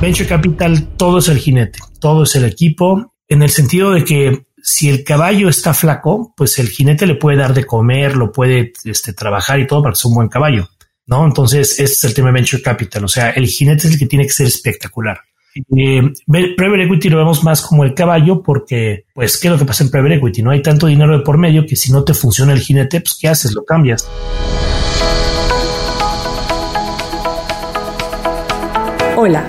Venture 0.00 0.28
Capital, 0.28 0.88
todo 0.96 1.18
es 1.18 1.28
el 1.28 1.38
jinete, 1.38 1.78
todo 2.00 2.24
es 2.24 2.36
el 2.36 2.44
equipo, 2.44 3.14
en 3.28 3.42
el 3.42 3.50
sentido 3.50 3.92
de 3.92 4.04
que 4.04 4.46
si 4.62 4.88
el 4.88 5.04
caballo 5.04 5.48
está 5.48 5.74
flaco, 5.74 6.34
pues 6.36 6.58
el 6.58 6.68
jinete 6.68 7.06
le 7.06 7.14
puede 7.14 7.38
dar 7.38 7.54
de 7.54 7.64
comer, 7.64 8.16
lo 8.16 8.32
puede 8.32 8.72
este, 8.84 9.12
trabajar 9.12 9.60
y 9.60 9.66
todo 9.66 9.82
para 9.82 9.92
que 9.92 10.00
sea 10.00 10.08
un 10.08 10.16
buen 10.16 10.28
caballo. 10.28 10.68
¿no? 11.06 11.24
Entonces, 11.24 11.78
ese 11.78 11.84
es 11.84 12.04
el 12.04 12.14
tema 12.14 12.28
de 12.28 12.34
Venture 12.34 12.62
Capital. 12.62 13.04
O 13.04 13.08
sea, 13.08 13.30
el 13.30 13.46
jinete 13.46 13.86
es 13.86 13.94
el 13.94 13.98
que 13.98 14.06
tiene 14.06 14.24
que 14.24 14.32
ser 14.32 14.46
espectacular. 14.46 15.20
Eh, 15.54 16.02
private 16.26 16.82
Equity 16.82 17.08
lo 17.08 17.18
vemos 17.18 17.42
más 17.42 17.62
como 17.62 17.84
el 17.84 17.94
caballo 17.94 18.42
porque, 18.42 19.04
pues, 19.14 19.38
¿qué 19.38 19.48
es 19.48 19.52
lo 19.52 19.58
que 19.58 19.64
pasa 19.64 19.84
en 19.84 19.90
Private 19.90 20.16
Equity? 20.16 20.42
No 20.42 20.50
hay 20.50 20.60
tanto 20.60 20.86
dinero 20.86 21.16
de 21.16 21.24
por 21.24 21.38
medio 21.38 21.64
que 21.64 21.76
si 21.76 21.92
no 21.92 22.04
te 22.04 22.12
funciona 22.12 22.52
el 22.52 22.60
jinete, 22.60 23.00
pues, 23.00 23.16
¿qué 23.18 23.28
haces? 23.28 23.54
Lo 23.54 23.64
cambias. 23.64 24.06
Hola, 29.16 29.48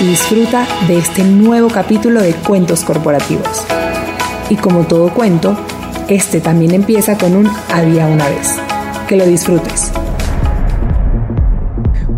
y 0.00 0.06
disfruta 0.08 0.66
de 0.88 0.98
este 0.98 1.24
nuevo 1.24 1.68
capítulo 1.68 2.20
de 2.20 2.34
Cuentos 2.34 2.82
Corporativos. 2.84 3.64
Y 4.50 4.56
como 4.56 4.86
todo 4.86 5.12
cuento, 5.12 5.56
este 6.08 6.40
también 6.40 6.74
empieza 6.74 7.16
con 7.16 7.34
un 7.34 7.48
había 7.72 8.06
una 8.06 8.28
vez. 8.28 8.56
Que 9.08 9.16
lo 9.16 9.26
disfrutes. 9.26 9.92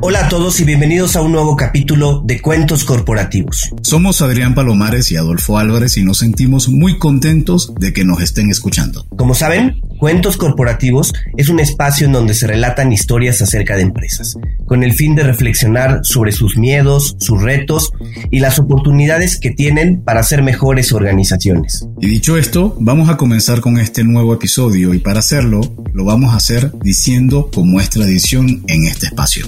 Hola 0.00 0.27
a 0.27 0.28
todos 0.28 0.61
y 0.61 0.64
bienvenidos 0.64 1.17
a 1.17 1.20
un 1.20 1.33
nuevo 1.33 1.56
capítulo 1.56 2.22
de 2.25 2.41
Cuentos 2.41 2.84
Corporativos. 2.84 3.70
Somos 3.83 4.22
Adrián 4.22 4.55
Palomares 4.55 5.11
y 5.12 5.17
Adolfo 5.17 5.58
Álvarez 5.58 5.97
y 5.97 6.02
nos 6.02 6.19
sentimos 6.19 6.69
muy 6.69 6.98
contentos 6.98 7.74
de 7.78 7.92
que 7.92 8.05
nos 8.05 8.22
estén 8.22 8.50
escuchando. 8.50 9.06
Como 9.17 9.34
saben, 9.34 9.80
Cuentos 9.98 10.36
Corporativos 10.36 11.12
es 11.36 11.48
un 11.48 11.58
espacio 11.58 12.06
en 12.06 12.12
donde 12.12 12.32
se 12.32 12.46
relatan 12.46 12.92
historias 12.92 13.42
acerca 13.42 13.74
de 13.74 13.82
empresas, 13.82 14.36
con 14.64 14.84
el 14.84 14.92
fin 14.92 15.16
de 15.16 15.24
reflexionar 15.24 16.00
sobre 16.05 16.30
sus 16.30 16.56
miedos, 16.56 17.16
sus 17.18 17.42
retos 17.42 17.90
y 18.30 18.38
las 18.38 18.60
oportunidades 18.60 19.40
que 19.40 19.50
tienen 19.50 20.02
para 20.02 20.22
ser 20.22 20.42
mejores 20.42 20.92
organizaciones. 20.92 21.88
Y 22.00 22.06
dicho 22.06 22.38
esto, 22.38 22.77
vamos 22.78 23.08
a 23.08 23.16
comenzar 23.16 23.60
con 23.60 23.78
este 23.78 24.05
nuevo 24.05 24.32
episodio 24.32 24.94
y 24.94 25.00
para 25.00 25.18
hacerlo 25.18 25.60
lo 25.92 26.05
vamos 26.05 26.33
a 26.33 26.36
hacer 26.36 26.72
diciendo 26.80 27.50
como 27.52 27.80
es 27.80 27.90
tradición 27.90 28.62
en 28.68 28.84
este 28.84 29.06
espacio. 29.06 29.46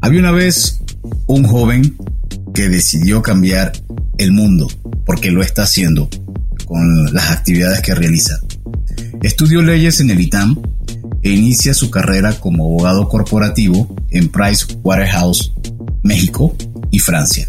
Había 0.00 0.20
una 0.20 0.32
vez 0.32 0.80
un 1.26 1.44
joven 1.44 1.98
que 2.54 2.70
decidió 2.70 3.20
cambiar 3.20 3.72
el 4.16 4.32
mundo, 4.32 4.66
porque 5.04 5.30
lo 5.30 5.42
está 5.42 5.64
haciendo 5.64 6.08
con 6.70 7.12
las 7.12 7.32
actividades 7.32 7.80
que 7.80 7.96
realiza. 7.96 8.38
Estudió 9.24 9.60
leyes 9.60 9.98
en 9.98 10.10
el 10.10 10.20
ITAM 10.20 10.56
e 11.20 11.30
inicia 11.30 11.74
su 11.74 11.90
carrera 11.90 12.38
como 12.38 12.64
abogado 12.64 13.08
corporativo 13.08 13.92
en 14.10 14.28
Price 14.28 14.66
Waterhouse, 14.84 15.52
México 16.04 16.54
y 16.92 17.00
Francia, 17.00 17.48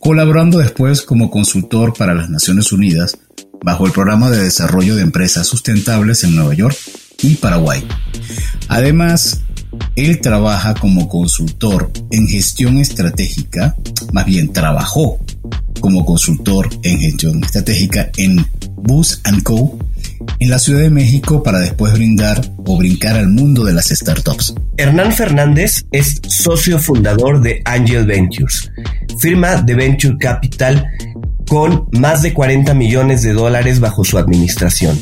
colaborando 0.00 0.56
después 0.56 1.02
como 1.02 1.30
consultor 1.30 1.92
para 1.92 2.14
las 2.14 2.30
Naciones 2.30 2.72
Unidas 2.72 3.18
bajo 3.62 3.84
el 3.84 3.92
programa 3.92 4.30
de 4.30 4.42
desarrollo 4.42 4.96
de 4.96 5.02
empresas 5.02 5.46
sustentables 5.46 6.24
en 6.24 6.34
Nueva 6.34 6.54
York 6.54 6.76
y 7.22 7.34
Paraguay. 7.34 7.86
Además, 8.68 9.42
él 9.96 10.18
trabaja 10.22 10.72
como 10.72 11.10
consultor 11.10 11.90
en 12.10 12.26
gestión 12.26 12.78
estratégica, 12.78 13.76
más 14.14 14.24
bien 14.24 14.50
trabajó 14.50 15.18
como 15.80 16.06
consultor 16.06 16.70
en 16.82 17.00
gestión 17.00 17.44
estratégica 17.44 18.10
en 18.16 18.46
Bus 18.82 19.20
Co 19.42 19.78
en 20.38 20.50
la 20.50 20.58
Ciudad 20.58 20.80
de 20.80 20.90
México 20.90 21.42
para 21.42 21.58
después 21.60 21.92
brindar 21.92 22.40
o 22.64 22.76
brincar 22.76 23.16
al 23.16 23.28
mundo 23.28 23.64
de 23.64 23.72
las 23.72 23.88
startups. 23.88 24.54
Hernán 24.76 25.12
Fernández 25.12 25.84
es 25.92 26.20
socio 26.28 26.78
fundador 26.78 27.40
de 27.40 27.62
Angel 27.64 28.06
Ventures, 28.06 28.70
firma 29.18 29.56
de 29.62 29.74
Venture 29.74 30.16
Capital 30.18 30.86
con 31.48 31.88
más 31.92 32.22
de 32.22 32.32
40 32.32 32.74
millones 32.74 33.22
de 33.22 33.32
dólares 33.32 33.80
bajo 33.80 34.04
su 34.04 34.18
administración 34.18 34.98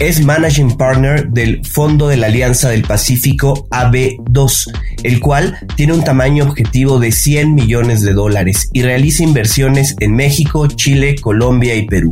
es 0.00 0.24
Managing 0.24 0.76
Partner 0.76 1.28
del 1.28 1.64
Fondo 1.66 2.08
de 2.08 2.16
la 2.16 2.28
Alianza 2.28 2.68
del 2.70 2.82
Pacífico 2.82 3.68
AB2, 3.70 4.72
el 5.02 5.20
cual 5.20 5.58
tiene 5.74 5.92
un 5.92 6.04
tamaño 6.04 6.44
objetivo 6.44 7.00
de 7.00 7.10
100 7.10 7.54
millones 7.54 8.02
de 8.02 8.12
dólares 8.12 8.70
y 8.72 8.82
realiza 8.82 9.24
inversiones 9.24 9.96
en 9.98 10.14
México, 10.14 10.68
Chile, 10.68 11.16
Colombia 11.20 11.74
y 11.74 11.86
Perú. 11.86 12.10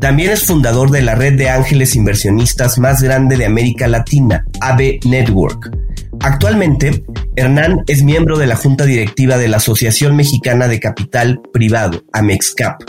También 0.00 0.30
es 0.30 0.44
fundador 0.44 0.90
de 0.90 1.02
la 1.02 1.14
red 1.14 1.38
de 1.38 1.48
ángeles 1.48 1.96
inversionistas 1.96 2.78
más 2.78 3.02
grande 3.02 3.36
de 3.36 3.46
América 3.46 3.88
Latina, 3.88 4.44
AB 4.60 5.00
Network. 5.06 5.70
Actualmente, 6.20 7.04
Hernán 7.36 7.82
es 7.86 8.02
miembro 8.02 8.38
de 8.38 8.46
la 8.46 8.56
junta 8.56 8.84
directiva 8.84 9.36
de 9.38 9.48
la 9.48 9.58
Asociación 9.58 10.16
Mexicana 10.16 10.68
de 10.68 10.80
Capital 10.80 11.40
Privado, 11.52 12.02
AMEXCAP, 12.12 12.80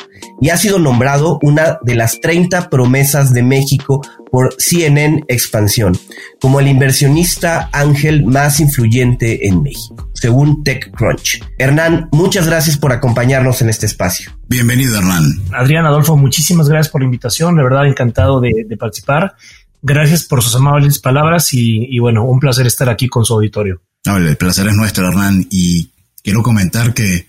y 0.41 0.49
ha 0.49 0.57
sido 0.57 0.79
nombrado 0.79 1.39
una 1.41 1.79
de 1.83 1.95
las 1.95 2.19
30 2.19 2.69
promesas 2.69 3.33
de 3.33 3.43
México 3.43 4.01
por 4.31 4.53
CNN 4.57 5.23
Expansión, 5.27 5.97
como 6.39 6.59
el 6.59 6.67
inversionista 6.67 7.69
ángel 7.71 8.25
más 8.25 8.59
influyente 8.59 9.47
en 9.47 9.63
México, 9.63 10.09
según 10.13 10.63
TechCrunch. 10.63 11.43
Hernán, 11.57 12.09
muchas 12.11 12.47
gracias 12.47 12.77
por 12.77 12.91
acompañarnos 12.91 13.61
en 13.61 13.69
este 13.69 13.85
espacio. 13.85 14.31
Bienvenido, 14.47 14.97
Hernán. 14.97 15.23
Adrián, 15.53 15.85
Adolfo, 15.85 16.17
muchísimas 16.17 16.69
gracias 16.69 16.91
por 16.91 17.01
la 17.01 17.05
invitación, 17.05 17.55
de 17.55 17.63
verdad 17.63 17.87
encantado 17.87 18.39
de, 18.39 18.65
participar. 18.79 19.35
Gracias 19.81 20.25
por 20.25 20.43
sus 20.43 20.55
amables 20.55 20.99
palabras 20.99 21.53
y, 21.53 21.99
bueno, 21.99 22.25
un 22.25 22.39
placer 22.39 22.67
estar 22.67 22.89
aquí 22.89 23.07
con 23.07 23.25
su 23.25 23.33
auditorio. 23.33 23.81
el 24.05 24.37
placer 24.37 24.67
es 24.67 24.75
nuestro, 24.75 25.07
Hernán, 25.07 25.45
y 25.49 25.89
quiero 26.23 26.43
comentar 26.43 26.93
que 26.93 27.27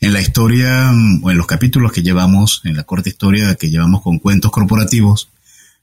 en 0.00 0.12
la 0.12 0.20
historia 0.20 0.90
mm, 0.92 1.24
o 1.24 1.30
en 1.30 1.36
los 1.36 1.46
capítulos 1.46 1.92
que 1.92 2.02
llevamos, 2.02 2.62
en 2.64 2.76
la 2.76 2.84
corta 2.84 3.08
historia 3.08 3.56
que 3.56 3.70
llevamos 3.70 4.02
con 4.02 4.18
cuentos 4.18 4.50
corporativos, 4.50 5.28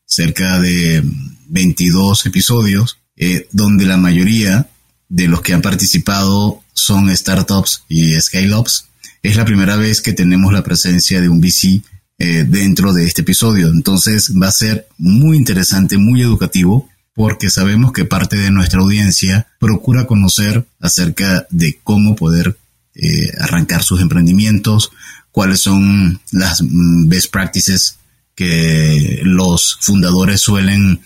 cerca 0.06 0.60
de 0.60 1.04
22 1.48 2.26
episodios, 2.26 3.00
eh, 3.18 3.48
donde 3.52 3.86
la 3.86 3.98
mayoría 3.98 4.68
de 5.10 5.28
los 5.28 5.42
que 5.42 5.54
han 5.54 5.62
participado 5.62 6.64
son 6.74 7.16
startups 7.16 7.84
y 7.88 8.20
scale-ups. 8.20 8.88
Es 9.24 9.36
la 9.36 9.46
primera 9.46 9.76
vez 9.76 10.02
que 10.02 10.14
tenemos 10.14 10.54
la 10.54 10.64
presencia 10.64 11.22
de 11.22 11.30
un 11.30 11.42
VC 11.42 11.82
eh, 12.18 12.46
dentro 12.48 12.94
de 12.94 13.06
este 13.06 13.22
episodio. 13.22 13.70
Entonces 13.70 14.32
va 14.42 14.48
a 14.48 14.52
ser 14.52 14.88
muy 14.98 15.38
interesante, 15.38 15.98
muy 15.98 16.22
educativo, 16.22 16.90
porque 17.14 17.50
sabemos 17.50 17.92
que 17.94 18.06
parte 18.06 18.38
de 18.38 18.52
nuestra 18.52 18.82
audiencia 18.82 19.48
procura 19.60 20.06
conocer 20.06 20.66
acerca 20.80 21.48
de 21.50 21.80
cómo 21.84 22.16
poder 22.16 22.58
eh, 22.96 23.32
arrancar 23.40 23.84
sus 23.84 24.02
emprendimientos, 24.02 24.92
cuáles 25.32 25.60
son 25.60 26.22
las 26.32 26.62
mm, 26.62 27.08
best 27.10 27.32
practices 27.32 27.98
que 28.36 29.22
los 29.24 29.78
fundadores 29.82 30.42
suelen 30.42 31.02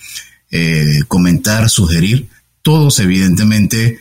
eh, 0.51 0.99
comentar, 1.07 1.69
sugerir. 1.69 2.27
Todos 2.61 2.99
evidentemente 2.99 3.99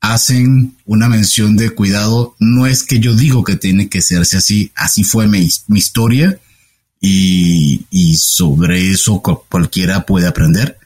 hacen 0.00 0.76
una 0.84 1.08
mención 1.08 1.56
de 1.56 1.70
cuidado. 1.70 2.36
No 2.38 2.66
es 2.66 2.82
que 2.82 3.00
yo 3.00 3.14
digo 3.14 3.44
que 3.44 3.56
tiene 3.56 3.88
que 3.88 4.02
serse 4.02 4.36
así, 4.36 4.72
así 4.74 5.04
fue 5.04 5.26
mi, 5.26 5.48
historia 5.74 6.38
y, 7.00 8.16
sobre 8.16 8.90
eso 8.90 9.22
cualquiera 9.48 10.06
puede 10.06 10.26
aprender. 10.26 10.78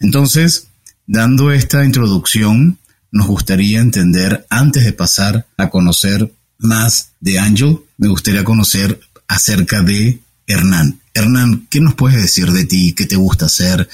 Entonces, 0.00 0.68
dando 1.06 1.52
esta 1.52 1.84
introducción, 1.84 2.78
nos 3.10 3.26
gustaría 3.26 3.80
entender, 3.80 4.46
antes 4.50 4.84
de 4.84 4.92
pasar 4.92 5.46
a 5.56 5.70
conocer 5.70 6.32
más 6.58 7.10
de 7.20 7.38
Angel, 7.38 7.78
me 7.96 8.08
gustaría 8.08 8.44
conocer 8.44 9.00
acerca 9.26 9.82
de 9.82 10.20
Hernán. 10.46 11.00
Hernán, 11.14 11.66
¿qué 11.70 11.80
nos 11.80 11.94
puedes 11.94 12.20
decir 12.20 12.50
de 12.52 12.64
ti? 12.64 12.94
¿Qué 12.94 13.06
te 13.06 13.16
gusta 13.16 13.46
hacer? 13.46 13.88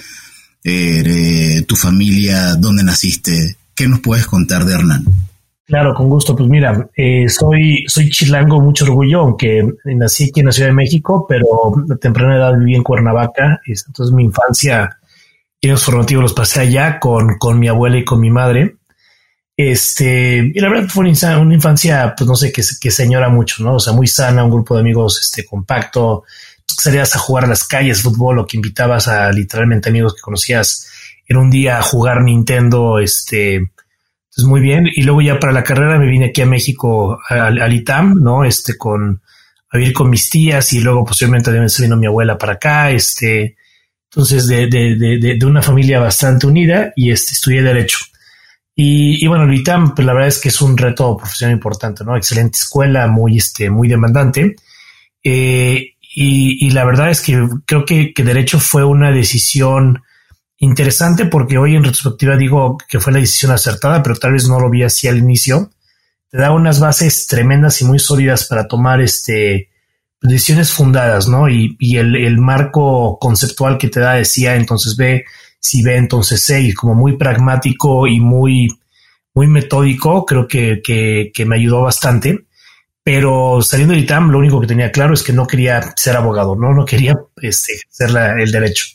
Eh, 0.63 1.65
¿Tu 1.67 1.77
familia? 1.77 2.55
¿Dónde 2.57 2.85
naciste? 2.85 3.57
¿Qué 3.75 3.89
nos 3.89 4.01
puedes 4.01 4.27
contar 4.27 4.65
de 4.65 4.75
Hernán? 4.75 5.05
Claro, 5.67 5.95
con 5.95 6.09
gusto. 6.11 6.37
Pues 6.37 6.49
mira, 6.49 6.89
eh, 6.95 7.29
soy, 7.29 7.85
soy 7.87 8.11
chilango, 8.11 8.61
mucho 8.61 8.85
orgullo, 8.85 9.21
aunque 9.21 9.67
nací 9.85 10.25
aquí 10.25 10.41
en 10.41 10.47
la 10.47 10.53
Ciudad 10.53 10.69
de 10.69 10.75
México, 10.75 11.27
pero 11.27 11.47
a 11.91 11.97
temprana 11.97 12.37
edad 12.37 12.59
viví 12.59 12.75
en 12.75 12.83
Cuernavaca. 12.83 13.61
Entonces 13.67 14.15
mi 14.15 14.25
infancia 14.25 14.99
y 15.61 15.69
los 15.69 15.83
formativos 15.83 16.23
los 16.23 16.35
pasé 16.35 16.61
allá 16.61 17.01
con, 17.01 17.39
con 17.39 17.59
mi 17.59 17.69
abuela 17.69 17.97
y 17.97 18.05
con 18.05 18.21
mi 18.21 18.31
madre. 18.31 18.77
Este, 19.57 20.53
y 20.53 20.61
la 20.61 20.69
verdad 20.69 20.89
fue 20.89 21.07
una 21.07 21.55
infancia, 21.55 22.15
pues 22.17 22.29
no 22.29 22.35
sé, 22.35 22.53
que, 22.53 22.63
que 22.81 22.91
señora 22.91 23.29
mucho, 23.31 23.63
¿no? 23.63 23.77
O 23.77 23.81
sea, 23.81 23.93
muy 23.93 24.09
sana, 24.09 24.45
un 24.45 24.51
grupo 24.51 24.75
de 24.75 24.81
amigos, 24.81 25.21
este, 25.21 25.47
compacto, 25.47 26.25
salías 26.67 27.15
a 27.17 27.21
jugar 27.21 27.45
a 27.45 27.49
las 27.49 27.65
calles, 27.67 28.03
fútbol, 28.03 28.41
o 28.41 28.47
que 28.47 28.57
invitabas 28.57 29.09
a 29.09 29.31
literalmente 29.33 29.89
amigos 29.89 30.15
que 30.15 30.21
conocías 30.21 30.89
en 31.27 31.37
un 31.37 31.51
día 31.51 31.79
a 31.79 31.83
jugar 31.83 32.23
Nintendo, 32.23 32.99
este, 32.99 33.71
entonces 34.35 34.51
muy 34.51 34.61
bien. 34.61 34.89
Y 34.93 35.03
luego 35.03 35.23
ya 35.23 35.39
para 35.39 35.53
la 35.53 35.63
carrera 35.63 35.97
me 35.97 36.09
vine 36.09 36.27
aquí 36.27 36.41
a 36.41 36.47
México 36.47 37.21
al, 37.29 37.73
ITAM, 37.73 38.21
¿no? 38.21 38.45
Este, 38.45 38.77
con, 38.77 39.23
a 39.71 39.79
vivir 39.79 39.93
con 39.93 40.11
mis 40.11 40.29
tías 40.29 40.73
y 40.73 40.81
luego 40.81 41.05
posiblemente 41.05 41.51
también 41.51 41.69
se 41.69 41.85
vino 41.85 41.97
mi 41.97 42.07
abuela 42.07 42.37
para 42.37 42.55
acá, 42.55 42.91
este, 42.91 43.57
entonces 44.11 44.49
de, 44.49 44.67
de, 44.67 44.97
de, 44.97 45.37
de 45.39 45.47
una 45.47 45.63
familia 45.63 46.01
bastante 46.01 46.49
unida 46.49 46.93
y 46.97 47.13
este, 47.13 47.33
estudié 47.33 47.63
Derecho. 47.63 47.99
Y, 48.75 49.25
y, 49.25 49.29
bueno, 49.29 49.45
el 49.45 49.55
ITAM, 49.55 49.95
pues 49.95 50.05
la 50.05 50.15
verdad 50.15 50.29
es 50.29 50.41
que 50.41 50.49
es 50.49 50.61
un 50.61 50.77
reto 50.77 51.17
profesional 51.17 51.55
importante, 51.55 52.03
¿no? 52.05 52.17
Excelente 52.17 52.59
escuela, 52.59 53.07
muy, 53.07 53.37
este, 53.37 53.71
muy 53.71 53.87
demandante. 53.87 54.57
Eh, 55.23 55.95
y, 56.01 56.67
y, 56.67 56.71
la 56.71 56.85
verdad 56.85 57.11
es 57.11 57.21
que 57.21 57.49
creo 57.67 57.85
que, 57.85 58.13
que, 58.13 58.25
Derecho 58.25 58.59
fue 58.59 58.85
una 58.85 59.13
decisión 59.13 60.03
interesante 60.65 61.27
porque 61.27 61.59
hoy 61.59 61.77
en 61.77 61.85
retrospectiva 61.85 62.37
digo 62.37 62.77
que 62.89 63.01
fue 63.01 63.13
la 63.13 63.21
decisión 63.21 63.53
acertada, 63.53 64.03
pero 64.03 64.17
tal 64.17 64.33
vez 64.33 64.49
no 64.49 64.61
lo 64.61 64.71
vi 64.71 64.83
así 64.83 65.09
al 65.09 65.19
inicio. 65.19 65.71
Te 66.31 66.39
da 66.39 66.51
unas 66.51 66.81
bases 66.81 67.27
tremendas 67.27 67.81
y 67.81 67.85
muy 67.85 67.99
sólidas 67.99 68.47
para 68.47 68.67
tomar 68.67 69.01
este, 69.01 69.71
decisiones 70.21 70.73
fundadas, 70.73 71.29
¿no? 71.29 71.49
Y, 71.49 71.77
y 71.79 71.99
el, 71.99 72.17
el 72.17 72.39
marco 72.39 73.19
conceptual 73.21 73.79
que 73.79 73.89
te 73.89 74.01
da 74.01 74.15
decía, 74.15 74.57
entonces 74.57 74.97
ve 74.97 75.25
si 75.61 75.83
ve 75.83 75.97
entonces 75.97 76.43
C 76.43 76.61
y 76.61 76.75
como 76.75 76.95
muy 76.95 77.17
pragmático 77.17 78.07
y 78.07 78.21
muy, 78.21 78.69
muy 79.33 79.47
metódico, 79.47 80.27
creo 80.27 80.47
que, 80.47 80.83
que, 80.85 81.31
que 81.33 81.47
me 81.47 81.57
ayudó 81.57 81.81
bastante. 81.83 82.45
Pero 83.03 83.63
saliendo 83.63 83.95
del 83.95 84.05
ITAM, 84.05 84.31
lo 84.31 84.39
único 84.39 84.61
que 84.61 84.67
tenía 84.67 84.93
claro 84.93 85.15
es 85.15 85.23
que 85.23 85.33
no 85.33 85.47
quería 85.47 85.95
ser 85.97 86.17
abogado, 86.17 86.55
no, 86.55 86.75
no 86.75 86.85
quería 86.85 87.15
este, 87.41 87.81
hacer 87.91 88.41
el 88.41 88.51
derecho. 88.51 88.89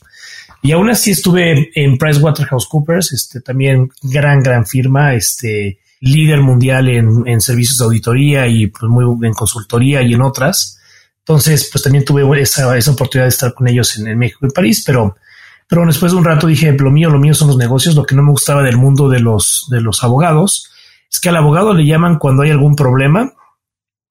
Y 0.62 0.72
aún 0.72 0.90
así 0.90 1.12
estuve 1.12 1.70
en 1.74 1.96
PricewaterhouseCoopers, 1.96 3.12
este, 3.12 3.40
también 3.40 3.90
gran, 4.02 4.42
gran 4.42 4.66
firma, 4.66 5.14
este, 5.14 5.78
líder 6.00 6.40
mundial 6.40 6.88
en, 6.88 7.26
en 7.26 7.40
servicios 7.40 7.78
de 7.78 7.84
auditoría 7.84 8.46
y 8.46 8.66
pues 8.66 8.90
muy 8.90 9.26
en 9.26 9.32
consultoría 9.32 10.02
y 10.02 10.14
en 10.14 10.22
otras. 10.22 10.78
Entonces, 11.20 11.68
pues 11.70 11.82
también 11.82 12.04
tuve 12.04 12.24
esa, 12.40 12.76
esa 12.76 12.90
oportunidad 12.90 13.26
de 13.26 13.30
estar 13.30 13.54
con 13.54 13.68
ellos 13.68 13.98
en, 13.98 14.08
en 14.08 14.18
México 14.18 14.46
y 14.46 14.50
París, 14.50 14.82
pero 14.84 15.16
pero 15.70 15.86
después 15.86 16.10
de 16.10 16.18
un 16.18 16.24
rato 16.24 16.48
dije, 16.48 16.72
lo 16.72 16.90
mío, 16.90 17.10
lo 17.10 17.20
mío 17.20 17.32
son 17.32 17.46
los 17.46 17.56
negocios. 17.56 17.94
Lo 17.94 18.04
que 18.04 18.16
no 18.16 18.24
me 18.24 18.32
gustaba 18.32 18.64
del 18.64 18.76
mundo 18.76 19.08
de 19.08 19.20
los, 19.20 19.68
de 19.70 19.80
los 19.80 20.02
abogados 20.02 20.68
es 21.08 21.20
que 21.20 21.28
al 21.28 21.36
abogado 21.36 21.72
le 21.72 21.86
llaman 21.86 22.18
cuando 22.18 22.42
hay 22.42 22.50
algún 22.50 22.74
problema. 22.74 23.32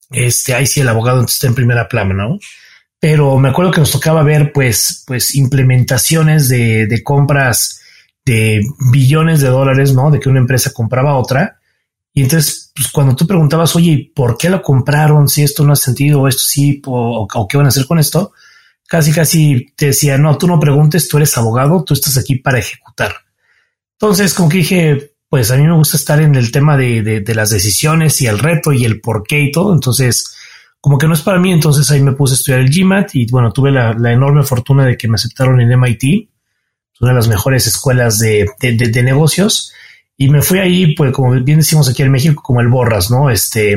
Este, 0.10 0.54
ahí 0.54 0.66
sí 0.66 0.80
el 0.80 0.88
abogado 0.88 1.22
está 1.22 1.48
en 1.48 1.56
primera 1.56 1.90
plana, 1.90 2.14
¿no? 2.14 2.40
Pero 3.00 3.38
me 3.38 3.50
acuerdo 3.50 3.72
que 3.72 3.80
nos 3.80 3.92
tocaba 3.92 4.24
ver, 4.24 4.52
pues, 4.52 5.04
pues 5.08 5.36
implementaciones 5.36 6.50
de, 6.50 6.86
de 6.86 7.04
compras 7.04 7.82
de 8.26 8.62
billones 8.92 9.42
de 9.42 9.48
dólares, 9.48 9.94
¿no? 9.94 10.12
De 10.12 10.20
que 10.20 10.30
una 10.30 10.40
empresa 10.40 10.72
compraba 10.74 11.18
otra. 11.18 11.60
Y 12.14 12.24
entonces, 12.24 12.72
pues 12.76 12.92
cuando 12.92 13.16
tú 13.16 13.26
preguntabas, 13.26 13.76
oye, 13.76 14.12
¿por 14.14 14.38
qué 14.38 14.50
lo 14.50 14.62
compraron? 14.62 15.28
Si 15.28 15.44
esto 15.44 15.66
no 15.66 15.74
ha 15.74 15.78
sentido, 15.78 16.28
esto 16.28 16.44
sí, 16.46 16.82
o, 16.86 17.28
o 17.34 17.48
qué 17.48 17.58
van 17.58 17.68
a 17.68 17.70
hacer 17.70 17.86
con 17.88 18.00
esto, 18.00 18.34
casi 18.88 19.14
casi 19.14 19.68
te 19.76 19.88
decía, 19.88 20.18
no, 20.18 20.38
tú 20.38 20.48
no 20.48 20.60
preguntes, 20.60 21.08
tú 21.08 21.18
eres 21.18 21.38
abogado, 21.38 21.84
tú 21.84 21.94
estás 21.94 22.18
aquí 22.18 22.36
para 22.36 22.60
ejecutar. 22.60 23.14
Entonces, 23.94 24.34
como 24.34 24.50
que 24.50 24.58
dije, 24.58 25.14
pues 25.30 25.52
a 25.52 25.58
mí 25.58 25.64
me 25.64 25.76
gusta 25.76 25.96
estar 25.96 26.20
en 26.22 26.36
el 26.36 26.52
tema 26.52 26.76
de, 26.76 27.22
de, 27.22 27.36
las 27.36 27.52
decisiones 27.52 28.20
y 28.22 28.28
el 28.28 28.40
reto 28.40 28.74
y 28.74 28.84
el 28.84 29.00
por 29.00 29.24
qué 29.24 29.42
y 29.42 29.52
todo. 29.52 29.74
Entonces, 29.74 30.36
como 30.82 30.98
que 30.98 31.08
no 31.08 31.14
es 31.14 31.22
para 31.22 31.40
mí, 31.40 31.52
entonces 31.52 31.90
ahí 31.92 32.02
me 32.02 32.14
puse 32.14 32.34
a 32.34 32.36
estudiar 32.36 32.62
el 32.62 32.70
GMAT 32.70 33.16
y 33.16 33.26
bueno, 33.30 33.52
tuve 33.52 33.72
la, 33.72 33.94
la 33.94 34.14
enorme 34.14 34.44
fortuna 34.44 34.86
de 34.86 34.98
que 34.98 35.08
me 35.08 35.16
aceptaron 35.16 35.60
en 35.60 35.78
MIT, 35.78 36.30
una 37.02 37.12
de 37.12 37.16
las 37.16 37.28
mejores 37.28 37.68
escuelas 37.68 38.20
de, 38.20 38.48
de, 38.60 39.04
negocios. 39.04 39.74
Y 40.18 40.30
me 40.30 40.42
fui 40.42 40.60
ahí, 40.60 40.96
pues 40.96 41.14
como 41.14 41.32
bien 41.32 41.60
decimos 41.60 41.90
aquí 41.90 42.02
en 42.02 42.12
México, 42.12 42.42
como 42.42 42.62
el 42.62 42.68
borras, 42.68 43.10
¿no? 43.10 43.30
Este, 43.30 43.76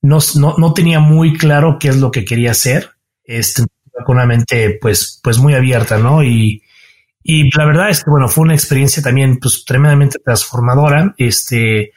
no, 0.00 0.18
no, 0.36 0.54
no 0.58 0.74
tenía 0.74 1.00
muy 1.00 1.36
claro 1.36 1.78
qué 1.80 1.88
es 1.88 1.96
lo 1.96 2.10
que 2.10 2.24
quería 2.24 2.52
hacer. 2.52 2.90
Este, 3.24 3.64
con 4.04 4.16
una 4.16 4.26
mente 4.26 4.78
pues, 4.80 5.20
pues 5.22 5.38
muy 5.38 5.54
abierta, 5.54 5.98
¿no? 5.98 6.22
Y, 6.22 6.62
y 7.22 7.56
la 7.56 7.64
verdad 7.64 7.90
es 7.90 8.02
que, 8.02 8.10
bueno, 8.10 8.28
fue 8.28 8.42
una 8.42 8.54
experiencia 8.54 9.02
también 9.02 9.38
pues 9.38 9.64
tremendamente 9.64 10.18
transformadora, 10.24 11.14
este, 11.18 11.92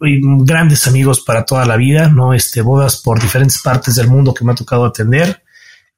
grandes 0.00 0.86
amigos 0.86 1.22
para 1.22 1.44
toda 1.44 1.64
la 1.64 1.76
vida, 1.76 2.08
¿no? 2.08 2.34
Este, 2.34 2.60
bodas 2.62 3.00
por 3.02 3.20
diferentes 3.20 3.60
partes 3.62 3.94
del 3.96 4.08
mundo 4.08 4.34
que 4.34 4.44
me 4.44 4.52
ha 4.52 4.54
tocado 4.54 4.84
atender, 4.84 5.42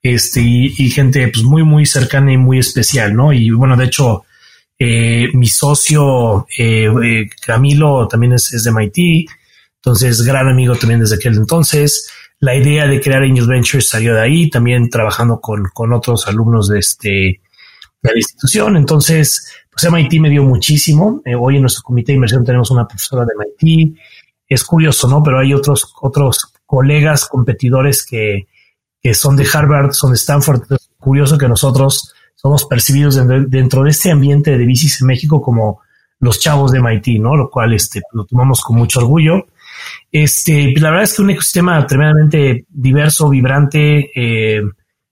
este, 0.02 0.40
y, 0.40 0.90
gente 0.90 1.28
pues 1.28 1.44
muy, 1.44 1.64
muy 1.64 1.84
cercana 1.86 2.32
y 2.32 2.36
muy 2.36 2.58
especial, 2.58 3.14
¿no? 3.14 3.32
Y 3.32 3.50
bueno, 3.50 3.76
de 3.76 3.86
hecho, 3.86 4.24
eh, 4.78 5.28
mi 5.34 5.48
socio 5.48 6.46
eh, 6.56 6.86
eh, 6.86 7.28
Camilo 7.44 8.06
también 8.06 8.34
es, 8.34 8.62
de 8.62 8.70
MIT, 8.70 9.28
entonces 9.76 10.22
gran 10.22 10.48
amigo 10.48 10.76
también 10.76 11.00
desde 11.00 11.16
aquel 11.16 11.34
entonces 11.34 12.08
la 12.40 12.54
idea 12.54 12.86
de 12.86 13.00
crear 13.00 13.22
Angel 13.22 13.46
Ventures 13.46 13.88
salió 13.88 14.14
de 14.14 14.20
ahí, 14.20 14.50
también 14.50 14.88
trabajando 14.90 15.40
con, 15.40 15.64
con 15.74 15.92
otros 15.92 16.28
alumnos 16.28 16.68
de, 16.68 16.78
este, 16.78 17.08
de 17.08 18.10
la 18.12 18.16
institución. 18.16 18.76
Entonces, 18.76 19.52
pues 19.80 19.92
MIT 19.92 20.20
me 20.20 20.30
dio 20.30 20.42
muchísimo. 20.42 21.22
Eh, 21.24 21.36
hoy 21.36 21.56
en 21.56 21.62
nuestro 21.62 21.82
comité 21.84 22.12
de 22.12 22.16
inversión 22.16 22.44
tenemos 22.44 22.70
una 22.70 22.86
profesora 22.88 23.24
de 23.24 23.32
MIT. 23.36 23.96
Es 24.48 24.64
curioso, 24.64 25.06
¿no? 25.08 25.22
Pero 25.22 25.38
hay 25.38 25.54
otros, 25.54 25.94
otros 26.00 26.52
colegas 26.66 27.26
competidores 27.26 28.04
que, 28.04 28.48
que 29.00 29.14
son 29.14 29.36
de 29.36 29.46
Harvard, 29.52 29.92
son 29.92 30.10
de 30.10 30.16
Stanford. 30.16 30.62
Es 30.72 30.90
curioso 30.98 31.38
que 31.38 31.46
nosotros 31.46 32.12
somos 32.34 32.64
percibidos 32.64 33.20
dentro 33.48 33.84
de 33.84 33.90
este 33.90 34.10
ambiente 34.10 34.58
de 34.58 34.66
bicis 34.66 35.00
en 35.00 35.06
México 35.06 35.40
como 35.40 35.80
los 36.18 36.40
chavos 36.40 36.72
de 36.72 36.80
MIT, 36.80 37.20
¿no? 37.20 37.36
Lo 37.36 37.48
cual 37.48 37.72
este, 37.72 38.02
lo 38.12 38.24
tomamos 38.24 38.62
con 38.62 38.76
mucho 38.76 38.98
orgullo. 38.98 39.46
Este, 40.10 40.74
la 40.76 40.90
verdad 40.90 41.04
es 41.04 41.14
que 41.14 41.22
un 41.22 41.30
ecosistema 41.30 41.86
tremendamente 41.86 42.64
diverso, 42.68 43.28
vibrante. 43.28 44.10
Eh, 44.14 44.62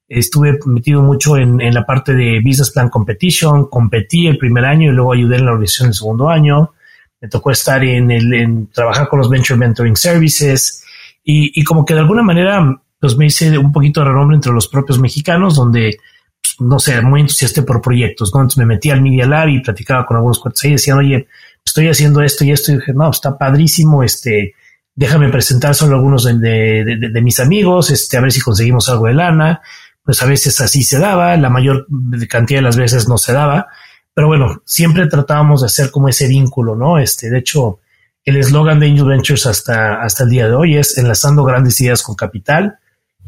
estuve 0.08 0.58
metido 0.66 1.02
mucho 1.02 1.36
en, 1.36 1.60
en, 1.60 1.74
la 1.74 1.84
parte 1.84 2.14
de 2.14 2.40
Business 2.40 2.70
Plan 2.70 2.88
Competition, 2.88 3.68
competí 3.68 4.26
el 4.26 4.38
primer 4.38 4.64
año 4.64 4.90
y 4.90 4.94
luego 4.94 5.12
ayudé 5.12 5.36
en 5.36 5.46
la 5.46 5.52
organización 5.52 5.88
el 5.88 5.94
segundo 5.94 6.28
año. 6.28 6.72
Me 7.20 7.28
tocó 7.28 7.50
estar 7.50 7.82
en 7.82 8.10
el, 8.10 8.32
en 8.34 8.66
trabajar 8.68 9.08
con 9.08 9.18
los 9.18 9.28
Venture 9.28 9.58
Mentoring 9.58 9.96
Services 9.96 10.84
y, 11.24 11.58
y 11.60 11.64
como 11.64 11.84
que 11.84 11.94
de 11.94 12.00
alguna 12.00 12.22
manera 12.22 12.80
pues 13.00 13.16
me 13.16 13.26
hice 13.26 13.58
un 13.58 13.72
poquito 13.72 14.00
de 14.00 14.06
renombre 14.06 14.36
entre 14.36 14.52
los 14.52 14.68
propios 14.68 14.98
mexicanos, 14.98 15.54
donde 15.54 15.98
pues, 16.40 16.56
no 16.60 16.78
sé, 16.78 17.00
muy 17.02 17.20
entusiasta 17.20 17.62
por 17.62 17.82
proyectos, 17.82 18.32
¿no? 18.34 18.40
Entonces 18.40 18.58
me 18.58 18.66
metí 18.66 18.90
al 18.90 19.02
Media 19.02 19.26
Lab 19.26 19.48
y 19.48 19.60
platicaba 19.60 20.06
con 20.06 20.16
algunos 20.16 20.38
cuates 20.38 20.64
ahí 20.64 20.70
y 20.70 20.72
decían, 20.74 20.98
oye, 20.98 21.28
estoy 21.64 21.88
haciendo 21.88 22.22
esto 22.22 22.44
y 22.44 22.52
esto. 22.52 22.72
Y 22.72 22.76
dije, 22.76 22.92
no, 22.92 23.10
está 23.10 23.36
padrísimo, 23.36 24.02
este, 24.02 24.54
déjame 24.94 25.28
presentar 25.28 25.74
solo 25.74 25.96
algunos 25.96 26.24
de, 26.24 26.84
de, 27.12 27.20
mis 27.22 27.40
amigos, 27.40 27.90
este, 27.90 28.16
a 28.16 28.20
ver 28.20 28.32
si 28.32 28.40
conseguimos 28.40 28.88
algo 28.88 29.06
de 29.06 29.14
lana. 29.14 29.60
Pues 30.06 30.22
a 30.22 30.26
veces 30.26 30.60
así 30.60 30.84
se 30.84 30.98
daba, 30.98 31.36
la 31.36 31.50
mayor 31.50 31.86
cantidad 32.30 32.60
de 32.60 32.62
las 32.62 32.76
veces 32.76 33.08
no 33.08 33.18
se 33.18 33.32
daba. 33.32 33.66
Pero 34.14 34.28
bueno, 34.28 34.62
siempre 34.64 35.08
tratábamos 35.08 35.60
de 35.60 35.66
hacer 35.66 35.90
como 35.90 36.08
ese 36.08 36.28
vínculo, 36.28 36.74
¿no? 36.74 36.98
Este, 36.98 37.28
de 37.28 37.40
hecho, 37.40 37.80
el 38.24 38.36
eslogan 38.36 38.80
de 38.80 38.86
Angel 38.86 39.04
Ventures 39.04 39.46
hasta, 39.46 40.00
hasta 40.00 40.24
el 40.24 40.30
día 40.30 40.48
de 40.48 40.54
hoy 40.54 40.76
es 40.76 40.96
enlazando 40.96 41.44
grandes 41.44 41.80
ideas 41.80 42.02
con 42.02 42.14
capital. 42.14 42.78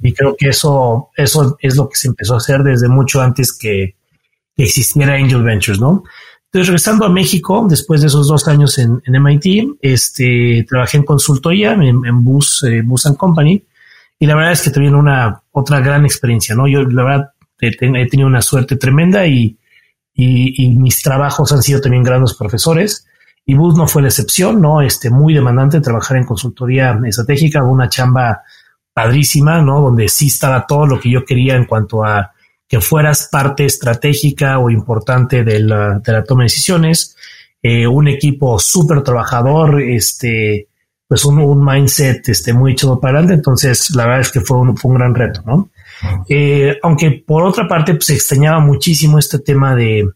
Y 0.00 0.14
creo 0.14 0.36
que 0.38 0.48
eso, 0.48 1.10
eso 1.16 1.58
es 1.60 1.76
lo 1.76 1.88
que 1.88 1.96
se 1.96 2.08
empezó 2.08 2.34
a 2.34 2.38
hacer 2.38 2.62
desde 2.62 2.88
mucho 2.88 3.20
antes 3.20 3.52
que, 3.52 3.96
existiera 4.56 5.14
Angel 5.14 5.42
Ventures, 5.42 5.78
¿no? 5.78 6.02
Entonces, 6.46 6.68
regresando 6.68 7.04
a 7.04 7.10
México, 7.10 7.66
después 7.68 8.00
de 8.00 8.08
esos 8.08 8.26
dos 8.26 8.48
años 8.48 8.76
en, 8.78 9.02
MIT, 9.06 9.78
este, 9.80 10.64
trabajé 10.68 10.96
en 10.96 11.04
consultoría 11.04 11.74
en, 11.74 12.04
en 12.04 12.24
Bus, 12.24 12.64
eh, 12.64 12.82
Bus 12.82 13.06
and 13.06 13.16
Company, 13.16 13.62
y 14.18 14.26
la 14.26 14.34
verdad 14.34 14.52
es 14.52 14.62
que 14.62 14.70
tuve 14.70 14.90
una 14.90 15.42
otra 15.52 15.80
gran 15.80 16.04
experiencia, 16.04 16.54
¿no? 16.54 16.66
Yo, 16.66 16.82
la 16.82 17.04
verdad, 17.04 17.30
he, 17.60 17.76
tenido 17.76 18.26
una 18.26 18.42
suerte 18.42 18.76
tremenda 18.76 19.26
y, 19.26 19.58
y, 20.14 20.64
y, 20.64 20.76
mis 20.76 21.00
trabajos 21.02 21.52
han 21.52 21.62
sido 21.62 21.80
también 21.80 22.02
grandes 22.02 22.34
profesores. 22.34 23.06
Y 23.46 23.54
Bus 23.54 23.76
no 23.76 23.86
fue 23.86 24.02
la 24.02 24.08
excepción, 24.08 24.60
¿no? 24.60 24.82
Este, 24.82 25.08
muy 25.08 25.34
demandante 25.34 25.80
trabajar 25.80 26.16
en 26.16 26.26
consultoría 26.26 26.98
estratégica, 27.06 27.62
una 27.62 27.88
chamba 27.88 28.42
padrísima, 28.92 29.62
¿no? 29.62 29.80
Donde 29.80 30.08
sí 30.08 30.26
estaba 30.26 30.66
todo 30.66 30.86
lo 30.86 31.00
que 31.00 31.10
yo 31.10 31.24
quería 31.24 31.54
en 31.54 31.64
cuanto 31.64 32.04
a 32.04 32.32
que 32.68 32.80
fueras 32.80 33.28
parte 33.32 33.64
estratégica 33.64 34.58
o 34.58 34.68
importante 34.68 35.44
de 35.44 35.60
la, 35.60 36.00
de 36.00 36.12
la 36.12 36.24
toma 36.24 36.42
de 36.42 36.46
decisiones, 36.46 37.16
eh, 37.62 37.86
un 37.86 38.08
equipo 38.08 38.58
súper 38.58 39.02
trabajador, 39.02 39.80
este, 39.80 40.67
pues 41.08 41.24
un, 41.24 41.64
mindset 41.64 42.28
este, 42.28 42.52
muy 42.52 42.72
echado 42.72 43.00
para 43.00 43.18
adelante. 43.18 43.34
Entonces, 43.34 43.90
la 43.96 44.04
verdad 44.04 44.20
es 44.20 44.30
que 44.30 44.42
fue 44.42 44.58
un, 44.58 44.76
fue 44.76 44.90
un 44.90 44.98
gran 44.98 45.14
reto, 45.14 45.42
¿no? 45.46 45.70
Eh, 46.28 46.78
aunque 46.82 47.24
por 47.26 47.44
otra 47.44 47.66
parte, 47.66 47.94
pues 47.94 48.10
extrañaba 48.10 48.60
muchísimo 48.60 49.18
este 49.18 49.38
tema 49.38 49.74
de, 49.74 50.06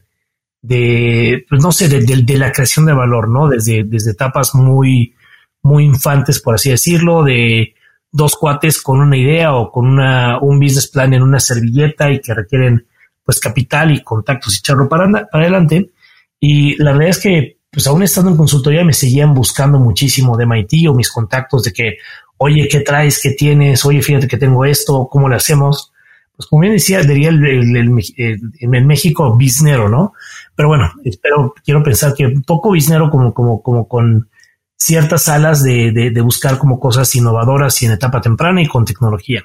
de 0.60 1.44
pues 1.48 1.62
no 1.62 1.72
sé, 1.72 1.88
de, 1.88 2.00
de, 2.00 2.38
la 2.38 2.52
creación 2.52 2.84
de 2.84 2.92
valor, 2.92 3.28
¿no? 3.28 3.48
Desde, 3.48 3.84
desde 3.84 4.10
etapas 4.10 4.54
muy, 4.54 5.14
muy 5.62 5.84
infantes, 5.84 6.40
por 6.40 6.56
así 6.56 6.70
decirlo, 6.70 7.24
de 7.24 7.74
dos 8.12 8.36
cuates 8.36 8.82
con 8.82 9.00
una 9.00 9.16
idea 9.16 9.54
o 9.54 9.72
con 9.72 9.86
una, 9.86 10.38
un 10.40 10.60
business 10.60 10.88
plan 10.88 11.14
en 11.14 11.22
una 11.22 11.40
servilleta 11.40 12.12
y 12.12 12.20
que 12.20 12.34
requieren 12.34 12.86
pues 13.24 13.40
capital 13.40 13.92
y 13.92 14.02
contactos 14.02 14.54
y 14.54 14.58
echarlo 14.58 14.90
para, 14.90 15.10
para 15.10 15.44
adelante. 15.44 15.90
Y 16.38 16.76
la 16.76 16.92
verdad 16.92 17.08
es 17.08 17.18
que 17.18 17.61
pues 17.72 17.86
aún 17.86 18.02
estando 18.02 18.30
en 18.30 18.36
consultoría 18.36 18.84
me 18.84 18.92
seguían 18.92 19.32
buscando 19.32 19.78
muchísimo 19.78 20.36
de 20.36 20.44
MIT 20.44 20.88
o 20.90 20.94
mis 20.94 21.10
contactos 21.10 21.64
de 21.64 21.72
que, 21.72 21.96
oye, 22.36 22.68
¿qué 22.68 22.80
traes? 22.80 23.18
¿Qué 23.20 23.30
tienes? 23.30 23.84
Oye, 23.86 24.02
fíjate 24.02 24.28
que 24.28 24.36
tengo 24.36 24.66
esto, 24.66 25.08
¿cómo 25.10 25.26
le 25.30 25.36
hacemos? 25.36 25.90
Pues 26.36 26.46
como 26.48 26.60
bien 26.60 26.74
decía, 26.74 27.02
diría 27.02 27.30
el, 27.30 28.12
en 28.16 28.86
México 28.86 29.34
biznero, 29.38 29.88
¿no? 29.88 30.12
Pero 30.54 30.68
bueno, 30.68 30.92
espero, 31.02 31.54
quiero 31.64 31.82
pensar 31.82 32.14
que 32.14 32.26
un 32.26 32.42
poco 32.42 32.72
biznero 32.72 33.10
como, 33.10 33.32
como, 33.32 33.62
como 33.62 33.88
con 33.88 34.28
ciertas 34.76 35.28
alas 35.30 35.62
de, 35.62 35.92
de, 35.92 36.20
buscar 36.20 36.58
como 36.58 36.78
cosas 36.78 37.14
innovadoras 37.14 37.80
y 37.80 37.86
en 37.86 37.92
etapa 37.92 38.20
temprana 38.20 38.60
y 38.60 38.66
con 38.66 38.84
tecnología. 38.84 39.44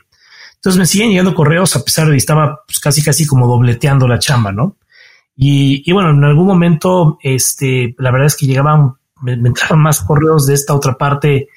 Entonces 0.55 0.79
me 0.79 0.85
siguen 0.85 1.11
llegando 1.11 1.35
correos 1.35 1.75
a 1.77 1.83
pesar 1.83 2.07
de 2.07 2.13
que 2.13 2.17
estaba 2.17 2.63
pues, 2.65 2.79
casi 2.79 3.03
casi 3.03 3.25
como 3.25 3.47
dobleteando 3.47 4.07
la 4.07 4.19
chamba, 4.19 4.51
¿no? 4.51 4.75
Y, 5.39 5.91
bueno, 5.91 6.09
en 6.09 6.23
algún 6.23 6.47
momento, 6.47 7.19
este, 7.21 7.95
la 7.99 8.09
verdad 8.09 8.25
es 8.25 8.35
que 8.35 8.47
llegaban, 8.47 8.95
me, 9.21 9.33
entraban 9.33 9.79
más 9.79 10.01
correos 10.01 10.47
de 10.47 10.55
esta 10.55 10.73
otra 10.73 10.95
parte 10.95 11.49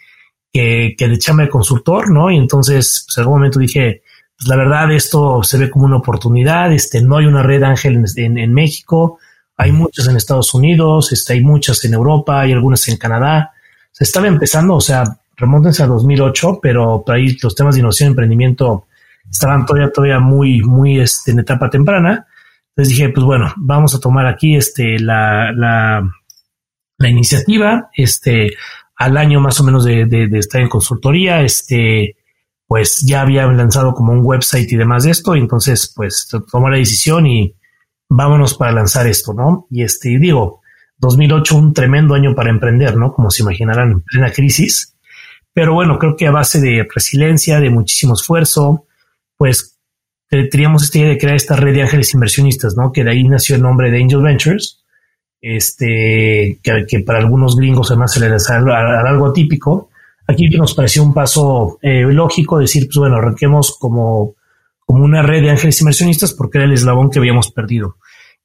que, 0.52 0.94
que 0.98 1.08
de 1.08 1.18
chamba 1.18 1.44
de 1.44 1.48
consultor, 1.48 2.10
¿no? 2.10 2.30
Y 2.30 2.36
entonces, 2.36 3.04
pues 3.06 3.16
en 3.16 3.22
algún 3.22 3.38
momento 3.38 3.58
dije, 3.58 4.02
pues 4.36 4.48
la 4.48 4.56
verdad, 4.56 4.92
esto 4.92 5.42
se 5.42 5.56
ve 5.56 5.70
como 5.70 5.86
una 5.86 5.96
oportunidad, 5.96 6.70
este, 6.72 7.00
no 7.00 7.16
hay 7.16 7.24
una 7.24 7.42
red 7.42 7.62
ángel 7.62 8.04
en, 8.16 8.36
en, 8.36 8.52
México, 8.52 9.18
hay 9.56 9.72
muchas 9.72 10.08
en 10.08 10.16
Estados 10.16 10.52
Unidos, 10.52 11.10
este, 11.12 11.32
hay 11.32 11.40
muchas 11.40 11.82
en 11.86 11.94
Europa, 11.94 12.40
hay 12.40 12.52
algunas 12.52 12.86
en 12.88 12.98
Canadá. 12.98 13.52
Se 13.92 14.04
estaba 14.04 14.28
empezando, 14.28 14.74
o 14.74 14.80
sea, 14.82 15.04
remóntense 15.36 15.82
a 15.82 15.86
2008, 15.86 16.58
pero 16.60 17.02
por 17.04 17.14
ahí 17.14 17.34
los 17.42 17.54
temas 17.54 17.74
de 17.74 17.80
innovación 17.80 18.08
y 18.08 18.10
emprendimiento 18.10 18.84
estaban 19.30 19.64
todavía, 19.64 19.90
todavía 19.90 20.18
muy, 20.18 20.60
muy 20.60 21.00
este, 21.00 21.30
en 21.30 21.38
etapa 21.38 21.70
temprana. 21.70 22.26
Entonces 22.70 22.96
dije, 22.96 23.10
pues 23.10 23.24
bueno, 23.24 23.52
vamos 23.56 23.94
a 23.94 24.00
tomar 24.00 24.26
aquí 24.26 24.56
este, 24.56 24.98
la, 24.98 25.52
la, 25.52 27.08
iniciativa, 27.08 27.90
este, 27.94 28.52
al 28.96 29.16
año 29.16 29.40
más 29.40 29.60
o 29.60 29.64
menos 29.64 29.84
de, 29.84 30.06
de, 30.06 30.38
estar 30.38 30.60
en 30.60 30.68
consultoría, 30.68 31.42
este, 31.42 32.16
pues 32.66 33.02
ya 33.06 33.22
había 33.22 33.46
lanzado 33.46 33.94
como 33.94 34.12
un 34.12 34.20
website 34.22 34.70
y 34.72 34.76
demás 34.76 35.04
de 35.04 35.10
esto, 35.10 35.34
y 35.34 35.40
entonces 35.40 35.92
pues 35.94 36.28
tomó 36.50 36.68
la 36.68 36.76
decisión 36.76 37.26
y 37.26 37.56
vámonos 38.08 38.54
para 38.54 38.72
lanzar 38.72 39.06
esto, 39.06 39.32
¿no? 39.32 39.66
Y 39.70 39.82
este, 39.82 40.18
digo, 40.18 40.60
2008 40.98 41.56
un 41.56 41.72
tremendo 41.72 42.14
año 42.14 42.34
para 42.34 42.50
emprender, 42.50 42.96
¿no? 42.96 43.12
Como 43.12 43.30
se 43.30 43.42
imaginarán, 43.42 43.92
en 43.92 44.00
plena 44.02 44.32
crisis. 44.32 44.96
Pero 45.52 45.74
bueno, 45.74 45.98
creo 45.98 46.16
que 46.16 46.26
a 46.26 46.30
base 46.30 46.60
de 46.60 46.86
resiliencia, 46.94 47.58
de 47.58 47.70
muchísimo 47.70 48.14
esfuerzo, 48.14 48.86
pues 49.36 49.69
teníamos 50.30 50.84
esta 50.84 50.98
idea 50.98 51.10
de 51.10 51.18
crear 51.18 51.36
esta 51.36 51.56
red 51.56 51.74
de 51.74 51.82
ángeles 51.82 52.14
inversionistas, 52.14 52.76
¿no? 52.76 52.92
Que 52.92 53.02
de 53.02 53.10
ahí 53.10 53.24
nació 53.24 53.56
el 53.56 53.62
nombre 53.62 53.90
de 53.90 54.00
Angel 54.00 54.22
Ventures, 54.22 54.84
este, 55.40 56.60
que, 56.62 57.00
para 57.00 57.18
algunos 57.18 57.56
gringos 57.56 57.90
además 57.90 58.12
se 58.12 58.20
les 58.28 58.48
algo, 58.50 58.72
algo 58.72 59.26
atípico. 59.26 59.90
Aquí 60.26 60.48
nos 60.50 60.74
pareció 60.74 61.02
un 61.02 61.12
paso 61.12 61.78
eh, 61.82 62.02
lógico 62.02 62.58
decir, 62.58 62.86
pues 62.86 62.98
bueno, 62.98 63.16
arranquemos 63.16 63.76
como, 63.78 64.36
como 64.86 65.04
una 65.04 65.22
red 65.22 65.42
de 65.42 65.50
ángeles 65.50 65.80
inversionistas 65.80 66.32
porque 66.32 66.58
era 66.58 66.66
el 66.66 66.74
eslabón 66.74 67.10
que 67.10 67.18
habíamos 67.18 67.50
perdido. 67.50 67.96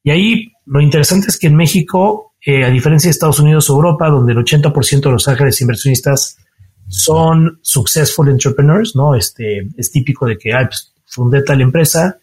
Y 0.02 0.10
ahí 0.10 0.52
lo 0.66 0.80
interesante 0.80 1.28
es 1.28 1.38
que 1.38 1.46
en 1.46 1.56
México, 1.56 2.34
eh, 2.44 2.64
a 2.64 2.70
diferencia 2.70 3.08
de 3.08 3.12
Estados 3.12 3.38
Unidos 3.38 3.70
o 3.70 3.74
Europa, 3.74 4.08
donde 4.08 4.32
el 4.32 4.38
80% 4.38 5.00
de 5.00 5.10
los 5.10 5.28
ángeles 5.28 5.60
inversionistas 5.60 6.38
son 6.88 7.58
successful 7.62 8.28
entrepreneurs, 8.28 8.94
¿no? 8.96 9.14
Este, 9.14 9.68
es 9.76 9.90
típico 9.90 10.26
de 10.26 10.38
que, 10.38 10.52
ay, 10.52 10.66
pues, 10.66 10.92
fundé 11.06 11.42
tal 11.42 11.60
empresa, 11.60 12.18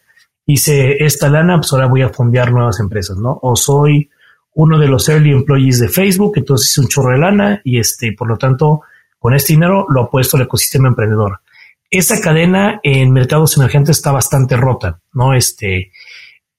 hice 0.46 1.04
esta 1.04 1.28
lana, 1.28 1.56
pues 1.56 1.72
ahora 1.72 1.86
voy 1.86 2.02
a 2.02 2.10
fondear 2.10 2.52
nuevas 2.52 2.78
empresas, 2.80 3.16
¿no? 3.16 3.38
O 3.42 3.56
soy 3.56 4.10
uno 4.54 4.78
de 4.78 4.86
los 4.86 5.08
early 5.08 5.32
employees 5.32 5.80
de 5.80 5.88
Facebook, 5.88 6.34
entonces 6.36 6.70
hice 6.70 6.80
un 6.80 6.88
chorro 6.88 7.12
de 7.12 7.18
lana 7.18 7.60
y 7.64 7.78
este, 7.78 8.12
por 8.12 8.28
lo 8.28 8.36
tanto, 8.36 8.82
con 9.18 9.34
este 9.34 9.54
dinero 9.54 9.86
lo 9.88 10.02
apuesto 10.02 10.36
al 10.36 10.44
ecosistema 10.44 10.88
emprendedor. 10.88 11.40
Esa 11.90 12.20
cadena 12.20 12.80
en 12.82 13.12
mercados 13.12 13.56
emergentes 13.56 13.96
está 13.96 14.12
bastante 14.12 14.56
rota, 14.56 15.00
¿no? 15.12 15.34
Este, 15.34 15.90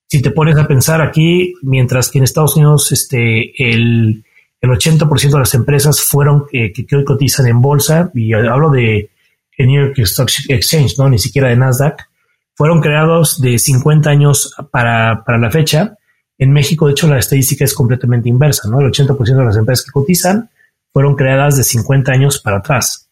si 0.07 0.21
te 0.21 0.31
pones 0.31 0.57
a 0.57 0.67
pensar 0.67 1.01
aquí, 1.01 1.53
mientras 1.61 2.09
que 2.09 2.17
en 2.17 2.23
Estados 2.23 2.55
Unidos, 2.55 2.91
este, 2.91 3.71
el, 3.71 4.23
el 4.61 4.69
80% 4.69 5.31
de 5.31 5.39
las 5.39 5.53
empresas 5.53 6.01
fueron 6.01 6.45
eh, 6.51 6.71
que, 6.73 6.85
que 6.85 6.95
hoy 6.95 7.05
cotizan 7.05 7.47
en 7.47 7.61
bolsa, 7.61 8.11
y 8.13 8.33
hablo 8.33 8.69
de 8.69 9.09
New 9.57 9.85
York 9.85 9.99
Stock 9.99 10.29
Exchange, 10.49 10.97
¿no? 10.97 11.09
Ni 11.09 11.19
siquiera 11.19 11.49
de 11.49 11.55
Nasdaq, 11.55 12.07
fueron 12.55 12.81
creados 12.81 13.39
de 13.39 13.59
50 13.59 14.09
años 14.09 14.55
para, 14.71 15.23
para 15.25 15.37
la 15.37 15.51
fecha. 15.51 15.97
En 16.37 16.51
México, 16.51 16.87
de 16.87 16.93
hecho, 16.93 17.07
la 17.07 17.19
estadística 17.19 17.63
es 17.63 17.73
completamente 17.73 18.29
inversa, 18.29 18.67
¿no? 18.69 18.79
El 18.79 18.91
80% 18.91 19.37
de 19.37 19.45
las 19.45 19.57
empresas 19.57 19.85
que 19.85 19.91
cotizan 19.91 20.49
fueron 20.91 21.15
creadas 21.15 21.57
de 21.57 21.63
50 21.63 22.11
años 22.11 22.39
para 22.39 22.57
atrás. 22.57 23.09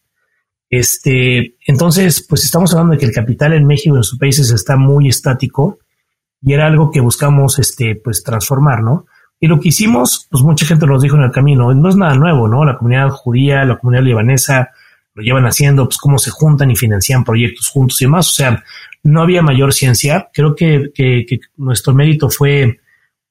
Este, 0.70 1.56
entonces, 1.66 2.26
pues 2.28 2.44
estamos 2.44 2.72
hablando 2.72 2.94
de 2.94 2.98
que 2.98 3.06
el 3.06 3.12
capital 3.12 3.52
en 3.52 3.66
México 3.66 3.96
en 3.96 4.02
sus 4.02 4.18
países 4.18 4.50
está 4.50 4.76
muy 4.76 5.08
estático 5.08 5.78
y 6.42 6.52
era 6.54 6.66
algo 6.66 6.90
que 6.90 7.00
buscamos, 7.00 7.58
este, 7.58 7.96
pues 7.96 8.22
transformar, 8.22 8.82
¿no? 8.82 9.06
Y 9.38 9.46
lo 9.46 9.60
que 9.60 9.68
hicimos, 9.68 10.26
pues 10.30 10.42
mucha 10.42 10.64
gente 10.64 10.86
nos 10.86 11.02
dijo 11.02 11.16
en 11.16 11.22
el 11.22 11.30
camino, 11.30 11.72
no 11.74 11.88
es 11.88 11.96
nada 11.96 12.14
nuevo, 12.14 12.48
¿no? 12.48 12.64
La 12.64 12.78
comunidad 12.78 13.10
judía, 13.10 13.64
la 13.64 13.78
comunidad 13.78 14.04
libanesa 14.04 14.70
lo 15.14 15.22
llevan 15.22 15.44
haciendo, 15.44 15.84
pues 15.84 15.98
cómo 15.98 16.18
se 16.18 16.30
juntan 16.30 16.70
y 16.70 16.76
financian 16.76 17.24
proyectos 17.24 17.68
juntos 17.68 18.00
y 18.00 18.06
demás. 18.06 18.28
O 18.28 18.32
sea, 18.32 18.64
no 19.04 19.22
había 19.22 19.42
mayor 19.42 19.72
ciencia. 19.72 20.28
Creo 20.32 20.56
que, 20.56 20.90
nuestro 21.56 21.94
mérito 21.94 22.28
fue, 22.28 22.80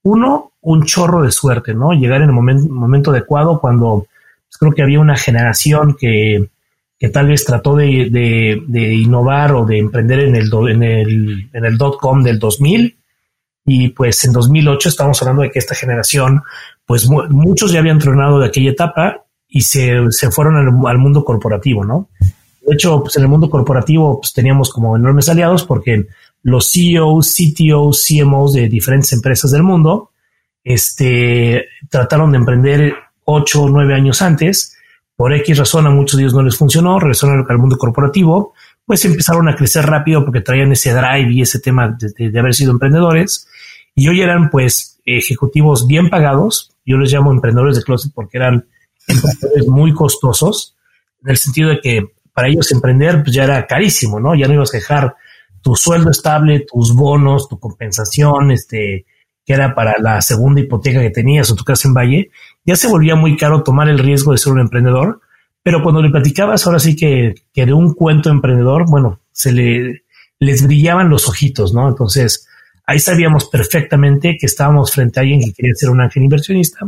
uno, 0.03 0.53
un 0.61 0.85
chorro 0.85 1.23
de 1.23 1.31
suerte, 1.31 1.73
¿no? 1.73 1.91
Llegar 1.91 2.21
en 2.21 2.29
el 2.29 2.33
momento, 2.33 3.11
adecuado 3.11 3.59
cuando 3.59 4.07
pues, 4.47 4.57
creo 4.57 4.71
que 4.71 4.83
había 4.83 4.99
una 4.99 5.17
generación 5.17 5.95
que, 5.99 6.49
tal 7.11 7.27
vez 7.27 7.43
trató 7.43 7.75
de, 7.75 8.63
innovar 9.03 9.53
o 9.53 9.65
de 9.65 9.79
emprender 9.79 10.21
en 10.21 10.35
el, 10.35 10.49
en 10.69 10.83
el, 10.83 11.49
en 11.51 11.65
el 11.65 11.77
dot 11.77 11.97
com 11.99 12.23
del 12.23 12.39
2000 12.39 12.97
y 13.65 13.89
pues 13.89 14.23
en 14.25 14.33
2008 14.33 14.89
estamos 14.89 15.21
hablando 15.21 15.43
de 15.43 15.51
que 15.51 15.59
esta 15.59 15.75
generación, 15.75 16.43
pues 16.85 17.07
muchos 17.07 17.71
ya 17.71 17.79
habían 17.79 17.99
tronado 17.99 18.39
de 18.39 18.47
aquella 18.47 18.71
etapa 18.71 19.23
y 19.47 19.61
se, 19.61 20.09
fueron 20.31 20.85
al, 20.87 20.97
mundo 20.97 21.23
corporativo, 21.23 21.85
¿no? 21.85 22.09
De 22.65 22.75
hecho, 22.75 23.01
pues 23.01 23.15
en 23.17 23.23
el 23.23 23.29
mundo 23.29 23.49
corporativo 23.49 24.19
pues, 24.21 24.33
teníamos 24.33 24.71
como 24.71 24.95
enormes 24.95 25.29
aliados 25.29 25.65
porque 25.65 26.07
los 26.43 26.71
CEOs, 26.71 27.35
CTOs, 27.35 28.05
CMOs 28.07 28.53
de 28.53 28.69
diferentes 28.69 29.11
empresas 29.13 29.51
del 29.51 29.63
mundo 29.63 30.11
este, 30.63 31.67
trataron 31.89 32.31
de 32.31 32.37
emprender 32.37 32.95
ocho 33.25 33.63
o 33.63 33.69
nueve 33.69 33.93
años 33.93 34.21
antes. 34.21 34.77
Por 35.15 35.33
X 35.33 35.57
razón 35.57 35.85
a 35.87 35.91
muchos 35.91 36.17
de 36.17 36.23
ellos 36.23 36.33
no 36.33 36.41
les 36.41 36.57
funcionó, 36.57 36.99
regresaron 36.99 37.45
al 37.47 37.57
mundo 37.57 37.77
corporativo, 37.77 38.53
pues 38.85 39.05
empezaron 39.05 39.47
a 39.47 39.55
crecer 39.55 39.85
rápido 39.85 40.23
porque 40.25 40.41
traían 40.41 40.71
ese 40.71 40.93
drive 40.93 41.31
y 41.31 41.41
ese 41.41 41.59
tema 41.59 41.95
de, 42.17 42.39
haber 42.39 42.53
sido 42.53 42.71
emprendedores. 42.71 43.47
Y 43.95 44.07
hoy 44.07 44.21
eran 44.21 44.49
pues 44.49 44.99
ejecutivos 45.05 45.85
bien 45.85 46.09
pagados. 46.09 46.71
Yo 46.85 46.97
les 46.97 47.11
llamo 47.11 47.31
emprendedores 47.31 47.77
de 47.77 47.83
closet 47.83 48.11
porque 48.13 48.37
eran 48.37 48.65
emprendedores 49.07 49.67
muy 49.67 49.93
costosos, 49.93 50.75
en 51.23 51.29
el 51.29 51.37
sentido 51.37 51.69
de 51.69 51.79
que 51.79 52.11
para 52.33 52.47
ellos 52.47 52.71
emprender 52.71 53.23
pues 53.23 53.35
ya 53.35 53.43
era 53.43 53.65
carísimo, 53.67 54.19
¿no? 54.19 54.35
Ya 54.35 54.47
no 54.47 54.55
ibas 54.55 54.73
a 54.73 54.77
dejar 54.77 55.15
tu 55.61 55.75
sueldo 55.75 56.11
estable, 56.11 56.65
tus 56.71 56.93
bonos, 56.93 57.47
tu 57.47 57.59
compensación, 57.59 58.51
este, 58.51 59.05
que 59.45 59.53
era 59.53 59.73
para 59.75 59.95
la 59.99 60.21
segunda 60.21 60.61
hipoteca 60.61 60.99
que 60.99 61.09
tenías 61.09 61.49
o 61.51 61.55
tu 61.55 61.63
casa 61.63 61.87
en 61.87 61.93
Valle, 61.93 62.31
ya 62.65 62.75
se 62.75 62.87
volvía 62.87 63.15
muy 63.15 63.37
caro 63.37 63.63
tomar 63.63 63.89
el 63.89 63.99
riesgo 63.99 64.31
de 64.31 64.37
ser 64.37 64.53
un 64.53 64.59
emprendedor, 64.59 65.21
pero 65.61 65.81
cuando 65.81 66.01
le 66.01 66.09
platicabas 66.09 66.65
ahora 66.65 66.79
sí 66.79 66.95
que, 66.95 67.35
que 67.53 67.65
de 67.65 67.73
un 67.73 67.93
cuento 67.93 68.29
emprendedor, 68.29 68.85
bueno, 68.89 69.21
se 69.31 69.51
le, 69.51 70.03
les 70.39 70.65
brillaban 70.65 71.09
los 71.09 71.29
ojitos, 71.29 71.73
¿no? 71.73 71.87
Entonces, 71.87 72.47
ahí 72.85 72.99
sabíamos 72.99 73.45
perfectamente 73.45 74.37
que 74.39 74.45
estábamos 74.45 74.91
frente 74.91 75.19
a 75.19 75.23
alguien 75.23 75.41
que 75.41 75.53
quería 75.53 75.73
ser 75.75 75.89
un 75.89 76.01
ángel 76.01 76.23
inversionista 76.23 76.79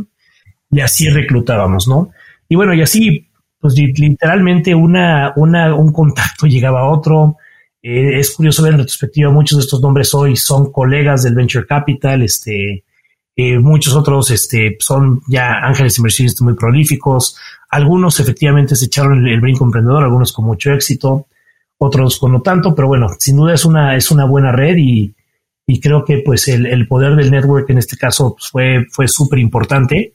y 0.70 0.80
así 0.80 1.08
reclutábamos, 1.08 1.88
¿no? 1.88 2.10
Y 2.48 2.56
bueno, 2.56 2.74
y 2.74 2.82
así 2.82 3.28
pues 3.60 3.74
literalmente 3.74 4.74
una, 4.74 5.32
una, 5.36 5.74
un 5.74 5.92
contacto 5.92 6.46
llegaba 6.46 6.80
a 6.80 6.90
otro. 6.90 7.36
Eh, 7.82 8.18
es 8.18 8.34
curioso 8.34 8.62
ver 8.62 8.72
en 8.72 8.78
retrospectiva, 8.80 9.30
muchos 9.30 9.58
de 9.58 9.64
estos 9.64 9.80
nombres 9.80 10.12
hoy 10.14 10.36
son 10.36 10.72
colegas 10.72 11.22
del 11.22 11.34
Venture 11.34 11.66
Capital, 11.66 12.22
este, 12.22 12.84
eh, 13.38 13.58
muchos 13.58 13.94
otros 13.94 14.30
este, 14.30 14.76
son 14.80 15.20
ya 15.28 15.58
ángeles 15.62 15.98
inversionistas 15.98 16.42
muy 16.42 16.54
prolíficos. 16.54 17.36
Algunos 17.68 18.18
efectivamente 18.18 18.74
se 18.74 18.86
echaron 18.86 19.26
el, 19.26 19.40
brinco 19.40 19.64
emprendedor, 19.64 20.02
algunos 20.02 20.32
con 20.32 20.46
mucho 20.46 20.72
éxito, 20.72 21.26
otros 21.78 22.18
con 22.18 22.32
no 22.32 22.40
tanto, 22.40 22.74
pero 22.74 22.88
bueno, 22.88 23.08
sin 23.18 23.36
duda 23.36 23.54
es 23.54 23.64
una, 23.66 23.94
es 23.94 24.10
una 24.10 24.24
buena 24.24 24.52
red 24.52 24.76
y, 24.78 25.14
y 25.66 25.80
creo 25.80 26.04
que 26.04 26.22
pues 26.24 26.48
el, 26.48 26.64
el, 26.66 26.88
poder 26.88 27.14
del 27.14 27.30
network 27.30 27.68
en 27.68 27.78
este 27.78 27.98
caso 27.98 28.34
pues, 28.34 28.48
fue, 28.50 28.86
fue 28.90 29.06
súper 29.06 29.38
importante. 29.38 30.14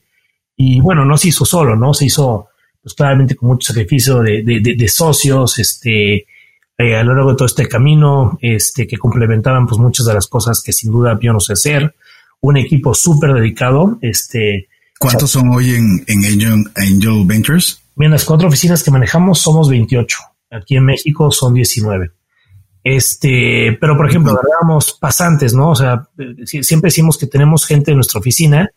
Y 0.57 0.79
bueno, 0.81 1.05
no 1.05 1.15
se 1.17 1.29
hizo 1.29 1.45
solo, 1.45 1.75
¿no? 1.75 1.93
Se 1.93 2.05
hizo 2.05 2.49
pues 2.81 2.93
claramente 2.95 3.35
con 3.35 3.49
mucho 3.49 3.67
sacrificio 3.67 4.19
de, 4.19 4.43
de, 4.43 4.75
de, 4.75 4.87
socios, 4.87 5.59
este, 5.59 6.25
eh, 6.77 6.95
a 6.95 7.03
lo 7.03 7.13
largo 7.13 7.31
de 7.31 7.37
todo 7.37 7.45
este 7.45 7.67
camino, 7.67 8.37
este, 8.41 8.87
que 8.87 8.97
complementaban 8.97 9.67
pues 9.67 9.79
muchas 9.79 10.05
de 10.05 10.13
las 10.13 10.27
cosas 10.27 10.61
que 10.63 10.73
sin 10.73 10.91
duda 10.91 11.17
yo 11.21 11.33
no 11.33 11.39
sé 11.39 11.53
hacer. 11.53 11.95
Un 12.41 12.57
equipo 12.57 12.93
súper 12.95 13.33
dedicado. 13.33 13.99
Este, 14.01 14.67
¿Cuántos 14.99 15.29
son 15.29 15.49
hoy 15.49 15.75
en, 15.75 16.03
en 16.07 16.25
Angel, 16.25 16.63
Angel 16.75 17.23
Ventures? 17.25 17.81
Bien, 17.95 18.11
las 18.11 18.25
cuatro 18.25 18.47
oficinas 18.47 18.83
que 18.83 18.89
manejamos 18.89 19.39
somos 19.39 19.69
28. 19.69 20.17
Aquí 20.49 20.75
en 20.75 20.85
México 20.85 21.29
son 21.29 21.53
19. 21.53 22.09
Este, 22.83 23.77
pero 23.79 23.95
por 23.95 24.09
ejemplo, 24.09 24.31
agarramos 24.31 24.93
pasantes, 24.99 25.53
¿no? 25.53 25.69
O 25.69 25.75
sea, 25.75 26.09
siempre 26.45 26.87
decimos 26.87 27.17
que 27.17 27.27
tenemos 27.27 27.65
gente 27.65 27.91
en 27.91 27.97
nuestra 27.97 28.19
oficina 28.19 28.71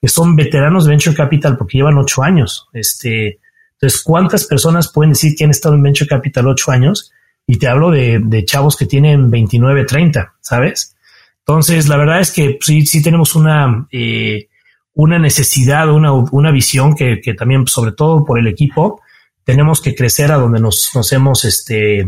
que 0.00 0.08
son 0.08 0.36
veteranos 0.36 0.84
de 0.84 0.90
Venture 0.90 1.16
Capital 1.16 1.56
porque 1.56 1.78
llevan 1.78 1.98
ocho 1.98 2.22
años. 2.22 2.68
Este, 2.72 3.40
entonces, 3.80 4.02
¿cuántas 4.02 4.44
personas 4.44 4.90
pueden 4.92 5.12
decir 5.12 5.36
que 5.36 5.44
han 5.44 5.50
estado 5.50 5.76
en 5.76 5.82
Venture 5.82 6.08
Capital 6.08 6.48
ocho 6.48 6.72
años? 6.72 7.12
Y 7.46 7.58
te 7.58 7.68
hablo 7.68 7.90
de, 7.90 8.44
chavos 8.44 8.76
que 8.76 8.86
tienen 8.86 9.30
29, 9.30 9.84
30, 9.84 10.34
¿sabes? 10.40 10.96
Entonces, 11.38 11.88
la 11.88 11.96
verdad 11.96 12.20
es 12.20 12.32
que 12.32 12.58
sí, 12.60 12.84
sí 12.84 13.02
tenemos 13.02 13.34
una, 13.36 13.86
eh, 13.92 14.48
una 14.94 15.18
necesidad, 15.18 15.90
una, 15.90 16.12
una 16.12 16.50
visión 16.50 16.94
que, 16.94 17.20
que, 17.20 17.34
también, 17.34 17.66
sobre 17.66 17.92
todo 17.92 18.24
por 18.24 18.38
el 18.38 18.48
equipo, 18.48 19.00
tenemos 19.44 19.80
que 19.80 19.94
crecer 19.94 20.32
a 20.32 20.38
donde 20.38 20.60
nos, 20.60 20.90
nos 20.94 21.12
hemos, 21.12 21.44
este, 21.44 22.04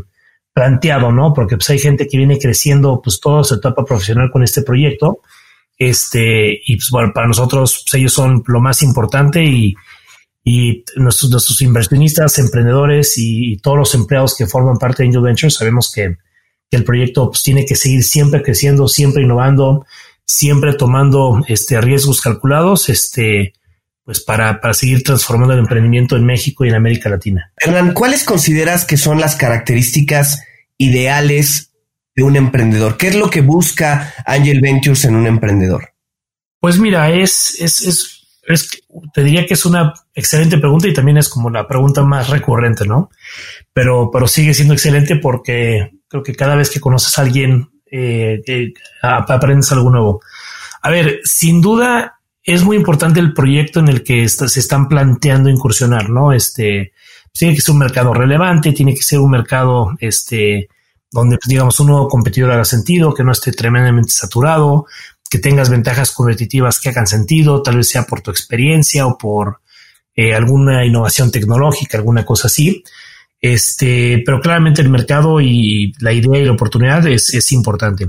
planteado, 0.52 1.12
¿no? 1.12 1.32
Porque 1.32 1.56
pues 1.56 1.70
hay 1.70 1.78
gente 1.78 2.06
que 2.08 2.16
viene 2.16 2.38
creciendo 2.38 3.00
pues 3.02 3.20
toda 3.20 3.44
su 3.44 3.54
etapa 3.54 3.84
profesional 3.84 4.30
con 4.30 4.42
este 4.42 4.62
proyecto. 4.62 5.20
Este, 5.78 6.60
y 6.66 6.76
pues 6.76 6.88
bueno, 6.90 7.12
para 7.14 7.28
nosotros 7.28 7.84
pues, 7.84 8.00
ellos 8.00 8.12
son 8.12 8.42
lo 8.46 8.60
más 8.60 8.82
importante 8.82 9.42
y, 9.42 9.74
y 10.42 10.84
nuestros, 10.96 11.30
nuestros 11.30 11.60
inversionistas, 11.62 12.38
emprendedores 12.38 13.14
y, 13.16 13.58
todos 13.58 13.76
los 13.76 13.94
empleados 13.94 14.36
que 14.36 14.46
forman 14.46 14.78
parte 14.78 15.02
de 15.02 15.08
Angel 15.08 15.22
Ventures 15.22 15.54
sabemos 15.54 15.92
que, 15.92 16.16
que 16.70 16.76
el 16.76 16.84
proyecto 16.84 17.30
pues, 17.30 17.42
tiene 17.42 17.66
que 17.66 17.76
seguir 17.76 18.02
siempre 18.02 18.42
creciendo, 18.42 18.88
siempre 18.88 19.22
innovando, 19.22 19.84
siempre 20.24 20.74
tomando 20.74 21.42
este, 21.48 21.80
riesgos 21.80 22.20
calculados, 22.20 22.88
este, 22.88 23.52
pues 24.04 24.20
para, 24.20 24.60
para 24.60 24.74
seguir 24.74 25.02
transformando 25.02 25.54
el 25.54 25.60
emprendimiento 25.60 26.16
en 26.16 26.24
México 26.24 26.64
y 26.64 26.68
en 26.68 26.74
América 26.74 27.10
Latina. 27.10 27.52
Hernán, 27.56 27.92
¿cuáles 27.92 28.24
consideras 28.24 28.84
que 28.84 28.96
son 28.96 29.20
las 29.20 29.36
características 29.36 30.42
ideales 30.78 31.72
de 32.14 32.22
un 32.22 32.36
emprendedor? 32.36 32.96
¿Qué 32.96 33.08
es 33.08 33.14
lo 33.14 33.28
que 33.28 33.40
busca 33.40 34.14
Angel 34.26 34.60
Ventures 34.60 35.04
en 35.04 35.16
un 35.16 35.26
emprendedor? 35.26 35.92
Pues 36.60 36.78
mira, 36.78 37.10
es, 37.10 37.56
es, 37.60 37.82
es, 37.82 38.19
te 39.12 39.22
diría 39.22 39.46
que 39.46 39.54
es 39.54 39.64
una 39.64 39.94
excelente 40.14 40.58
pregunta 40.58 40.88
y 40.88 40.94
también 40.94 41.18
es 41.18 41.28
como 41.28 41.50
la 41.50 41.66
pregunta 41.66 42.02
más 42.02 42.28
recurrente, 42.28 42.86
¿no? 42.86 43.10
Pero, 43.72 44.10
pero 44.12 44.26
sigue 44.26 44.54
siendo 44.54 44.74
excelente 44.74 45.16
porque 45.16 45.90
creo 46.08 46.22
que 46.22 46.34
cada 46.34 46.56
vez 46.56 46.70
que 46.70 46.80
conoces 46.80 47.18
a 47.18 47.22
alguien, 47.22 47.70
eh, 47.90 48.40
aprendes 49.02 49.72
algo 49.72 49.90
nuevo. 49.90 50.20
A 50.82 50.90
ver, 50.90 51.20
sin 51.24 51.60
duda 51.60 52.20
es 52.42 52.64
muy 52.64 52.76
importante 52.76 53.20
el 53.20 53.32
proyecto 53.32 53.80
en 53.80 53.88
el 53.88 54.02
que 54.02 54.28
se 54.28 54.60
están 54.60 54.88
planteando 54.88 55.50
incursionar, 55.50 56.10
¿no? 56.10 56.32
Este, 56.32 56.92
tiene 57.32 57.54
que 57.54 57.60
ser 57.60 57.72
un 57.72 57.78
mercado 57.78 58.12
relevante, 58.14 58.72
tiene 58.72 58.94
que 58.94 59.02
ser 59.02 59.20
un 59.20 59.30
mercado, 59.30 59.90
este, 60.00 60.68
donde, 61.10 61.36
pues, 61.36 61.48
digamos, 61.48 61.78
un 61.80 61.88
nuevo 61.88 62.08
competidor 62.08 62.52
haga 62.52 62.64
sentido, 62.64 63.14
que 63.14 63.24
no 63.24 63.32
esté 63.32 63.52
tremendamente 63.52 64.10
saturado, 64.10 64.86
que 65.30 65.38
tengas 65.38 65.70
ventajas 65.70 66.10
competitivas 66.10 66.80
que 66.80 66.88
hagan 66.88 67.06
sentido, 67.06 67.62
tal 67.62 67.76
vez 67.76 67.88
sea 67.88 68.02
por 68.02 68.20
tu 68.20 68.32
experiencia 68.32 69.06
o 69.06 69.16
por 69.16 69.60
eh, 70.16 70.34
alguna 70.34 70.84
innovación 70.84 71.30
tecnológica, 71.30 71.96
alguna 71.96 72.24
cosa 72.24 72.48
así. 72.48 72.82
Este, 73.40 74.22
pero 74.26 74.40
claramente 74.40 74.82
el 74.82 74.90
mercado 74.90 75.40
y 75.40 75.92
la 76.00 76.12
idea 76.12 76.40
y 76.40 76.44
la 76.44 76.52
oportunidad 76.52 77.06
es, 77.06 77.32
es 77.32 77.52
importante. 77.52 78.08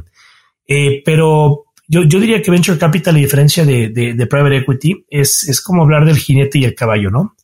Eh, 0.68 1.04
pero 1.06 1.66
yo, 1.88 2.04
yo, 2.04 2.20
diría 2.20 2.42
que 2.42 2.52
Venture 2.52 2.80
Capital, 2.80 3.16
a 3.16 3.20
diferencia 3.20 3.66
de, 3.66 3.90
de, 3.90 4.28
Private 4.28 4.58
Equity, 4.58 5.06
es, 5.10 5.48
es, 5.48 5.62
como 5.62 5.84
hablar 5.84 6.06
del 6.06 6.18
jinete 6.18 6.58
y 6.58 6.66
el 6.66 6.76
caballo, 6.76 7.12
¿no? 7.12 7.36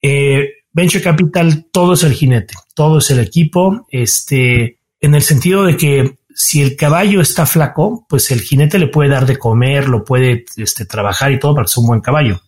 Eh, 0.00 0.48
Venture 0.72 1.02
Capital, 1.02 1.66
todo 1.70 1.92
es 1.92 2.04
el 2.04 2.12
jinete, 2.12 2.54
todo 2.74 2.98
es 2.98 3.10
el 3.10 3.18
equipo, 3.18 3.86
este, 3.90 4.78
en 5.00 5.14
el 5.14 5.22
sentido 5.22 5.64
de 5.64 5.76
que 5.76 6.19
si 6.34 6.62
el 6.62 6.76
caballo 6.76 7.20
está 7.20 7.46
flaco, 7.46 8.06
pues 8.08 8.30
el 8.30 8.40
jinete 8.40 8.78
le 8.78 8.88
puede 8.88 9.10
dar 9.10 9.26
de 9.26 9.38
comer, 9.38 9.88
lo 9.88 10.04
puede 10.04 10.44
este, 10.56 10.84
trabajar 10.84 11.32
y 11.32 11.38
todo 11.38 11.54
para 11.54 11.64
que 11.64 11.72
sea 11.72 11.82
un 11.82 11.88
buen 11.88 12.00
caballo. 12.00 12.40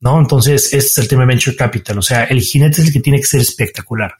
¿No? 0.00 0.18
Entonces, 0.18 0.66
ese 0.66 0.78
es 0.78 0.98
el 0.98 1.08
tema 1.08 1.22
de 1.22 1.28
Venture 1.28 1.56
Capital. 1.56 1.98
O 1.98 2.02
sea, 2.02 2.24
el 2.24 2.40
jinete 2.40 2.80
es 2.80 2.88
el 2.88 2.92
que 2.92 3.00
tiene 3.00 3.18
que 3.18 3.26
ser 3.26 3.40
espectacular. 3.40 4.14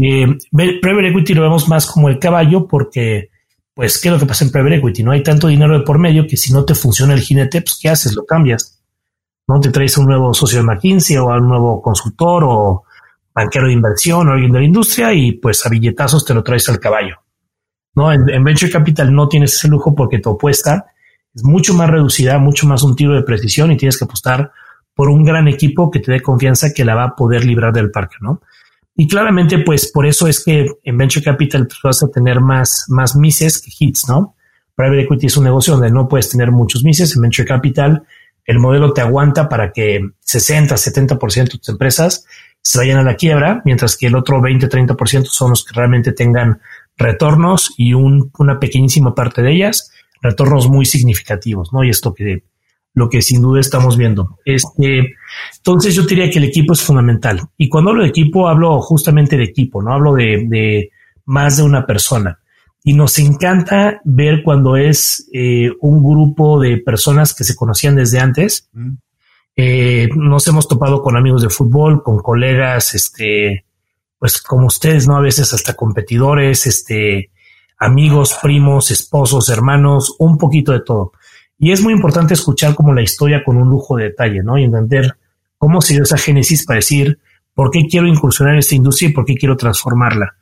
Eh, 0.00 0.26
Equity 0.52 1.34
lo 1.34 1.42
vemos 1.42 1.68
más 1.68 1.86
como 1.86 2.08
el 2.08 2.18
caballo 2.18 2.68
porque, 2.68 3.30
pues, 3.74 3.98
¿qué 3.98 4.08
es 4.08 4.14
lo 4.14 4.20
que 4.20 4.26
pasa 4.26 4.44
en 4.44 4.52
Private 4.52 4.76
Equity? 4.76 5.02
No 5.02 5.10
hay 5.10 5.22
tanto 5.22 5.48
dinero 5.48 5.76
de 5.76 5.84
por 5.84 5.98
medio 5.98 6.26
que 6.26 6.36
si 6.36 6.52
no 6.52 6.64
te 6.64 6.74
funciona 6.74 7.14
el 7.14 7.20
jinete, 7.20 7.62
pues, 7.62 7.78
¿qué 7.80 7.88
haces? 7.88 8.14
Lo 8.14 8.24
cambias. 8.24 8.78
¿no? 9.48 9.58
Te 9.58 9.70
traes 9.70 9.98
un 9.98 10.06
nuevo 10.06 10.32
socio 10.34 10.58
de 10.58 10.64
McKinsey 10.64 11.16
o 11.16 11.32
a 11.32 11.38
un 11.38 11.48
nuevo 11.48 11.82
consultor 11.82 12.44
o 12.46 12.84
banquero 13.34 13.66
de 13.66 13.72
inversión 13.72 14.28
o 14.28 14.32
alguien 14.32 14.52
de 14.52 14.58
la 14.60 14.64
industria 14.64 15.12
y 15.12 15.32
pues 15.32 15.64
a 15.64 15.68
billetazos 15.68 16.24
te 16.24 16.34
lo 16.34 16.44
traes 16.44 16.68
al 16.68 16.78
caballo. 16.78 17.16
¿No? 17.98 18.12
En, 18.12 18.44
Venture 18.44 18.72
Capital 18.72 19.14
no 19.14 19.28
tienes 19.28 19.54
ese 19.54 19.68
lujo 19.68 19.94
porque 19.94 20.18
tu 20.18 20.30
apuesta 20.30 20.86
es 21.34 21.44
mucho 21.44 21.74
más 21.74 21.90
reducida, 21.90 22.38
mucho 22.38 22.66
más 22.66 22.82
un 22.82 22.96
tiro 22.96 23.14
de 23.14 23.22
precisión 23.22 23.70
y 23.70 23.76
tienes 23.76 23.98
que 23.98 24.06
apostar 24.06 24.50
por 24.94 25.10
un 25.10 25.24
gran 25.24 25.46
equipo 25.48 25.90
que 25.90 26.00
te 26.00 26.12
dé 26.12 26.22
confianza 26.22 26.72
que 26.72 26.84
la 26.84 26.94
va 26.94 27.04
a 27.04 27.16
poder 27.16 27.44
librar 27.44 27.72
del 27.72 27.90
parque, 27.90 28.16
¿no? 28.20 28.40
Y 28.96 29.06
claramente, 29.06 29.58
pues 29.58 29.92
por 29.92 30.06
eso 30.06 30.26
es 30.26 30.42
que 30.42 30.66
en 30.82 30.96
Venture 30.96 31.24
Capital 31.24 31.68
vas 31.84 32.02
a 32.02 32.08
tener 32.08 32.40
más, 32.40 32.86
más 32.88 33.14
misses 33.14 33.60
que 33.60 33.70
hits, 33.78 34.08
¿no? 34.08 34.34
Private 34.74 35.02
Equity 35.02 35.26
es 35.26 35.36
un 35.36 35.44
negocio 35.44 35.74
donde 35.74 35.90
no 35.90 36.08
puedes 36.08 36.30
tener 36.30 36.50
muchos 36.50 36.82
misses. 36.82 37.14
En 37.14 37.22
Venture 37.22 37.46
Capital 37.46 38.02
el 38.48 38.58
modelo 38.58 38.94
te 38.94 39.02
aguanta 39.02 39.46
para 39.46 39.72
que 39.72 40.00
60, 40.20 40.74
70% 40.74 41.52
de 41.52 41.58
tus 41.58 41.68
empresas 41.68 42.24
se 42.62 42.78
vayan 42.78 42.96
a 42.96 43.02
la 43.02 43.14
quiebra, 43.14 43.60
mientras 43.66 43.94
que 43.94 44.06
el 44.06 44.16
otro 44.16 44.40
20, 44.40 44.68
30% 44.70 45.26
son 45.26 45.50
los 45.50 45.66
que 45.66 45.74
realmente 45.74 46.12
tengan 46.12 46.58
retornos 46.98 47.72
y 47.78 47.94
una 47.94 48.58
pequeñísima 48.60 49.14
parte 49.14 49.40
de 49.40 49.52
ellas, 49.54 49.90
retornos 50.20 50.68
muy 50.68 50.84
significativos, 50.84 51.72
¿no? 51.72 51.84
Y 51.84 51.90
esto 51.90 52.12
que 52.12 52.42
lo 52.94 53.08
que 53.08 53.22
sin 53.22 53.40
duda 53.40 53.60
estamos 53.60 53.96
viendo. 53.96 54.38
Este, 54.44 55.14
entonces 55.56 55.94
yo 55.94 56.02
diría 56.02 56.30
que 56.30 56.38
el 56.38 56.44
equipo 56.44 56.72
es 56.72 56.82
fundamental. 56.82 57.40
Y 57.56 57.68
cuando 57.68 57.90
hablo 57.90 58.02
de 58.02 58.08
equipo, 58.08 58.48
hablo 58.48 58.80
justamente 58.80 59.36
de 59.36 59.44
equipo, 59.44 59.80
no 59.80 59.92
hablo 59.92 60.14
de, 60.14 60.44
de 60.48 60.90
más 61.24 61.56
de 61.56 61.62
una 61.62 61.86
persona 61.86 62.40
y 62.84 62.94
nos 62.94 63.18
encanta 63.18 64.00
ver 64.04 64.42
cuando 64.42 64.76
es 64.76 65.28
eh, 65.32 65.70
un 65.80 66.02
grupo 66.02 66.58
de 66.58 66.78
personas 66.78 67.34
que 67.34 67.44
se 67.44 67.56
conocían 67.56 67.96
desde 67.96 68.18
antes. 68.18 68.70
Mm. 68.72 68.92
Eh, 69.56 70.08
nos 70.14 70.46
hemos 70.48 70.68
topado 70.68 71.02
con 71.02 71.16
amigos 71.16 71.42
de 71.42 71.50
fútbol, 71.50 72.02
con 72.02 72.18
colegas, 72.20 72.94
este, 72.94 73.66
pues 74.18 74.40
como 74.40 74.66
ustedes, 74.66 75.06
¿no? 75.06 75.16
A 75.16 75.20
veces 75.20 75.52
hasta 75.52 75.74
competidores, 75.74 76.66
este, 76.66 77.30
amigos, 77.78 78.36
primos, 78.42 78.90
esposos, 78.90 79.48
hermanos, 79.48 80.14
un 80.18 80.38
poquito 80.38 80.72
de 80.72 80.80
todo. 80.80 81.12
Y 81.58 81.72
es 81.72 81.82
muy 81.82 81.92
importante 81.92 82.34
escuchar 82.34 82.74
como 82.74 82.94
la 82.94 83.02
historia 83.02 83.42
con 83.44 83.56
un 83.56 83.68
lujo 83.68 83.96
de 83.96 84.04
detalle, 84.04 84.42
¿no? 84.42 84.58
Y 84.58 84.64
entender 84.64 85.16
cómo 85.56 85.80
se 85.80 85.94
dio 85.94 86.04
esa 86.04 86.18
génesis 86.18 86.64
para 86.64 86.76
decir 86.76 87.18
por 87.54 87.70
qué 87.70 87.86
quiero 87.88 88.06
incursionar 88.06 88.54
en 88.54 88.60
esta 88.60 88.74
industria 88.74 89.10
y 89.10 89.12
por 89.12 89.24
qué 89.24 89.34
quiero 89.34 89.56
transformarla 89.56 90.36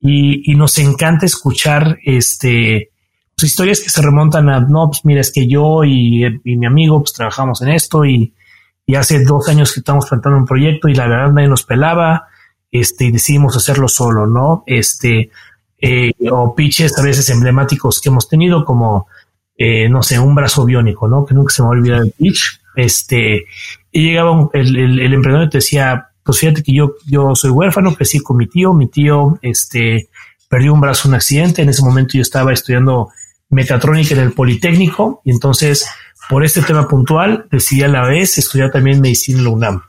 y, 0.00 0.54
nos 0.54 0.78
encanta 0.78 1.26
escuchar 1.26 1.98
este 2.04 2.90
pues, 3.34 3.50
historias 3.50 3.80
que 3.80 3.90
se 3.90 4.02
remontan 4.02 4.48
a, 4.48 4.60
no, 4.60 4.88
pues 4.88 5.04
mira, 5.04 5.20
es 5.20 5.32
que 5.32 5.46
yo 5.46 5.84
y, 5.84 6.40
mi 6.44 6.66
amigo 6.66 7.00
pues 7.00 7.12
trabajamos 7.12 7.62
en 7.62 7.70
esto 7.70 8.04
y, 8.04 8.32
hace 8.96 9.24
dos 9.24 9.48
años 9.48 9.72
que 9.72 9.80
estamos 9.80 10.06
plantando 10.08 10.38
un 10.38 10.44
proyecto 10.44 10.88
y 10.88 10.94
la 10.94 11.08
verdad 11.08 11.32
nadie 11.32 11.48
nos 11.48 11.64
pelaba 11.64 12.28
este, 12.70 13.10
decidimos 13.10 13.56
hacerlo 13.56 13.88
solo, 13.88 14.26
¿no? 14.26 14.64
Este, 14.66 15.30
eh, 15.78 16.12
o 16.30 16.54
pitches 16.54 16.98
a 16.98 17.02
veces 17.02 17.28
emblemáticos 17.30 18.00
que 18.00 18.08
hemos 18.08 18.28
tenido 18.28 18.64
como, 18.64 19.06
eh, 19.56 19.88
no 19.88 20.02
sé, 20.02 20.18
un 20.18 20.34
brazo 20.34 20.64
biónico, 20.64 21.08
¿no? 21.08 21.24
Que 21.24 21.34
nunca 21.34 21.52
se 21.52 21.62
me 21.62 21.68
va 21.68 21.74
a 21.74 21.78
olvidar 21.78 22.02
el 22.02 22.12
pitch. 22.12 22.60
Este, 22.74 23.44
y 23.90 24.02
llegaba 24.02 24.48
el, 24.52 24.76
el, 24.76 25.00
el 25.00 25.14
emprendedor 25.14 25.46
y 25.46 25.50
te 25.50 25.58
decía, 25.58 26.10
pues 26.22 26.40
fíjate 26.40 26.62
que 26.62 26.74
yo, 26.74 26.94
yo 27.06 27.34
soy 27.34 27.50
huérfano, 27.50 27.94
crecí 27.94 28.20
con 28.20 28.36
mi 28.36 28.48
tío, 28.48 28.72
mi 28.72 28.88
tío, 28.88 29.38
este, 29.42 30.08
perdió 30.48 30.74
un 30.74 30.80
brazo 30.80 31.08
en 31.08 31.12
un 31.12 31.16
accidente, 31.16 31.62
en 31.62 31.68
ese 31.68 31.84
momento 31.84 32.14
yo 32.14 32.22
estaba 32.22 32.52
estudiando 32.52 33.10
mecatrónica 33.48 34.14
en 34.14 34.20
el 34.20 34.32
Politécnico 34.32 35.22
y 35.24 35.30
entonces 35.30 35.88
por 36.28 36.44
este 36.44 36.62
tema 36.62 36.88
puntual 36.88 37.46
decidí 37.50 37.82
a 37.82 37.88
la 37.88 38.06
vez 38.06 38.38
estudiar 38.38 38.72
también 38.72 39.00
medicina 39.00 39.38
en 39.38 39.44
la 39.44 39.50
UNAM. 39.50 39.82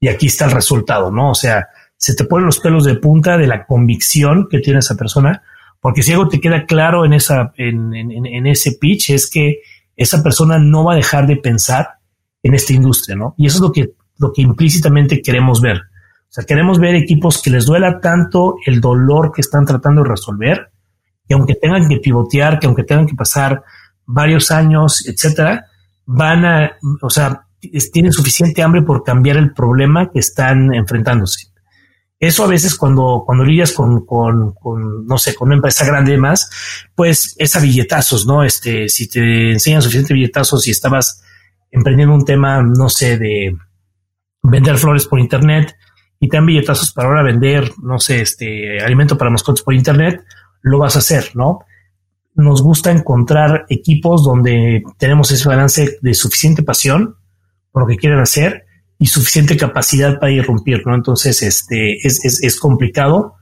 Y 0.00 0.08
aquí 0.08 0.26
está 0.26 0.46
el 0.46 0.52
resultado, 0.52 1.10
¿no? 1.10 1.30
O 1.30 1.34
sea, 1.34 1.68
se 1.96 2.14
te 2.14 2.24
ponen 2.24 2.46
los 2.46 2.60
pelos 2.60 2.84
de 2.84 2.96
punta 2.96 3.36
de 3.38 3.46
la 3.46 3.66
convicción 3.66 4.48
que 4.50 4.58
tiene 4.58 4.80
esa 4.80 4.96
persona, 4.96 5.42
porque 5.80 6.02
si 6.02 6.12
algo 6.12 6.28
te 6.28 6.40
queda 6.40 6.64
claro 6.66 7.04
en, 7.04 7.12
esa, 7.12 7.52
en, 7.56 8.46
ese 8.46 8.72
pitch 8.80 9.10
es 9.10 9.30
que 9.30 9.60
esa 9.96 10.22
persona 10.22 10.58
no 10.58 10.84
va 10.84 10.94
a 10.94 10.96
dejar 10.96 11.26
de 11.26 11.36
pensar 11.36 11.88
en 12.42 12.54
esta 12.54 12.72
industria, 12.72 13.16
¿no? 13.16 13.34
Y 13.36 13.46
eso 13.46 13.58
es 13.58 13.62
lo 13.62 13.72
que 13.72 13.94
lo 14.18 14.32
que 14.32 14.42
implícitamente 14.42 15.20
queremos 15.22 15.60
ver. 15.60 15.78
O 15.78 16.32
sea, 16.34 16.44
queremos 16.44 16.78
ver 16.78 16.94
equipos 16.94 17.40
que 17.40 17.50
les 17.50 17.66
duela 17.66 18.00
tanto 18.00 18.56
el 18.66 18.80
dolor 18.80 19.32
que 19.32 19.40
están 19.40 19.64
tratando 19.64 20.02
de 20.02 20.10
resolver, 20.10 20.70
que 21.26 21.34
aunque 21.34 21.54
tengan 21.54 21.88
que 21.88 21.98
pivotear, 21.98 22.58
que 22.58 22.66
aunque 22.66 22.84
tengan 22.84 23.06
que 23.06 23.14
pasar 23.14 23.62
varios 24.04 24.50
años, 24.50 25.06
etcétera, 25.06 25.66
van 26.06 26.44
a, 26.44 26.72
o 27.00 27.10
sea, 27.10 27.46
tienen 27.92 28.12
suficiente 28.12 28.62
hambre 28.62 28.82
por 28.82 29.04
cambiar 29.04 29.36
el 29.36 29.52
problema 29.52 30.10
que 30.10 30.18
están 30.18 30.74
enfrentándose. 30.74 31.48
Eso 32.18 32.44
a 32.44 32.48
veces 32.48 32.76
cuando, 32.76 33.22
cuando 33.26 33.44
lidias 33.44 33.72
con, 33.72 34.06
con, 34.06 34.54
con, 34.54 35.06
no 35.06 35.18
sé, 35.18 35.34
con 35.34 35.48
una 35.48 35.56
empresa 35.56 35.84
grande 35.84 36.16
más, 36.16 36.48
pues 36.94 37.34
es 37.38 37.56
a 37.56 37.60
billetazos, 37.60 38.26
¿no? 38.26 38.44
Este, 38.44 38.88
si 38.88 39.08
te 39.08 39.52
enseñan 39.52 39.82
suficiente 39.82 40.14
billetazos 40.14 40.66
y 40.66 40.70
estabas 40.70 41.22
emprendiendo 41.70 42.14
un 42.14 42.24
tema, 42.24 42.62
no 42.62 42.88
sé, 42.88 43.18
de 43.18 43.56
vender 44.42 44.78
flores 44.78 45.06
por 45.06 45.18
internet 45.18 45.76
y 46.20 46.28
te 46.28 46.36
dan 46.36 46.46
billetazos 46.46 46.92
para 46.92 47.08
ahora 47.08 47.22
vender, 47.22 47.72
no 47.82 47.98
sé, 47.98 48.20
este 48.20 48.80
alimento 48.80 49.18
para 49.18 49.30
mascotas 49.30 49.62
por 49.62 49.74
internet, 49.74 50.24
lo 50.62 50.78
vas 50.78 50.96
a 50.96 51.00
hacer, 51.00 51.32
¿no? 51.34 51.60
Nos 52.34 52.62
gusta 52.62 52.90
encontrar 52.90 53.66
equipos 53.68 54.24
donde 54.24 54.82
tenemos 54.98 55.30
ese 55.32 55.48
balance 55.48 55.98
de 56.00 56.14
suficiente 56.14 56.62
pasión 56.62 57.16
por 57.70 57.82
lo 57.82 57.88
que 57.88 57.96
quieren 57.96 58.20
hacer 58.20 58.63
y 58.98 59.06
suficiente 59.06 59.56
capacidad 59.56 60.18
para 60.18 60.32
irrumpir, 60.32 60.82
¿no? 60.86 60.94
Entonces, 60.94 61.42
este 61.42 61.96
es, 62.06 62.24
es, 62.24 62.42
es 62.42 62.58
complicado, 62.58 63.34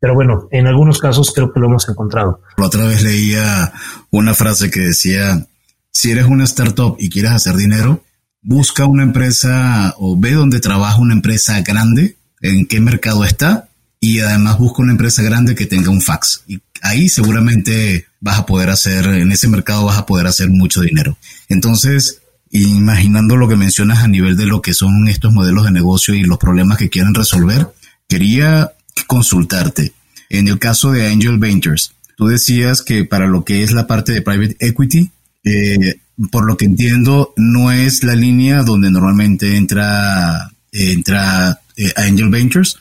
pero 0.00 0.14
bueno, 0.14 0.48
en 0.50 0.66
algunos 0.66 0.98
casos 0.98 1.32
creo 1.34 1.52
que 1.52 1.60
lo 1.60 1.66
hemos 1.66 1.88
encontrado. 1.88 2.40
Otra 2.58 2.86
vez 2.86 3.02
leía 3.02 3.72
una 4.10 4.34
frase 4.34 4.70
que 4.70 4.80
decía, 4.80 5.46
si 5.92 6.10
eres 6.10 6.26
una 6.26 6.44
startup 6.44 6.96
y 6.98 7.08
quieres 7.08 7.32
hacer 7.32 7.56
dinero, 7.56 8.02
busca 8.42 8.84
una 8.86 9.02
empresa 9.02 9.94
o 9.98 10.18
ve 10.18 10.32
dónde 10.32 10.60
trabaja 10.60 10.98
una 10.98 11.14
empresa 11.14 11.60
grande, 11.62 12.16
en 12.42 12.66
qué 12.66 12.80
mercado 12.80 13.24
está 13.24 13.68
y 14.00 14.20
además 14.20 14.58
busca 14.58 14.82
una 14.82 14.92
empresa 14.92 15.22
grande 15.22 15.54
que 15.54 15.66
tenga 15.66 15.90
un 15.90 16.00
fax. 16.00 16.44
Y 16.46 16.60
ahí 16.82 17.08
seguramente 17.08 18.06
vas 18.20 18.38
a 18.38 18.46
poder 18.46 18.70
hacer, 18.70 19.06
en 19.06 19.32
ese 19.32 19.48
mercado 19.48 19.86
vas 19.86 19.98
a 19.98 20.06
poder 20.06 20.26
hacer 20.26 20.50
mucho 20.50 20.80
dinero. 20.80 21.16
Entonces, 21.48 22.20
imaginando 22.62 23.36
lo 23.36 23.48
que 23.48 23.56
mencionas 23.56 24.04
a 24.04 24.08
nivel 24.08 24.36
de 24.36 24.46
lo 24.46 24.62
que 24.62 24.74
son 24.74 25.08
estos 25.08 25.32
modelos 25.32 25.64
de 25.64 25.72
negocio 25.72 26.14
y 26.14 26.22
los 26.22 26.38
problemas 26.38 26.78
que 26.78 26.88
quieren 26.88 27.14
resolver, 27.14 27.68
quería 28.08 28.72
consultarte. 29.06 29.92
En 30.28 30.48
el 30.48 30.58
caso 30.58 30.92
de 30.92 31.08
Angel 31.08 31.38
Ventures, 31.38 31.92
tú 32.16 32.26
decías 32.26 32.82
que 32.82 33.04
para 33.04 33.26
lo 33.26 33.44
que 33.44 33.62
es 33.62 33.72
la 33.72 33.86
parte 33.86 34.12
de 34.12 34.22
private 34.22 34.56
equity, 34.60 35.10
eh, 35.44 36.00
por 36.30 36.46
lo 36.46 36.56
que 36.56 36.64
entiendo, 36.64 37.34
no 37.36 37.70
es 37.70 38.02
la 38.02 38.14
línea 38.14 38.62
donde 38.62 38.90
normalmente 38.90 39.56
entra, 39.56 40.50
entra 40.72 41.60
eh, 41.76 41.92
Angel 41.96 42.30
Ventures. 42.30 42.76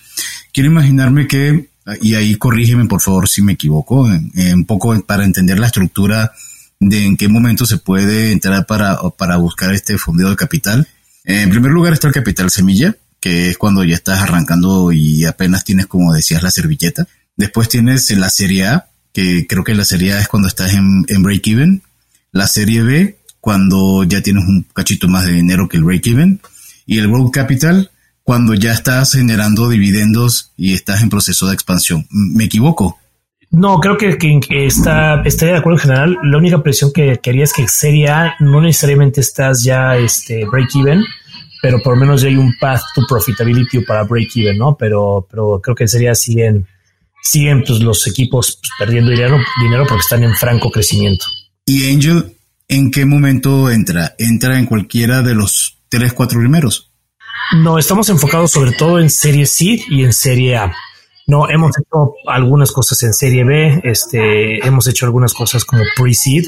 Quiero 0.53 0.69
imaginarme 0.69 1.27
que, 1.27 1.69
y 2.01 2.15
ahí 2.15 2.35
corrígeme 2.35 2.85
por 2.85 3.01
favor 3.01 3.27
si 3.27 3.41
me 3.41 3.53
equivoco, 3.53 4.03
un 4.03 4.65
poco 4.65 4.99
para 5.01 5.25
entender 5.25 5.59
la 5.59 5.67
estructura 5.67 6.31
de 6.79 7.05
en 7.05 7.17
qué 7.17 7.27
momento 7.27 7.65
se 7.65 7.77
puede 7.77 8.31
entrar 8.31 8.65
para, 8.65 8.97
para 9.17 9.37
buscar 9.37 9.73
este 9.73 9.97
fondeo 9.97 10.29
de 10.29 10.35
capital. 10.35 10.87
En 11.23 11.49
primer 11.49 11.71
lugar 11.71 11.93
está 11.93 12.07
el 12.07 12.13
capital 12.13 12.51
semilla, 12.51 12.95
que 13.19 13.49
es 13.49 13.57
cuando 13.57 13.83
ya 13.83 13.95
estás 13.95 14.19
arrancando 14.19 14.91
y 14.91 15.25
apenas 15.25 15.63
tienes, 15.63 15.87
como 15.87 16.13
decías, 16.13 16.43
la 16.43 16.51
servilleta. 16.51 17.07
Después 17.35 17.69
tienes 17.69 18.09
la 18.11 18.29
serie 18.29 18.67
A, 18.67 18.87
que 19.13 19.47
creo 19.47 19.63
que 19.63 19.73
la 19.73 19.85
serie 19.85 20.13
A 20.13 20.19
es 20.19 20.27
cuando 20.27 20.47
estás 20.47 20.73
en, 20.73 21.05
en 21.07 21.23
break-even. 21.23 21.81
La 22.31 22.47
serie 22.47 22.83
B, 22.83 23.17
cuando 23.39 24.03
ya 24.03 24.21
tienes 24.21 24.43
un 24.45 24.65
cachito 24.73 25.07
más 25.07 25.25
de 25.25 25.31
dinero 25.31 25.67
que 25.67 25.77
el 25.77 25.83
break-even. 25.83 26.41
Y 26.85 26.99
el 26.99 27.07
growth 27.07 27.33
capital, 27.33 27.89
cuando 28.23 28.53
ya 28.53 28.73
estás 28.73 29.13
generando 29.13 29.69
dividendos 29.69 30.51
y 30.57 30.73
estás 30.73 31.01
en 31.01 31.09
proceso 31.09 31.47
de 31.47 31.53
expansión. 31.53 32.07
¿Me 32.09 32.45
equivoco? 32.45 32.99
No, 33.51 33.79
creo 33.79 33.97
que, 33.97 34.17
está, 34.49 35.21
estaría 35.23 35.53
de 35.53 35.59
acuerdo 35.59 35.79
en 35.79 35.81
general. 35.81 36.17
La 36.23 36.37
única 36.37 36.61
presión 36.61 36.91
que 36.93 37.19
quería 37.21 37.43
es 37.43 37.53
que 37.53 37.67
Serie 37.67 38.09
A 38.09 38.35
no 38.39 38.61
necesariamente 38.61 39.21
estás 39.21 39.63
ya 39.63 39.95
este, 39.95 40.45
break-even, 40.45 41.03
pero 41.61 41.79
por 41.81 41.95
lo 41.95 42.01
menos 42.01 42.21
ya 42.21 42.27
hay 42.27 42.35
un 42.35 42.53
path 42.59 42.81
to 42.93 43.03
profitability 43.07 43.79
para 43.79 44.03
break-even, 44.03 44.57
¿no? 44.57 44.75
Pero, 44.77 45.25
pero 45.29 45.61
creo 45.61 45.75
que 45.75 45.87
sería 45.87 46.13
siguen, 46.15 46.67
siguen 47.21 47.63
pues, 47.65 47.79
los 47.79 48.05
equipos 48.07 48.59
pues, 48.61 48.71
perdiendo 48.77 49.11
dinero, 49.11 49.37
dinero 49.61 49.85
porque 49.87 50.01
están 50.01 50.23
en 50.23 50.35
franco 50.35 50.69
crecimiento. 50.69 51.25
¿Y 51.65 51.91
Angel 51.91 52.35
en 52.67 52.91
qué 52.91 53.05
momento 53.05 53.69
entra? 53.71 54.15
¿Entra 54.17 54.59
en 54.59 54.65
cualquiera 54.65 55.21
de 55.21 55.33
los 55.33 55.79
tres, 55.89 56.13
cuatro 56.13 56.39
primeros? 56.39 56.91
No, 57.53 57.77
estamos 57.77 58.09
enfocados 58.09 58.51
sobre 58.51 58.71
todo 58.71 58.99
en 58.99 59.09
Serie 59.09 59.45
C 59.45 59.79
y 59.87 60.03
en 60.03 60.13
Serie 60.13 60.57
A. 60.57 60.75
No, 61.27 61.49
hemos 61.49 61.71
hecho 61.79 62.13
algunas 62.27 62.71
cosas 62.71 63.01
en 63.03 63.13
Serie 63.13 63.43
B, 63.43 63.81
este, 63.83 64.65
hemos 64.65 64.87
hecho 64.87 65.05
algunas 65.05 65.33
cosas 65.33 65.65
como 65.65 65.83
pre-seed. 65.97 66.45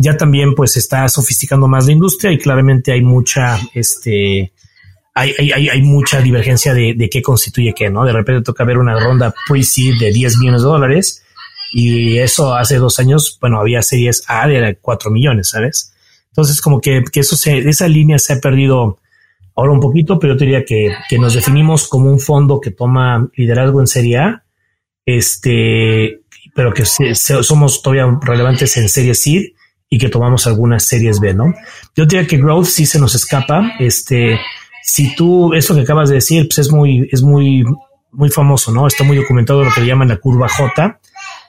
Ya 0.00 0.16
también 0.16 0.54
pues 0.54 0.76
está 0.76 1.08
sofisticando 1.08 1.68
más 1.68 1.86
la 1.86 1.92
industria 1.92 2.32
y 2.32 2.38
claramente 2.38 2.92
hay 2.92 3.02
mucha, 3.02 3.58
este, 3.74 4.52
hay, 5.14 5.32
hay, 5.38 5.68
hay 5.68 5.82
mucha 5.82 6.20
divergencia 6.20 6.72
de, 6.72 6.94
de, 6.96 7.10
qué 7.10 7.20
constituye 7.20 7.74
qué, 7.74 7.90
¿no? 7.90 8.04
De 8.04 8.12
repente 8.12 8.42
toca 8.42 8.64
ver 8.64 8.78
una 8.78 8.98
ronda 8.98 9.34
pre-seed 9.48 9.98
de 9.98 10.12
10 10.12 10.38
millones 10.38 10.62
de 10.62 10.68
dólares 10.68 11.24
y 11.72 12.18
eso 12.18 12.54
hace 12.54 12.76
dos 12.76 12.98
años, 12.98 13.38
bueno, 13.40 13.60
había 13.60 13.82
series 13.82 14.24
A 14.28 14.46
de 14.46 14.78
4 14.80 15.10
millones, 15.10 15.50
¿sabes? 15.50 15.92
Entonces 16.30 16.60
como 16.60 16.80
que, 16.80 17.02
que 17.12 17.20
eso 17.20 17.36
se, 17.36 17.58
esa 17.58 17.88
línea 17.88 18.18
se 18.18 18.34
ha 18.34 18.40
perdido 18.40 18.98
ahora 19.58 19.72
un 19.72 19.80
poquito, 19.80 20.20
pero 20.20 20.34
yo 20.34 20.38
diría 20.38 20.64
que, 20.64 20.94
que 21.08 21.18
nos 21.18 21.34
definimos 21.34 21.88
como 21.88 22.10
un 22.12 22.20
fondo 22.20 22.60
que 22.60 22.70
toma 22.70 23.28
liderazgo 23.34 23.80
en 23.80 23.88
Serie 23.88 24.18
A, 24.18 24.44
este, 25.04 26.20
pero 26.54 26.72
que 26.72 26.84
somos 26.84 27.82
todavía 27.82 28.06
relevantes 28.22 28.76
en 28.76 28.88
Serie 28.88 29.14
C 29.14 29.52
y 29.90 29.98
que 29.98 30.08
tomamos 30.08 30.46
algunas 30.46 30.84
series 30.84 31.18
B, 31.18 31.34
¿no? 31.34 31.54
Yo 31.96 32.06
diría 32.06 32.24
que 32.24 32.36
Growth 32.36 32.66
sí 32.66 32.86
se 32.86 33.00
nos 33.00 33.16
escapa. 33.16 33.72
Este, 33.80 34.38
si 34.82 35.16
tú, 35.16 35.52
eso 35.54 35.74
que 35.74 35.80
acabas 35.80 36.08
de 36.10 36.16
decir, 36.16 36.46
pues 36.46 36.58
es 36.58 36.70
muy, 36.70 37.08
es 37.10 37.22
muy, 37.22 37.64
muy 38.12 38.30
famoso, 38.30 38.70
¿no? 38.70 38.86
Está 38.86 39.02
muy 39.02 39.16
documentado 39.16 39.64
lo 39.64 39.72
que 39.72 39.84
llaman 39.84 40.08
la 40.08 40.18
curva 40.18 40.48
J. 40.48 41.00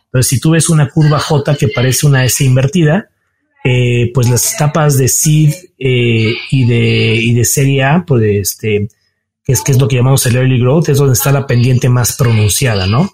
Pero 0.10 0.24
si 0.24 0.40
tú 0.40 0.52
ves 0.52 0.70
una 0.70 0.90
curva 0.90 1.20
J 1.20 1.56
que 1.56 1.68
parece 1.68 2.08
una 2.08 2.26
S 2.26 2.44
invertida, 2.44 3.10
eh, 3.64 4.12
pues 4.14 4.30
las 4.30 4.54
etapas 4.54 4.98
de 4.98 5.08
seed 5.08 5.54
eh, 5.78 6.34
y 6.52 6.66
de 6.66 7.16
y 7.16 7.34
de 7.34 7.46
serie 7.46 7.84
A, 7.84 8.04
pues 8.06 8.24
este, 8.24 8.88
que 9.44 9.54
es 9.54 9.62
que 9.62 9.72
es 9.72 9.80
lo 9.80 9.88
que 9.88 9.98
llamamos 9.98 10.26
el 10.26 10.36
early 10.36 10.60
growth, 10.60 10.90
es 10.90 10.98
donde 10.98 11.14
está 11.14 11.32
la 11.32 11.48
pendiente 11.48 11.90
más 11.90 12.16
pronunciada, 12.16 12.88
¿no? 12.88 13.10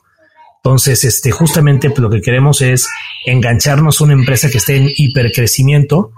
Entonces, 0.66 1.04
este, 1.04 1.30
justamente 1.30 1.92
pues, 1.92 2.00
lo 2.00 2.10
que 2.10 2.22
queremos 2.22 2.60
es 2.62 2.90
engancharnos 3.26 4.02
a 4.02 4.04
una 4.04 4.14
empresa 4.14 4.50
que 4.50 4.58
esté 4.58 4.78
en 4.78 4.90
hipercrecimiento, 4.96 6.12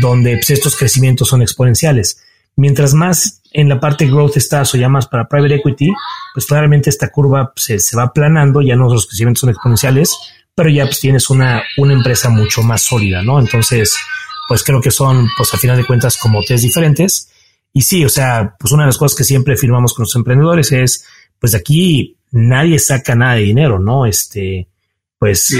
donde 0.00 0.34
pues, 0.38 0.50
estos 0.50 0.76
crecimientos 0.76 1.28
son 1.28 1.40
exponenciales. 1.40 2.20
Mientras 2.56 2.94
más 2.94 3.42
en 3.52 3.68
la 3.68 3.78
parte 3.78 4.06
growth 4.06 4.36
estás 4.36 4.74
o 4.74 4.76
ya 4.76 4.88
más 4.88 5.06
para 5.06 5.28
private 5.28 5.54
equity, 5.54 5.92
pues 6.34 6.46
claramente 6.46 6.90
esta 6.90 7.10
curva 7.10 7.52
se, 7.54 7.78
se 7.78 7.96
va 7.96 8.04
aplanando, 8.04 8.60
ya 8.60 8.74
no 8.74 8.92
los 8.92 9.06
crecimientos 9.06 9.42
son 9.42 9.50
exponenciales, 9.50 10.16
pero 10.54 10.68
ya 10.68 10.84
pues 10.84 11.00
tienes 11.00 11.30
una, 11.30 11.62
una 11.78 11.94
empresa 11.94 12.28
mucho 12.28 12.62
más 12.62 12.82
sólida, 12.82 13.22
¿no? 13.22 13.40
Entonces, 13.40 13.96
pues 14.48 14.62
creo 14.62 14.80
que 14.80 14.90
son, 14.90 15.28
pues 15.36 15.52
a 15.54 15.58
final 15.58 15.76
de 15.76 15.86
cuentas, 15.86 16.16
como 16.16 16.42
tres 16.42 16.62
diferentes. 16.62 17.30
Y 17.72 17.82
sí, 17.82 18.04
o 18.04 18.08
sea, 18.08 18.54
pues 18.58 18.72
una 18.72 18.82
de 18.82 18.88
las 18.88 18.98
cosas 18.98 19.16
que 19.16 19.24
siempre 19.24 19.56
firmamos 19.56 19.94
con 19.94 20.02
los 20.04 20.14
emprendedores 20.14 20.72
es, 20.72 21.06
pues 21.38 21.54
aquí 21.54 22.16
nadie 22.32 22.78
saca 22.78 23.14
nada 23.14 23.34
de 23.34 23.42
dinero, 23.42 23.78
¿no? 23.78 24.04
Este, 24.04 24.68
pues 25.18 25.56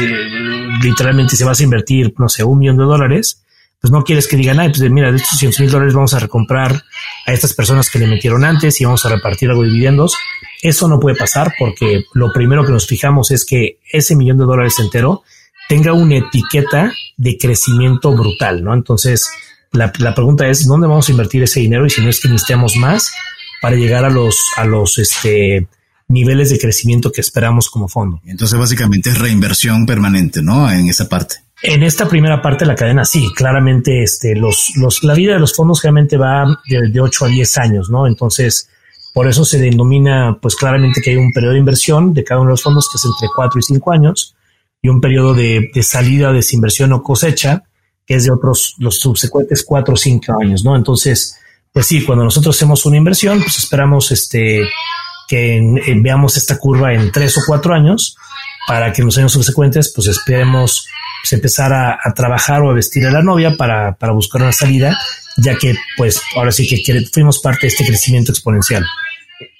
literalmente 0.83 1.37
si 1.37 1.45
vas 1.45 1.61
a 1.61 1.63
invertir, 1.63 2.13
no 2.19 2.29
sé, 2.29 2.45
un 2.45 2.59
millón 2.59 2.77
de 2.77 2.85
dólares, 2.85 3.45
pues 3.83 3.91
no 3.91 4.05
quieres 4.05 4.29
que 4.29 4.37
digan, 4.37 4.61
ay, 4.61 4.69
pues 4.69 4.89
mira, 4.91 5.11
de 5.11 5.17
estos 5.17 5.39
100 5.39 5.53
mil 5.59 5.71
dólares 5.71 5.93
vamos 5.93 6.15
a 6.15 6.21
recomprar 6.21 6.85
a 7.27 7.33
estas 7.33 7.53
personas 7.53 7.91
que 7.91 7.99
le 7.99 8.07
metieron 8.07 8.45
antes 8.45 8.81
y 8.81 8.85
vamos 8.85 9.05
a 9.05 9.09
repartir 9.09 9.51
algo 9.51 9.63
de 9.63 9.71
dividendos. 9.71 10.15
Eso 10.63 10.87
no 10.87 11.01
puede 11.01 11.17
pasar 11.17 11.53
porque 11.59 12.05
lo 12.15 12.33
primero 12.33 12.65
que 12.65 12.71
nos 12.71 12.87
fijamos 12.87 13.33
es 13.33 13.45
que 13.45 13.81
ese 13.93 14.15
millón 14.15 14.39
de 14.39 14.45
dólares 14.45 14.79
entero 14.79 15.25
tenga 15.69 15.93
una 15.95 16.17
etiqueta 16.17 16.93
de 17.17 17.37
crecimiento 17.37 18.13
brutal, 18.13 18.63
¿no? 18.63 18.73
Entonces, 18.73 19.29
la, 19.73 19.93
la, 19.99 20.15
pregunta 20.15 20.47
es, 20.47 20.65
¿dónde 20.65 20.87
vamos 20.87 21.09
a 21.09 21.13
invertir 21.13 21.43
ese 21.43 21.59
dinero? 21.59 21.85
Y 21.85 21.91
si 21.91 22.03
no 22.03 22.09
es 22.09 22.21
que 22.21 22.29
necesitamos 22.29 22.77
más 22.77 23.13
para 23.61 23.75
llegar 23.75 24.05
a 24.05 24.11
los, 24.11 24.39
a 24.57 24.65
los, 24.65 24.99
este, 24.99 25.67
niveles 26.13 26.51
de 26.51 26.59
crecimiento 26.59 27.11
que 27.11 27.21
esperamos 27.21 27.69
como 27.69 27.89
fondo. 27.89 28.21
Entonces, 28.27 28.59
básicamente 28.59 29.11
es 29.11 29.19
reinversión 29.19 29.87
permanente, 29.87 30.43
¿no? 30.43 30.71
En 30.71 30.89
esa 30.89 31.09
parte. 31.09 31.37
En 31.63 31.83
esta 31.83 32.09
primera 32.09 32.43
parte 32.43 32.65
de 32.65 32.69
la 32.69 32.75
cadena, 32.75 33.05
sí, 33.05 33.33
claramente, 33.35 34.03
este, 34.03 34.35
los, 34.35 34.73
los, 34.77 35.05
la 35.05 35.15
vida 35.15 35.35
de 35.35 35.41
los 35.41 35.55
fondos 35.55 35.83
realmente 35.83 36.17
va 36.17 36.59
de, 36.69 36.89
de 36.89 37.01
8 37.01 37.27
a 37.27 37.29
10 37.29 37.59
años, 37.59 37.91
¿no? 37.91 38.07
Entonces, 38.07 38.69
por 39.15 39.29
eso 39.29 39.45
se 39.45 39.59
denomina, 39.59 40.39
pues 40.41 40.57
claramente 40.57 41.01
que 41.01 41.11
hay 41.11 41.17
un 41.17 41.33
periodo 41.33 41.53
de 41.53 41.59
inversión 41.61 42.15
de 42.15 42.25
cada 42.25 42.41
uno 42.41 42.49
de 42.49 42.55
los 42.55 42.63
fondos 42.63 42.89
que 42.91 42.97
es 42.97 43.05
entre 43.05 43.29
4 43.35 43.61
y 43.61 43.63
5 43.63 43.93
años 43.93 44.35
y 44.81 44.89
un 44.89 45.01
periodo 45.01 45.35
de, 45.35 45.71
de 45.73 45.83
salida, 45.83 46.33
desinversión 46.33 46.93
o 46.93 47.03
cosecha 47.03 47.63
que 48.07 48.15
es 48.15 48.25
de 48.25 48.33
otros, 48.33 48.75
los 48.79 48.99
subsecuentes 48.99 49.65
4 49.65 49.95
o 49.95 49.97
5 49.97 50.33
años, 50.41 50.65
¿no? 50.65 50.75
Entonces, 50.75 51.39
pues 51.73 51.87
sí, 51.87 52.05
cuando 52.05 52.25
nosotros 52.25 52.57
hacemos 52.57 52.85
una 52.85 52.97
inversión, 52.97 53.41
pues 53.41 53.59
esperamos 53.59 54.11
este, 54.11 54.63
que 55.29 55.57
eh, 55.57 55.95
veamos 55.97 56.37
esta 56.37 56.59
curva 56.59 56.93
en 56.93 57.11
tres 57.13 57.39
o 57.39 57.43
cuatro 57.47 57.75
años 57.75 58.17
para 58.67 58.93
que 58.93 59.03
en 59.03 59.07
los 59.07 59.19
años 59.19 59.33
subsecuentes 59.33 59.93
pues 59.95 60.09
esperemos 60.09 60.87
pues, 61.23 61.33
empezar 61.33 61.73
a, 61.73 61.99
trabajar 62.15 62.63
o 62.63 62.71
a 62.71 62.75
vestir 62.75 63.07
a 63.07 63.13
la 63.13 63.23
novia 63.23 63.57
para, 63.57 63.95
para 63.95 64.13
buscar 64.13 64.43
una 64.43 64.53
salida, 64.53 64.99
ya 65.37 65.57
que 65.57 65.75
pues 65.97 66.21
ahora 66.37 66.51
sí 66.51 66.67
que 66.67 67.01
fuimos 67.13 67.41
parte 67.41 67.61
de 67.63 67.69
este 67.69 67.87
crecimiento 67.87 68.33
exponencial. 68.33 68.85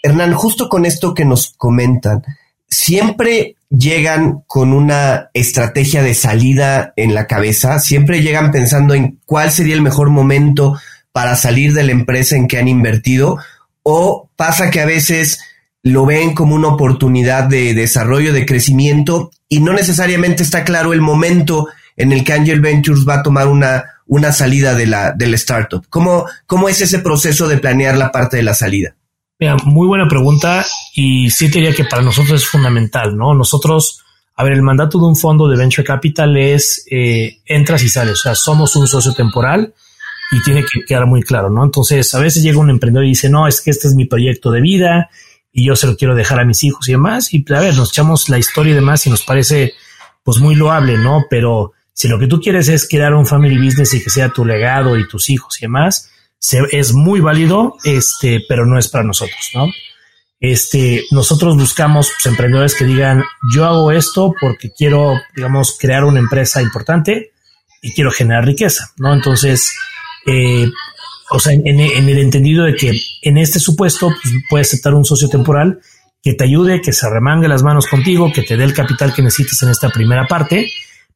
Hernán, 0.03 0.35
justo 0.35 0.69
con 0.69 0.85
esto 0.85 1.15
que 1.15 1.25
nos 1.25 1.55
comentan, 1.57 2.23
siempre 2.69 3.57
llegan 3.71 4.43
con 4.47 4.73
una 4.73 5.31
estrategia 5.35 6.03
de 6.03 6.15
salida 6.15 6.93
en 6.97 7.15
la 7.15 7.27
cabeza, 7.27 7.79
siempre 7.79 8.23
llegan 8.23 8.51
pensando 8.51 8.95
en 8.95 9.21
cuál 9.25 9.53
sería 9.53 9.75
el 9.75 9.83
mejor 9.83 10.11
momento 10.11 10.79
para 11.13 11.37
salir 11.37 11.75
de 11.75 11.85
la 11.85 11.93
empresa 11.93 12.37
en 12.37 12.49
que 12.49 12.59
han 12.59 12.69
invertido, 12.69 13.39
o 13.83 14.31
pasa 14.37 14.71
que 14.71 14.81
a 14.81 14.87
veces 14.87 15.41
lo 15.83 16.07
ven 16.07 16.35
como 16.35 16.55
una 16.55 16.69
oportunidad 16.69 17.45
de 17.45 17.75
desarrollo, 17.75 18.33
de 18.33 18.47
crecimiento, 18.47 19.31
y 19.49 19.61
no 19.61 19.73
necesariamente 19.73 20.43
está 20.43 20.65
claro 20.65 20.93
el 20.93 21.01
momento 21.01 21.69
en 21.97 22.13
el 22.13 22.25
que 22.25 22.33
Angel 22.33 22.61
Ventures 22.61 23.07
va 23.07 23.17
a 23.17 23.23
tomar 23.23 23.49
una, 23.49 23.85
una 24.07 24.33
salida 24.33 24.75
de 24.75 24.87
la, 24.87 25.13
del 25.13 25.35
startup. 25.35 25.85
¿Cómo, 25.89 26.27
¿Cómo 26.47 26.69
es 26.69 26.81
ese 26.81 27.01
proceso 27.01 27.49
de 27.49 27.59
planear 27.59 27.97
la 27.97 28.13
parte 28.13 28.37
de 28.37 28.43
la 28.43 28.55
salida? 28.55 28.95
Mira, 29.39 29.57
muy 29.65 29.89
buena 29.89 30.07
pregunta 30.09 30.65
y 30.95 31.29
sí 31.31 31.51
te 31.51 31.59
diría 31.59 31.75
que 31.75 31.85
para 31.85 32.03
nosotros 32.03 32.41
es 32.41 32.49
fundamental, 32.49 33.17
¿no? 33.17 33.35
Nosotros, 33.35 34.05
a 34.37 34.45
ver, 34.45 34.53
el 34.53 34.63
mandato 34.63 34.99
de 34.99 35.07
un 35.07 35.17
fondo 35.17 35.49
de 35.49 35.57
venture 35.57 35.85
capital 35.85 36.37
es 36.37 36.87
eh, 36.91 37.41
entras 37.45 37.83
y 37.83 37.89
sales, 37.89 38.21
o 38.21 38.23
sea, 38.23 38.35
somos 38.37 38.77
un 38.77 38.87
socio 38.87 39.13
temporal 39.13 39.75
y 40.31 40.41
tiene 40.43 40.63
que 40.63 40.85
quedar 40.87 41.07
muy 41.07 41.23
claro, 41.23 41.51
¿no? 41.51 41.65
Entonces, 41.65 42.15
a 42.15 42.21
veces 42.21 42.43
llega 42.43 42.59
un 42.59 42.71
emprendedor 42.71 43.05
y 43.05 43.11
dice, 43.11 43.29
no, 43.29 43.49
es 43.49 43.61
que 43.61 43.71
este 43.71 43.89
es 43.89 43.95
mi 43.95 44.05
proyecto 44.05 44.53
de 44.53 44.61
vida 44.61 45.11
y 45.53 45.67
yo 45.67 45.77
se 45.77 45.87
lo 45.87 45.97
quiero 45.97 46.15
dejar 46.15 46.41
a 46.41 46.45
mis 46.45 46.65
hijos 46.65 46.89
y 46.89 46.93
demás. 46.93 47.33
Y 47.33 47.45
a 47.53 47.61
ver, 47.61 47.75
nos 47.75 47.91
echamos 47.91 48.29
la 48.29 48.39
historia 48.39 48.73
y 48.73 48.77
demás 48.77 49.07
y 49.07 49.11
nos 49.11 49.23
parece 49.23 49.75
pues 50.25 50.39
muy 50.39 50.55
loable, 50.55 50.97
¿no? 50.99 51.27
Pero 51.29 51.73
si 51.93 52.09
lo 52.09 52.19
que 52.19 52.27
tú 52.27 52.41
quieres 52.41 52.69
es 52.69 52.89
crear 52.89 53.15
un 53.15 53.27
family 53.27 53.57
business 53.57 53.95
y 53.95 54.03
que 54.03 54.11
sea 54.11 54.31
tu 54.31 54.45
legado 54.45 54.97
y 54.97 55.07
tus 55.07 55.29
hijos 55.31 55.59
y 55.59 55.67
demás, 55.67 56.11
es 56.71 56.93
muy 56.93 57.21
válido, 57.21 57.77
este, 57.85 58.41
pero 58.49 58.67
no 58.67 58.79
es 58.79 58.89
para 58.89 59.05
nosotros, 59.05 59.51
¿no? 59.55 59.67
Este, 60.41 61.05
nosotros 61.13 61.57
buscamos 61.57 62.11
pues, 62.17 62.27
emprendedores 62.27 62.75
que 62.75 62.85
digan, 62.85 63.23
yo 63.55 63.65
hago 63.65 63.93
esto 63.93 64.35
porque 64.41 64.73
quiero, 64.77 65.21
digamos, 65.37 65.77
crear 65.79 66.03
una 66.03 66.19
empresa 66.19 66.61
importante 66.61 67.33
y 67.81 67.93
quiero 67.93 68.11
generar 68.11 68.45
riqueza, 68.45 68.91
¿no? 68.97 69.15
Entonces, 69.15 69.73
eh, 70.27 70.69
o 71.33 71.39
sea, 71.39 71.53
en, 71.53 71.81
el 71.81 72.19
entendido 72.19 72.65
de 72.65 72.75
que 72.75 72.93
en 73.23 73.39
este 73.39 73.59
supuesto 73.59 74.09
pues, 74.09 74.35
puedes 74.49 74.69
aceptar 74.69 74.95
un 74.95 75.05
socio 75.05 75.29
temporal 75.29 75.81
que 76.23 76.35
te 76.35 76.45
ayude, 76.45 76.81
que 76.81 76.93
se 76.93 77.09
remangue 77.09 77.49
las 77.49 77.63
manos 77.63 77.87
contigo, 77.87 78.33
que 78.33 78.43
te 78.43 78.57
dé 78.57 78.65
el 78.65 78.75
capital 78.75 79.13
que 79.13 79.23
necesitas 79.23 79.63
en 79.63 79.71
esta 79.71 79.91
primera 79.91 80.27
parte, 80.27 80.71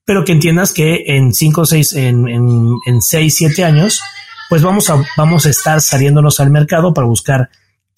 pero 0.04 0.24
que 0.24 0.32
entiendas 0.32 0.72
que 0.72 1.04
en 1.06 1.32
cinco, 1.32 1.64
seis, 1.64 1.92
en, 1.92 2.28
en, 2.28 2.74
en 2.86 3.02
seis, 3.02 3.36
siete 3.36 3.64
años, 3.64 4.00
pues 4.48 4.62
vamos 4.62 4.90
a, 4.90 5.02
vamos 5.16 5.46
a 5.46 5.50
estar 5.50 5.80
saliéndonos 5.80 6.40
al 6.40 6.50
mercado 6.50 6.92
para 6.92 7.06
buscar 7.06 7.50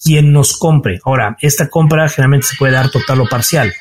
quién 0.02 0.32
nos 0.32 0.56
compre. 0.56 1.00
Ahora, 1.04 1.36
esta 1.40 1.68
compra 1.68 2.08
generalmente 2.08 2.46
se 2.46 2.56
puede 2.56 2.72
dar 2.72 2.90
total 2.90 3.20
o 3.20 3.26
parcial. 3.26 3.72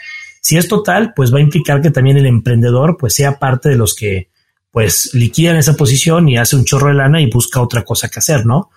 Si 0.42 0.58
es 0.58 0.68
total, 0.68 1.14
pues 1.16 1.34
va 1.34 1.40
a 1.40 1.42
implicar 1.42 1.82
que 1.82 1.92
también 1.92 2.18
el 2.18 2.26
emprendedor 2.26 2.98
pues 2.98 3.14
sea 3.14 3.40
parte 3.40 3.70
de 3.70 3.76
los 3.76 3.96
que 3.96 4.30
pues 4.78 5.10
liquidan 5.16 5.58
esa 5.58 5.74
posición 5.74 6.30
y 6.30 6.38
hace 6.38 6.56
un 6.56 6.64
chorro 6.64 6.90
de 6.90 6.94
lana 6.94 7.20
y 7.20 7.26
busca 7.26 7.60
otra 7.60 7.84
cosa 7.84 8.10
que 8.10 8.20
hacer, 8.20 8.46
¿no? 8.46 8.70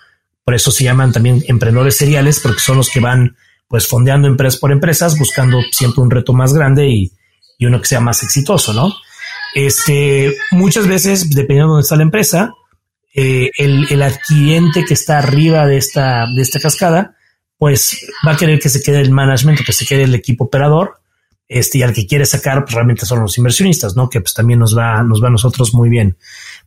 Por 0.43 0.55
eso 0.55 0.71
se 0.71 0.83
llaman 0.83 1.13
también 1.13 1.45
emprendedores 1.47 1.95
seriales 1.95 2.41
porque 2.41 2.61
son 2.61 2.79
los 2.79 2.89
que 2.89 3.01
van 3.01 3.37
pues 3.69 3.87
fondeando 3.87 4.27
empresas 4.27 4.59
por 4.59 4.73
empresas 4.73 5.19
buscando 5.19 5.59
siempre 5.73 6.03
un 6.03 6.11
reto 6.11 6.33
más 6.33 6.55
grande 6.55 6.89
y, 6.89 7.13
y 7.59 7.67
uno 7.67 7.83
que 7.83 7.87
sea 7.87 8.01
más 8.01 8.23
exitoso, 8.23 8.73
¿no? 8.73 8.95
Este, 9.55 10.39
muchas 10.53 10.87
veces, 10.87 11.29
dependiendo 11.29 11.67
de 11.67 11.73
dónde 11.73 11.83
está 11.83 11.97
la 11.97 12.05
empresa, 12.05 12.55
eh, 13.13 13.51
el, 13.59 13.87
el, 13.91 14.01
adquiriente 14.01 14.87
que 14.87 14.95
está 14.95 15.19
arriba 15.19 15.67
de 15.67 15.77
esta, 15.77 16.25
de 16.35 16.41
esta 16.41 16.61
cascada, 16.61 17.15
pues 17.59 18.07
va 18.27 18.33
a 18.33 18.37
querer 18.39 18.59
que 18.59 18.71
se 18.71 18.83
quede 18.83 19.03
el 19.03 19.11
management, 19.11 19.61
que 19.67 19.75
se 19.75 19.85
quede 19.85 20.05
el 20.05 20.15
equipo 20.15 20.45
operador, 20.45 21.00
este, 21.53 21.79
y 21.79 21.83
al 21.83 21.93
que 21.93 22.07
quiere 22.07 22.25
sacar, 22.27 22.63
pues 22.63 22.75
realmente 22.75 23.05
son 23.05 23.23
los 23.23 23.37
inversionistas, 23.37 23.97
¿no? 23.97 24.09
Que 24.09 24.21
pues 24.21 24.33
también 24.35 24.61
nos 24.61 24.79
va, 24.79 25.03
nos 25.03 25.21
va 25.21 25.27
a 25.27 25.33
nosotros 25.33 25.75
muy 25.75 25.89
bien. 25.89 26.17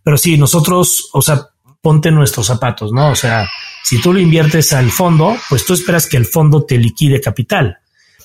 Pero 0.04 0.18
sí, 0.18 0.38
nosotros, 0.38 1.10
o 1.14 1.22
sea, 1.22 1.48
ponte 1.82 2.12
nuestros 2.12 2.48
zapatos, 2.48 2.92
¿no? 2.92 3.12
O 3.12 3.16
sea, 3.16 3.48
si 3.86 4.02
tú 4.02 4.12
lo 4.12 4.20
inviertes 4.20 4.74
al 4.74 4.92
fondo, 4.92 5.38
pues 5.48 5.66
tú 5.66 5.74
esperas 5.74 6.06
que 6.06 6.18
el 6.18 6.26
fondo 6.26 6.66
te 6.66 6.78
liquide 6.78 7.22
capital. 7.22 7.78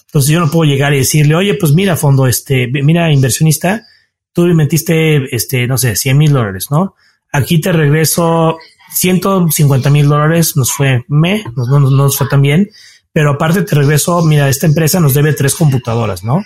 Entonces 0.07 0.33
yo 0.33 0.41
no 0.41 0.51
puedo 0.51 0.69
llegar 0.69 0.93
y 0.95 0.99
decirle, 0.99 1.37
oye, 1.37 1.55
pues 1.55 1.75
mira, 1.75 1.97
fondo, 1.97 2.27
este, 2.27 2.67
mira, 2.67 3.13
inversionista, 3.13 3.87
tú 4.33 4.47
metiste, 4.47 5.33
este, 5.35 5.69
no 5.69 5.79
sé, 5.79 5.95
100 5.95 6.19
mil 6.19 6.33
dólares, 6.33 6.73
¿no? 6.73 6.97
Aquí 7.31 7.61
te 7.61 7.71
regreso 7.71 8.59
150 8.95 9.91
mil 9.91 10.09
dólares, 10.09 10.57
nos 10.57 10.73
fue 10.73 11.05
me, 11.07 11.45
no, 11.55 11.79
nos 11.79 12.17
fue 12.17 12.27
tan 12.27 12.43
bien, 12.43 12.69
pero 13.19 13.33
aparte 13.33 13.63
te 13.63 13.75
regreso, 13.75 14.25
mira, 14.25 14.49
esta 14.49 14.67
empresa 14.67 15.01
nos 15.01 15.13
debe 15.13 15.33
tres 15.33 15.57
computadoras, 15.57 16.23
¿no? 16.23 16.45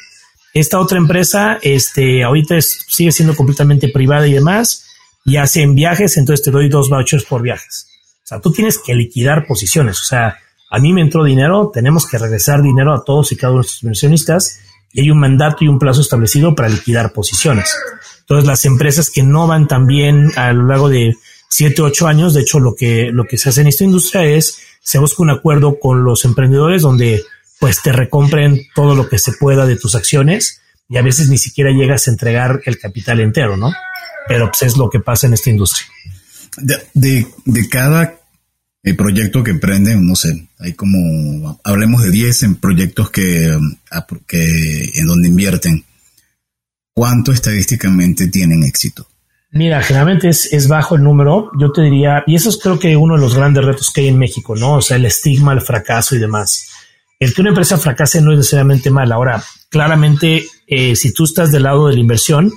Esta 0.55 0.81
otra 0.81 0.97
empresa, 0.97 1.59
este, 1.61 2.25
ahorita 2.25 2.55
sigue 2.63 3.13
siendo 3.13 3.37
completamente 3.37 3.89
privada 3.89 4.27
y 4.27 4.33
demás, 4.33 4.87
y 5.23 5.37
hacen 5.37 5.75
viajes, 5.75 6.17
entonces 6.17 6.43
te 6.43 6.51
doy 6.51 6.71
dos 6.71 6.89
vouchers 6.89 7.27
por 7.27 7.43
viajes. 7.43 7.89
O 8.25 8.27
sea, 8.27 8.41
tú 8.41 8.53
tienes 8.53 8.79
que 8.79 8.95
liquidar 8.95 9.47
posiciones. 9.47 10.01
O 10.01 10.05
sea, 10.05 10.39
a 10.71 10.79
mí 10.79 10.95
me 10.95 11.03
entró 11.03 11.25
dinero, 11.25 11.71
tenemos 11.75 12.09
que 12.09 12.17
regresar 12.17 12.63
dinero 12.63 12.95
a 12.95 13.05
todos 13.05 13.33
y 13.33 13.37
cada 13.37 13.53
uno 13.53 13.59
de 13.59 13.65
nuestros 13.65 13.83
inversionistas, 13.83 14.61
y 14.95 15.03
hay 15.03 15.11
un 15.11 15.21
mandato 15.21 15.67
y 15.67 15.69
un 15.69 15.79
plazo 15.79 16.01
establecido 16.01 16.55
para 16.55 16.71
liquidar 16.71 17.13
posiciones. 17.13 17.77
Entonces, 18.21 18.47
las 18.47 18.65
empresas 18.65 19.11
que 19.11 19.23
no 19.23 19.47
van 19.47 19.69
tan 19.69 19.85
bien 19.85 20.33
a 20.37 20.55
lo 20.55 20.69
largo 20.69 20.89
de 20.89 21.17
siete, 21.53 21.83
ocho 21.83 22.07
años, 22.07 22.33
de 22.33 22.41
hecho, 22.41 22.59
lo 22.59 22.75
que, 22.75 23.11
lo 23.13 23.27
que 23.27 23.37
se 23.37 23.51
hace 23.51 23.61
en 23.61 23.67
esta 23.67 23.85
industria 23.85 24.25
es 24.25 24.59
se 24.81 24.99
busca 24.99 25.23
un 25.23 25.29
acuerdo 25.29 25.79
con 25.79 26.03
los 26.03 26.25
emprendedores 26.25 26.81
donde 26.81 27.23
pues 27.61 27.83
te 27.83 27.93
recompren 27.93 28.63
todo 28.75 28.95
lo 28.95 29.07
que 29.07 29.19
se 29.19 29.33
pueda 29.33 29.67
de 29.67 29.77
tus 29.77 29.95
acciones 29.95 30.63
y 30.89 30.97
a 30.97 31.03
veces 31.03 31.29
ni 31.29 31.37
siquiera 31.37 31.71
llegas 31.71 32.09
a 32.09 32.11
entregar 32.11 32.63
el 32.65 32.79
capital 32.79 33.21
entero, 33.21 33.59
¿no? 33.59 33.71
Pero 34.27 34.47
pues 34.47 34.63
es 34.63 34.79
lo 34.79 34.89
que 34.89 35.01
pasa 35.01 35.27
en 35.27 35.35
esta 35.35 35.51
industria. 35.51 35.87
De, 36.57 37.27
de, 37.45 37.69
cada 37.69 38.19
eh, 38.83 38.95
proyecto 38.95 39.45
que 39.45 39.51
emprenden, 39.51 40.07
no 40.07 40.17
sé, 40.17 40.49
hay 40.59 40.73
como, 40.73 41.61
hablemos 41.65 42.03
de 42.03 42.11
10 42.11 42.43
en 42.45 42.55
proyectos 42.57 43.11
que, 43.11 43.59
que 44.27 44.91
en 44.95 45.07
donde 45.07 45.29
invierten 45.29 45.85
¿cuánto 46.95 47.31
estadísticamente 47.31 48.29
tienen 48.29 48.65
éxito? 48.65 49.07
Mira, 49.55 49.83
generalmente 49.83 50.31
es, 50.31 50.67
bajo 50.67 50.95
el 50.95 51.03
número, 51.03 51.51
yo 51.59 51.73
te 51.73 51.83
diría, 51.83 52.25
y 52.27 52.37
eso 52.37 52.49
es 52.49 52.57
creo 52.57 52.79
que 52.79 52.97
uno 52.97 53.17
de 53.17 53.21
los 53.21 53.35
grandes 53.35 53.63
retos 53.63 53.91
que 53.91 54.01
hay 54.01 54.09
en 54.09 54.19
México, 54.19 54.57
¿no? 54.57 54.77
O 54.77 54.83
sea, 54.83 54.97
el 54.97 55.05
estigma, 55.05 55.53
el 55.53 55.61
fracaso 55.61 56.17
y 56.17 56.19
demás. 56.19 56.71
El 57.21 57.35
que 57.35 57.43
una 57.43 57.51
empresa 57.51 57.77
fracase 57.77 58.23
no 58.23 58.33
es 58.33 58.39
necesariamente 58.39 58.91
mal. 58.91 59.13
Ahora, 59.13 59.45
claramente, 59.69 60.47
eh, 60.67 60.97
si 60.97 61.13
tú 61.13 61.25
estás 61.25 61.53
del 61.53 61.65
lado 61.65 61.87
de 61.87 61.95
la 61.95 62.01
inversión, 62.01 62.51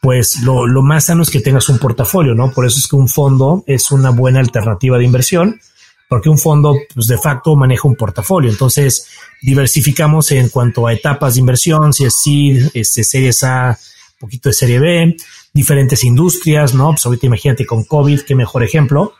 pues 0.00 0.40
lo, 0.40 0.66
lo, 0.66 0.82
más 0.82 1.04
sano 1.04 1.22
es 1.22 1.30
que 1.30 1.40
tengas 1.40 1.68
un 1.68 1.78
portafolio, 1.78 2.34
¿no? 2.34 2.50
Por 2.50 2.64
eso 2.64 2.78
es 2.78 2.88
que 2.88 2.96
un 2.96 3.08
fondo 3.08 3.62
es 3.66 3.90
una 3.90 4.08
buena 4.08 4.40
alternativa 4.40 4.96
de 4.96 5.04
inversión, 5.04 5.60
porque 6.08 6.30
un 6.30 6.38
fondo, 6.38 6.74
pues 6.94 7.08
de 7.08 7.18
facto, 7.18 7.54
maneja 7.56 7.86
un 7.86 7.94
portafolio. 7.94 8.50
Entonces, 8.50 9.06
diversificamos 9.42 10.32
en 10.32 10.48
cuanto 10.48 10.86
a 10.86 10.94
etapas 10.94 11.34
de 11.34 11.40
inversión, 11.40 11.92
si 11.92 12.04
es 12.04 12.22
seed, 12.22 12.70
este, 12.72 13.04
series 13.04 13.44
A, 13.44 13.78
poquito 14.22 14.48
de 14.48 14.54
serie 14.54 14.78
B, 14.78 15.16
diferentes 15.52 16.04
industrias, 16.04 16.74
¿no? 16.74 16.90
Pues 16.90 17.04
ahorita 17.04 17.26
imagínate 17.26 17.66
con 17.66 17.84
COVID, 17.84 18.20
qué 18.22 18.34
mejor 18.34 18.64
ejemplo. 18.64 19.12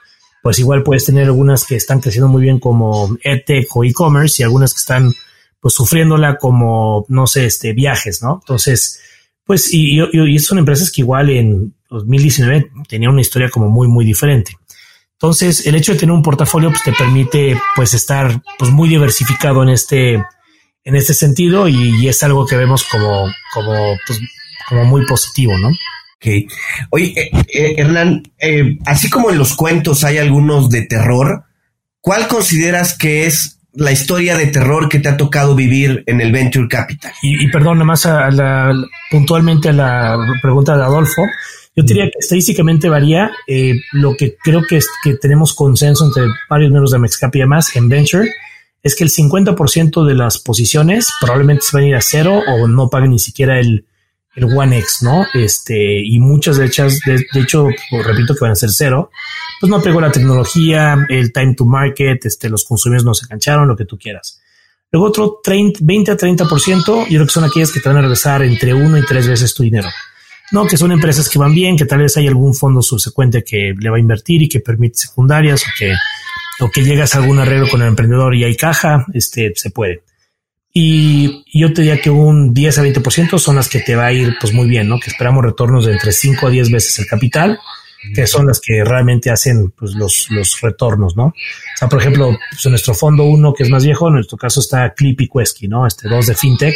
Pues 0.42 0.58
igual 0.58 0.82
puedes 0.82 1.04
tener 1.04 1.26
algunas 1.26 1.64
que 1.64 1.76
están 1.76 2.00
creciendo 2.00 2.28
muy 2.28 2.42
bien 2.42 2.58
como 2.58 3.16
EdTech 3.22 3.66
o 3.76 3.84
e-commerce 3.84 4.42
y 4.42 4.44
algunas 4.44 4.72
que 4.72 4.78
están 4.78 5.12
pues 5.60 5.74
sufriéndola 5.74 6.38
como, 6.38 7.04
no 7.08 7.26
sé, 7.26 7.46
este, 7.46 7.72
viajes, 7.72 8.22
¿no? 8.22 8.40
Entonces, 8.42 9.00
pues, 9.44 9.72
y, 9.72 10.00
y, 10.00 10.34
y 10.34 10.38
son 10.40 10.58
empresas 10.58 10.90
que 10.90 11.02
igual 11.02 11.30
en 11.30 11.74
2019 11.90 12.70
tenían 12.88 13.12
una 13.12 13.20
historia 13.20 13.48
como 13.50 13.68
muy, 13.68 13.86
muy 13.86 14.04
diferente. 14.04 14.56
Entonces, 15.22 15.66
el 15.66 15.76
hecho 15.76 15.92
de 15.92 16.00
tener 16.00 16.12
un 16.12 16.22
portafolio 16.22 16.70
pues, 16.70 16.82
te 16.82 16.92
permite 16.92 17.56
pues 17.76 17.94
estar 17.94 18.42
pues 18.58 18.72
muy 18.72 18.88
diversificado 18.88 19.62
en 19.62 19.68
este 19.68 20.14
en 20.84 20.96
este 20.96 21.14
sentido 21.14 21.68
y, 21.68 22.08
es 22.08 22.24
algo 22.24 22.44
que 22.44 22.56
vemos 22.56 22.82
como 22.82 23.30
como 23.54 23.96
pues, 24.04 24.18
como 24.72 24.85
muy 24.85 25.06
positivo, 25.06 25.56
¿no? 25.58 25.70
Okay. 26.16 26.46
Oye, 26.90 27.12
eh, 27.16 27.30
eh, 27.52 27.74
Hernán, 27.78 28.22
eh, 28.38 28.78
así 28.87 29.11
como 29.11 29.30
en 29.30 29.38
los 29.38 29.54
cuentos 29.54 30.04
hay 30.04 30.18
algunos 30.18 30.70
de 30.70 30.82
terror, 30.82 31.44
¿cuál 32.00 32.28
consideras 32.28 32.96
que 32.96 33.26
es 33.26 33.58
la 33.74 33.90
historia 33.90 34.37
de 34.37 34.46
terror 34.46 34.88
que 34.88 35.00
te 35.00 35.08
ha 35.08 35.16
tocado 35.16 35.56
vivir 35.56 36.04
en 36.06 36.20
el 36.20 36.30
Venture 36.30 36.68
Capital? 36.68 37.12
Y, 37.22 37.48
perdón, 37.48 37.78
nada 37.78 37.87
más 37.87 38.08
puntualmente 39.11 39.70
a 39.70 39.72
la 39.72 40.16
pregunta 40.40 40.76
de 40.76 40.85
Adolfo. 40.85 41.22
Yo 41.74 41.82
diría 41.82 42.04
que 42.04 42.18
estadísticamente 42.20 42.88
varía. 42.88 43.30
Eh, 43.48 43.74
lo 43.92 44.14
que 44.16 44.37
creo 44.37 44.62
que, 44.68 44.76
es, 44.76 44.87
que 45.02 45.14
tenemos 45.14 45.54
consenso 45.54 46.04
entre 46.06 46.24
varios 46.48 46.70
miembros 46.70 46.92
de 46.92 46.98
Mexcap 46.98 47.35
y 47.35 47.40
demás 47.40 47.74
en 47.74 47.88
Venture 47.88 48.30
es 48.82 48.94
que 48.94 49.04
el 49.04 49.11
50% 49.11 50.04
de 50.04 50.14
las 50.14 50.38
posiciones 50.38 51.08
probablemente 51.20 51.64
se 51.64 51.76
van 51.76 51.85
a 51.85 51.88
ir 51.88 51.94
a 51.94 52.00
cero 52.00 52.42
o 52.46 52.68
no 52.68 52.90
paguen 52.90 53.12
ni 53.12 53.18
siquiera 53.18 53.58
el, 53.58 53.87
el 54.34 54.44
One 54.44 54.78
X, 54.78 55.02
¿no? 55.02 55.26
Este, 55.34 56.02
y 56.04 56.18
muchas 56.18 56.56
de 56.56 56.66
hechas, 56.66 57.00
de, 57.04 57.24
hecho, 57.34 57.68
pues, 57.90 58.06
repito 58.06 58.34
que 58.34 58.40
van 58.40 58.52
a 58.52 58.56
ser 58.56 58.70
cero, 58.70 59.10
pues 59.60 59.70
no 59.70 59.80
pegó 59.82 60.00
la 60.00 60.10
tecnología, 60.10 60.96
el 61.08 61.32
time 61.32 61.54
to 61.54 61.64
market, 61.64 62.24
este, 62.24 62.48
los 62.48 62.64
consumidores 62.64 63.04
no 63.04 63.14
se 63.14 63.26
cancharon, 63.26 63.68
lo 63.68 63.76
que 63.76 63.84
tú 63.84 63.98
quieras. 63.98 64.40
Luego 64.90 65.08
otro 65.08 65.40
30, 65.42 65.80
20 65.82 66.10
a 66.10 66.16
30%, 66.16 66.84
yo 66.86 67.04
creo 67.06 67.26
que 67.26 67.32
son 67.32 67.44
aquellas 67.44 67.72
que 67.72 67.80
te 67.80 67.88
van 67.88 67.98
a 67.98 68.02
regresar 68.02 68.42
entre 68.42 68.74
uno 68.74 68.98
y 68.98 69.04
tres 69.04 69.26
veces 69.26 69.54
tu 69.54 69.62
dinero. 69.62 69.88
No, 70.50 70.66
que 70.66 70.76
son 70.76 70.92
empresas 70.92 71.30
que 71.30 71.38
van 71.38 71.54
bien, 71.54 71.78
que 71.78 71.86
tal 71.86 72.00
vez 72.00 72.14
hay 72.18 72.28
algún 72.28 72.54
fondo 72.54 72.82
subsecuente 72.82 73.42
que 73.42 73.72
le 73.78 73.88
va 73.88 73.96
a 73.96 74.00
invertir 74.00 74.42
y 74.42 74.48
que 74.48 74.60
permite 74.60 74.98
secundarias 74.98 75.62
o 75.62 75.70
que, 75.78 75.94
o 76.60 76.70
que 76.70 76.84
llegas 76.84 77.14
a 77.14 77.18
algún 77.18 77.38
arreglo 77.38 77.70
con 77.70 77.80
el 77.80 77.88
emprendedor 77.88 78.34
y 78.34 78.44
hay 78.44 78.54
caja, 78.54 79.06
este, 79.14 79.52
se 79.56 79.70
puede. 79.70 80.02
Y 80.74 81.44
yo 81.52 81.72
te 81.72 81.82
diría 81.82 82.00
que 82.00 82.08
un 82.08 82.54
10 82.54 82.78
a 82.78 82.82
20% 82.82 83.38
son 83.38 83.56
las 83.56 83.68
que 83.68 83.80
te 83.80 83.94
va 83.94 84.06
a 84.06 84.12
ir 84.12 84.37
pues 84.40 84.54
muy 84.54 84.66
bien, 84.66 84.88
¿no? 84.88 84.98
Que 84.98 85.11
esperamos 85.11 85.44
retornos 85.44 85.85
de 85.85 85.92
entre 85.92 86.12
5 86.12 86.46
a 86.46 86.50
10 86.50 86.70
veces 86.70 86.98
el 86.98 87.06
capital, 87.06 87.58
que 88.14 88.26
son 88.26 88.46
las 88.46 88.58
que 88.58 88.82
realmente 88.82 89.30
hacen 89.30 89.70
pues, 89.70 89.94
los, 89.94 90.28
los 90.30 90.61
retornos, 90.62 91.14
¿no? 91.14 91.26
O 91.26 91.35
sea, 91.76 91.88
por 91.88 92.00
ejemplo, 92.00 92.38
pues, 92.50 92.66
nuestro 92.66 92.94
fondo 92.94 93.24
1, 93.24 93.52
que 93.52 93.64
es 93.64 93.68
más 93.68 93.85
viejo, 93.85 94.08
en 94.08 94.14
nuestro 94.14 94.38
caso 94.38 94.61
está 94.61 94.94
Clip 94.94 95.20
y 95.20 95.28
Quesky, 95.28 95.68
¿no? 95.68 95.87
Este 95.87 96.08
dos 96.08 96.26
de 96.26 96.35
FinTech, 96.35 96.74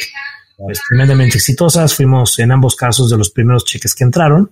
pues 0.59 0.79
tremendamente 0.89 1.39
exitosas. 1.39 1.95
Fuimos 1.95 2.39
en 2.39 2.53
ambos 2.53 2.77
casos 2.77 3.09
de 3.09 3.17
los 3.17 3.31
primeros 3.31 3.65
cheques 3.65 3.95
que 3.95 4.05
entraron 4.05 4.51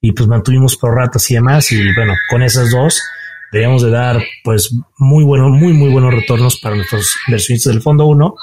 y 0.00 0.12
pues 0.12 0.28
mantuvimos 0.28 0.76
por 0.76 0.94
ratas 0.94 1.28
y 1.32 1.34
demás. 1.34 1.72
Y 1.72 1.82
bueno, 1.96 2.14
con 2.30 2.44
esas 2.44 2.70
dos 2.70 3.02
deberíamos 3.50 3.82
de 3.82 3.90
dar 3.90 4.22
pues 4.44 4.72
muy 4.98 5.24
buenos, 5.24 5.50
muy, 5.50 5.72
muy 5.72 5.90
buenos 5.90 6.14
retornos 6.14 6.60
para 6.60 6.76
nuestros 6.76 7.16
inversionistas 7.26 7.72
del 7.72 7.82
fondo 7.82 8.06
1 8.06 8.36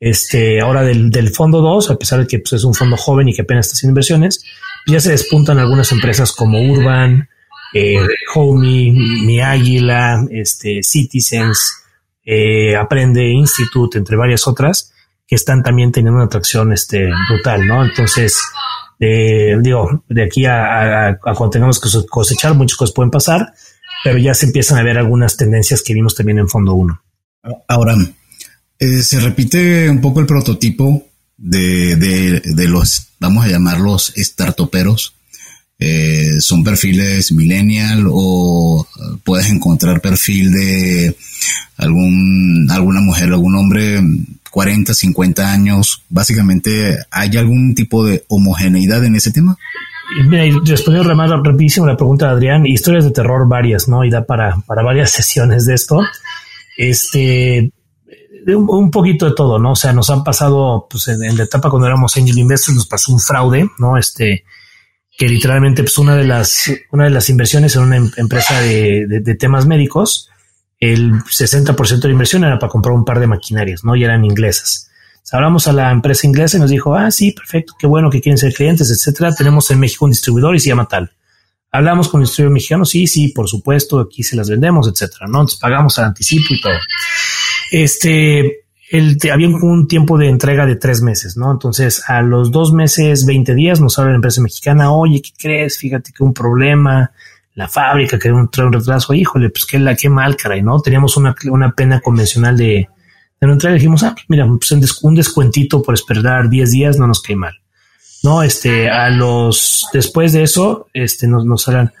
este, 0.00 0.60
ahora 0.60 0.82
del, 0.82 1.10
del 1.10 1.28
fondo 1.28 1.60
2, 1.60 1.90
a 1.90 1.96
pesar 1.96 2.20
de 2.20 2.26
que 2.26 2.38
pues, 2.38 2.54
es 2.54 2.64
un 2.64 2.74
fondo 2.74 2.96
joven 2.96 3.28
y 3.28 3.34
que 3.34 3.42
apenas 3.42 3.66
está 3.66 3.74
haciendo 3.74 3.92
inversiones, 3.92 4.42
ya 4.86 4.98
se 4.98 5.10
despuntan 5.10 5.58
algunas 5.58 5.92
empresas 5.92 6.32
como 6.32 6.58
Urban, 6.60 7.28
eh, 7.74 7.98
Homey, 8.34 8.90
Mi 8.90 9.40
Águila, 9.40 10.26
este, 10.30 10.82
Citizens, 10.82 11.84
eh, 12.24 12.74
Aprende 12.76 13.28
Institute, 13.28 13.98
entre 13.98 14.16
varias 14.16 14.48
otras, 14.48 14.92
que 15.26 15.36
están 15.36 15.62
también 15.62 15.92
teniendo 15.92 16.16
una 16.16 16.26
atracción 16.26 16.72
este, 16.72 17.08
brutal, 17.28 17.66
¿no? 17.66 17.84
Entonces, 17.84 18.40
eh, 18.98 19.56
digo, 19.60 20.04
de 20.08 20.24
aquí 20.24 20.46
a, 20.46 21.08
a, 21.08 21.18
cuando 21.18 21.50
tengamos 21.50 21.78
que 21.78 21.88
cosechar, 22.08 22.54
muchas 22.54 22.76
cosas 22.76 22.94
pueden 22.94 23.10
pasar, 23.10 23.52
pero 24.02 24.18
ya 24.18 24.34
se 24.34 24.46
empiezan 24.46 24.78
a 24.78 24.82
ver 24.82 24.98
algunas 24.98 25.36
tendencias 25.36 25.82
que 25.82 25.94
vimos 25.94 26.14
también 26.14 26.38
en 26.38 26.48
fondo 26.48 26.72
1. 26.74 27.02
Ahora, 27.68 27.94
eh, 28.80 29.02
se 29.02 29.20
repite 29.20 29.90
un 29.90 30.00
poco 30.00 30.20
el 30.20 30.26
prototipo 30.26 31.04
de, 31.36 31.96
de, 31.96 32.68
los, 32.68 33.08
vamos 33.20 33.44
a 33.44 33.48
llamarlos 33.48 34.12
startuperos. 34.16 35.14
Eh, 35.78 36.40
son 36.40 36.64
perfiles 36.64 37.32
millennial 37.32 38.04
o 38.10 38.86
puedes 39.24 39.50
encontrar 39.50 40.00
perfil 40.00 40.52
de 40.52 41.16
algún, 41.78 42.68
alguna 42.70 43.00
mujer, 43.00 43.28
algún 43.28 43.56
hombre 43.56 44.00
40, 44.50 44.94
50 44.94 45.52
años. 45.52 46.02
Básicamente, 46.08 46.98
¿hay 47.10 47.36
algún 47.36 47.74
tipo 47.74 48.04
de 48.04 48.24
homogeneidad 48.28 49.04
en 49.04 49.16
ese 49.16 49.30
tema? 49.30 49.56
Mira, 50.26 50.44
respondiendo 50.64 51.42
rapidísimo 51.42 51.86
la 51.86 51.96
pregunta 51.96 52.26
de 52.26 52.32
Adrián, 52.32 52.66
historias 52.66 53.04
de 53.04 53.12
terror 53.12 53.46
varias, 53.46 53.88
¿no? 53.88 54.04
Y 54.04 54.10
da 54.10 54.24
para, 54.24 54.56
para 54.66 54.82
varias 54.82 55.10
sesiones 55.10 55.66
de 55.66 55.74
esto. 55.74 56.00
Este, 56.76 57.70
un, 58.46 58.90
poquito 58.90 59.26
de 59.26 59.34
todo, 59.34 59.58
¿no? 59.58 59.72
O 59.72 59.76
sea, 59.76 59.92
nos 59.92 60.10
han 60.10 60.24
pasado, 60.24 60.86
pues 60.88 61.08
en, 61.08 61.36
la 61.36 61.44
etapa 61.44 61.70
cuando 61.70 61.86
éramos 61.86 62.16
Angel 62.16 62.38
Investors, 62.38 62.76
nos 62.76 62.86
pasó 62.86 63.12
un 63.12 63.20
fraude, 63.20 63.68
¿no? 63.78 63.96
Este, 63.96 64.44
que 65.16 65.28
literalmente, 65.28 65.82
pues 65.82 65.98
una 65.98 66.16
de 66.16 66.24
las, 66.24 66.70
una 66.92 67.04
de 67.04 67.10
las 67.10 67.28
inversiones 67.28 67.76
en 67.76 67.82
una 67.82 67.96
em, 67.96 68.10
empresa 68.16 68.60
de, 68.60 69.06
de, 69.06 69.34
temas 69.34 69.66
médicos, 69.66 70.30
el 70.78 71.12
60% 71.12 72.00
de 72.00 72.08
la 72.08 72.12
inversión 72.12 72.44
era 72.44 72.58
para 72.58 72.70
comprar 72.70 72.94
un 72.94 73.04
par 73.04 73.20
de 73.20 73.26
maquinarias, 73.26 73.84
¿no? 73.84 73.96
Y 73.96 74.04
eran 74.04 74.24
inglesas. 74.24 74.90
hablamos 75.32 75.68
a 75.68 75.72
la 75.72 75.90
empresa 75.90 76.26
inglesa 76.26 76.56
y 76.56 76.60
nos 76.60 76.70
dijo, 76.70 76.94
ah, 76.94 77.10
sí, 77.10 77.32
perfecto, 77.32 77.74
qué 77.78 77.86
bueno 77.86 78.10
que 78.10 78.20
quieren 78.20 78.38
ser 78.38 78.54
clientes, 78.54 78.90
etcétera. 78.90 79.34
Tenemos 79.34 79.70
en 79.70 79.78
México 79.78 80.06
un 80.06 80.10
distribuidor 80.10 80.56
y 80.56 80.60
se 80.60 80.70
llama 80.70 80.88
tal. 80.88 81.12
Hablamos 81.72 82.08
con 82.08 82.20
el 82.20 82.26
distribuidor 82.26 82.54
mexicano, 82.54 82.84
sí, 82.84 83.06
sí, 83.06 83.28
por 83.28 83.48
supuesto, 83.48 84.00
aquí 84.00 84.22
se 84.22 84.36
las 84.36 84.50
vendemos, 84.50 84.88
etcétera, 84.88 85.26
¿no? 85.28 85.40
Entonces 85.40 85.60
pagamos 85.60 85.98
al 85.98 86.06
anticipo 86.06 86.54
y 86.54 86.60
todo. 86.60 86.74
Este, 87.70 88.64
el, 88.90 89.16
había 89.32 89.48
un 89.48 89.86
tiempo 89.86 90.18
de 90.18 90.28
entrega 90.28 90.66
de 90.66 90.76
tres 90.76 91.00
meses, 91.02 91.36
¿no? 91.36 91.52
Entonces, 91.52 92.02
a 92.08 92.22
los 92.22 92.50
dos 92.50 92.72
meses, 92.72 93.24
20 93.24 93.54
días, 93.54 93.80
nos 93.80 93.98
habla 93.98 94.10
la 94.10 94.16
empresa 94.16 94.42
mexicana, 94.42 94.92
oye, 94.92 95.22
¿qué 95.22 95.30
crees? 95.38 95.78
Fíjate 95.78 96.12
que 96.12 96.24
un 96.24 96.34
problema, 96.34 97.12
la 97.54 97.68
fábrica 97.68 98.18
que 98.18 98.32
un, 98.32 98.50
un 98.56 98.72
retraso, 98.72 99.14
híjole, 99.14 99.50
pues 99.50 99.66
qué, 99.66 99.78
la, 99.78 99.94
qué 99.94 100.08
mal, 100.08 100.36
caray, 100.36 100.62
¿no? 100.62 100.80
Teníamos 100.80 101.16
una, 101.16 101.34
una 101.50 101.72
pena 101.72 102.00
convencional 102.00 102.56
de, 102.56 102.88
de 103.40 103.46
no 103.46 103.52
entrega, 103.52 103.74
dijimos, 103.74 104.02
ah, 104.02 104.14
mira, 104.28 104.46
pues 104.46 105.02
un 105.02 105.14
descuentito 105.14 105.82
por 105.82 105.94
esperar 105.94 106.48
10 106.50 106.70
días 106.70 106.98
no 106.98 107.06
nos 107.06 107.22
cae 107.22 107.36
mal. 107.36 107.54
No, 108.22 108.42
este, 108.42 108.90
a 108.90 109.08
los, 109.08 109.86
después 109.92 110.32
de 110.32 110.42
eso, 110.42 110.88
este, 110.92 111.26
nos, 111.26 111.46
nos 111.46 111.66
hablan, 111.68 111.92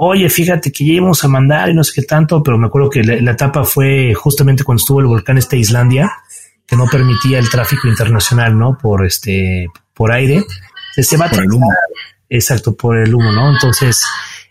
oye, 0.00 0.30
fíjate 0.30 0.70
que 0.70 0.86
ya 0.86 0.92
íbamos 0.94 1.22
a 1.24 1.28
mandar 1.28 1.68
y 1.68 1.74
no 1.74 1.82
sé 1.82 1.92
qué 1.94 2.02
tanto, 2.06 2.42
pero 2.42 2.56
me 2.56 2.68
acuerdo 2.68 2.88
que 2.88 3.02
la, 3.02 3.32
etapa 3.32 3.64
fue 3.64 4.14
justamente 4.14 4.62
cuando 4.62 4.80
estuvo 4.80 5.00
el 5.00 5.06
volcán 5.06 5.38
este 5.38 5.58
Islandia, 5.58 6.10
que 6.66 6.76
no 6.76 6.86
permitía 6.86 7.38
el 7.38 7.50
tráfico 7.50 7.88
internacional, 7.88 8.56
¿no? 8.56 8.78
Por 8.78 9.04
este, 9.04 9.66
por 9.94 10.12
aire. 10.12 10.44
Se 10.94 11.16
va 11.16 11.28
por 11.28 11.42
el 11.42 11.50
humo. 11.50 11.68
Exacto, 12.28 12.76
por 12.76 12.96
el 12.96 13.12
humo, 13.12 13.32
¿no? 13.32 13.50
Entonces, 13.50 14.04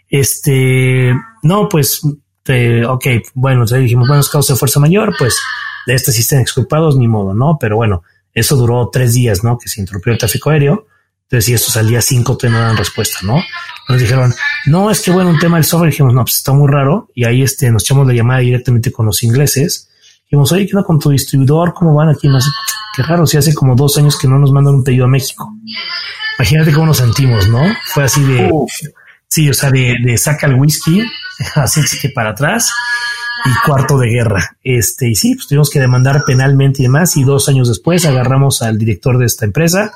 este, 0.10 1.13
no, 1.43 1.69
pues, 1.69 2.01
ok, 2.03 3.05
bueno, 3.33 3.62
entonces 3.62 3.81
dijimos, 3.81 4.07
bueno, 4.07 4.21
es 4.21 4.29
causa 4.29 4.53
de 4.53 4.60
fuerza 4.60 4.79
mayor, 4.79 5.15
pues 5.17 5.39
de 5.86 5.93
este 5.93 6.12
sí 6.12 6.21
están 6.21 6.41
exculpados, 6.41 6.97
ni 6.97 7.07
modo, 7.07 7.33
¿no? 7.33 7.57
Pero 7.57 7.77
bueno, 7.77 8.03
eso 8.33 8.57
duró 8.57 8.89
tres 8.91 9.13
días, 9.13 9.45
¿no? 9.45 9.57
Que 9.57 9.69
se 9.69 9.79
interrumpió 9.79 10.12
el 10.12 10.19
tráfico 10.19 10.49
aéreo. 10.49 10.88
Entonces, 11.29 11.45
si 11.45 11.53
esto 11.53 11.71
salía 11.71 12.01
cinco, 12.01 12.37
te 12.37 12.49
no 12.49 12.57
dan 12.57 12.77
respuesta, 12.77 13.17
¿no? 13.23 13.43
Nos 13.89 13.99
dijeron, 13.99 14.33
no, 14.67 14.89
es 14.89 15.01
que 15.01 15.11
bueno, 15.11 15.29
un 15.29 15.39
tema 15.39 15.57
del 15.57 15.65
software. 15.65 15.91
Dijimos, 15.91 16.13
no, 16.13 16.23
pues 16.23 16.37
está 16.37 16.53
muy 16.53 16.71
raro. 16.71 17.09
Y 17.13 17.25
ahí 17.25 17.41
este, 17.41 17.69
nos 17.69 17.83
echamos 17.83 18.07
la 18.07 18.13
llamada 18.13 18.39
directamente 18.39 18.93
con 18.93 19.05
los 19.05 19.21
ingleses. 19.23 19.89
Dijimos, 20.23 20.51
oye, 20.53 20.65
¿qué 20.65 20.75
onda 20.75 20.85
con 20.85 20.99
tu 20.99 21.09
distribuidor? 21.09 21.73
¿Cómo 21.73 21.93
van 21.93 22.09
aquí? 22.09 22.29
Más 22.29 22.49
qué 22.95 23.03
raro, 23.03 23.27
si 23.27 23.37
hace 23.37 23.53
como 23.53 23.75
dos 23.75 23.97
años 23.97 24.17
que 24.17 24.27
no 24.27 24.39
nos 24.39 24.51
mandan 24.51 24.75
un 24.75 24.83
pedido 24.83 25.05
a 25.05 25.07
México. 25.07 25.53
Imagínate 26.39 26.71
cómo 26.73 26.87
nos 26.87 26.97
sentimos, 26.97 27.47
¿no? 27.47 27.61
Fue 27.93 28.03
así 28.05 28.23
de, 28.23 28.49
sí, 29.27 29.49
o 29.49 29.53
sea, 29.53 29.69
de, 29.69 29.95
de 30.03 30.17
saca 30.17 30.47
el 30.47 30.55
whisky, 30.55 31.03
así 31.55 31.81
que 32.01 32.09
para 32.09 32.31
atrás 32.31 32.71
y 33.45 33.67
cuarto 33.67 33.97
de 33.97 34.07
guerra. 34.07 34.57
Este, 34.63 35.09
y 35.09 35.15
sí, 35.15 35.35
pues 35.35 35.47
tuvimos 35.47 35.69
que 35.69 35.79
demandar 35.79 36.23
penalmente 36.25 36.81
y 36.81 36.85
demás. 36.85 37.15
Y 37.17 37.23
dos 37.23 37.49
años 37.49 37.67
después 37.67 38.05
agarramos 38.05 38.61
al 38.61 38.77
director 38.77 39.17
de 39.17 39.25
esta 39.25 39.45
empresa 39.45 39.91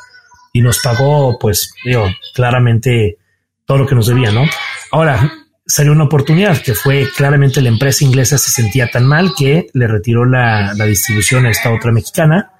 y 0.53 0.61
nos 0.61 0.79
pagó, 0.79 1.37
pues, 1.39 1.73
digo, 1.85 2.07
claramente 2.33 3.17
todo 3.65 3.79
lo 3.79 3.87
que 3.87 3.95
nos 3.95 4.07
debía, 4.07 4.31
¿no? 4.31 4.43
Ahora, 4.91 5.31
salió 5.65 5.91
una 5.93 6.03
oportunidad 6.03 6.61
que 6.61 6.75
fue 6.75 7.07
claramente 7.15 7.61
la 7.61 7.69
empresa 7.69 8.03
inglesa 8.03 8.37
se 8.37 8.51
sentía 8.51 8.89
tan 8.91 9.05
mal 9.05 9.31
que 9.37 9.67
le 9.73 9.87
retiró 9.87 10.25
la, 10.25 10.73
distribución 10.85 11.45
a 11.45 11.51
esta 11.51 11.71
otra 11.71 11.91
mexicana, 11.91 12.51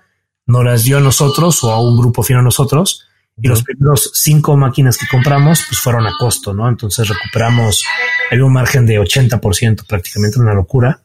no 0.46 0.64
las 0.64 0.84
dio 0.84 0.98
a 0.98 1.02
nosotros 1.02 1.64
o 1.64 1.72
a 1.72 1.82
un 1.82 1.98
grupo 1.98 2.24
fino 2.24 2.40
a 2.40 2.44
nosotros, 2.44 3.08
y 3.42 3.48
los 3.48 3.64
primeros 3.64 4.12
cinco 4.14 4.56
máquinas 4.56 4.98
que 4.98 5.08
compramos 5.08 5.64
pues 5.68 5.82
fueron 5.82 6.06
a 6.06 6.14
costo, 6.18 6.54
¿no? 6.54 6.70
Entonces 6.70 7.08
recuperamos 7.08 7.84
hay 8.30 8.40
un 8.40 8.54
margen 8.54 8.86
de 8.86 9.00
80%, 9.00 9.86
prácticamente 9.88 10.40
una 10.40 10.54
locura. 10.54 11.02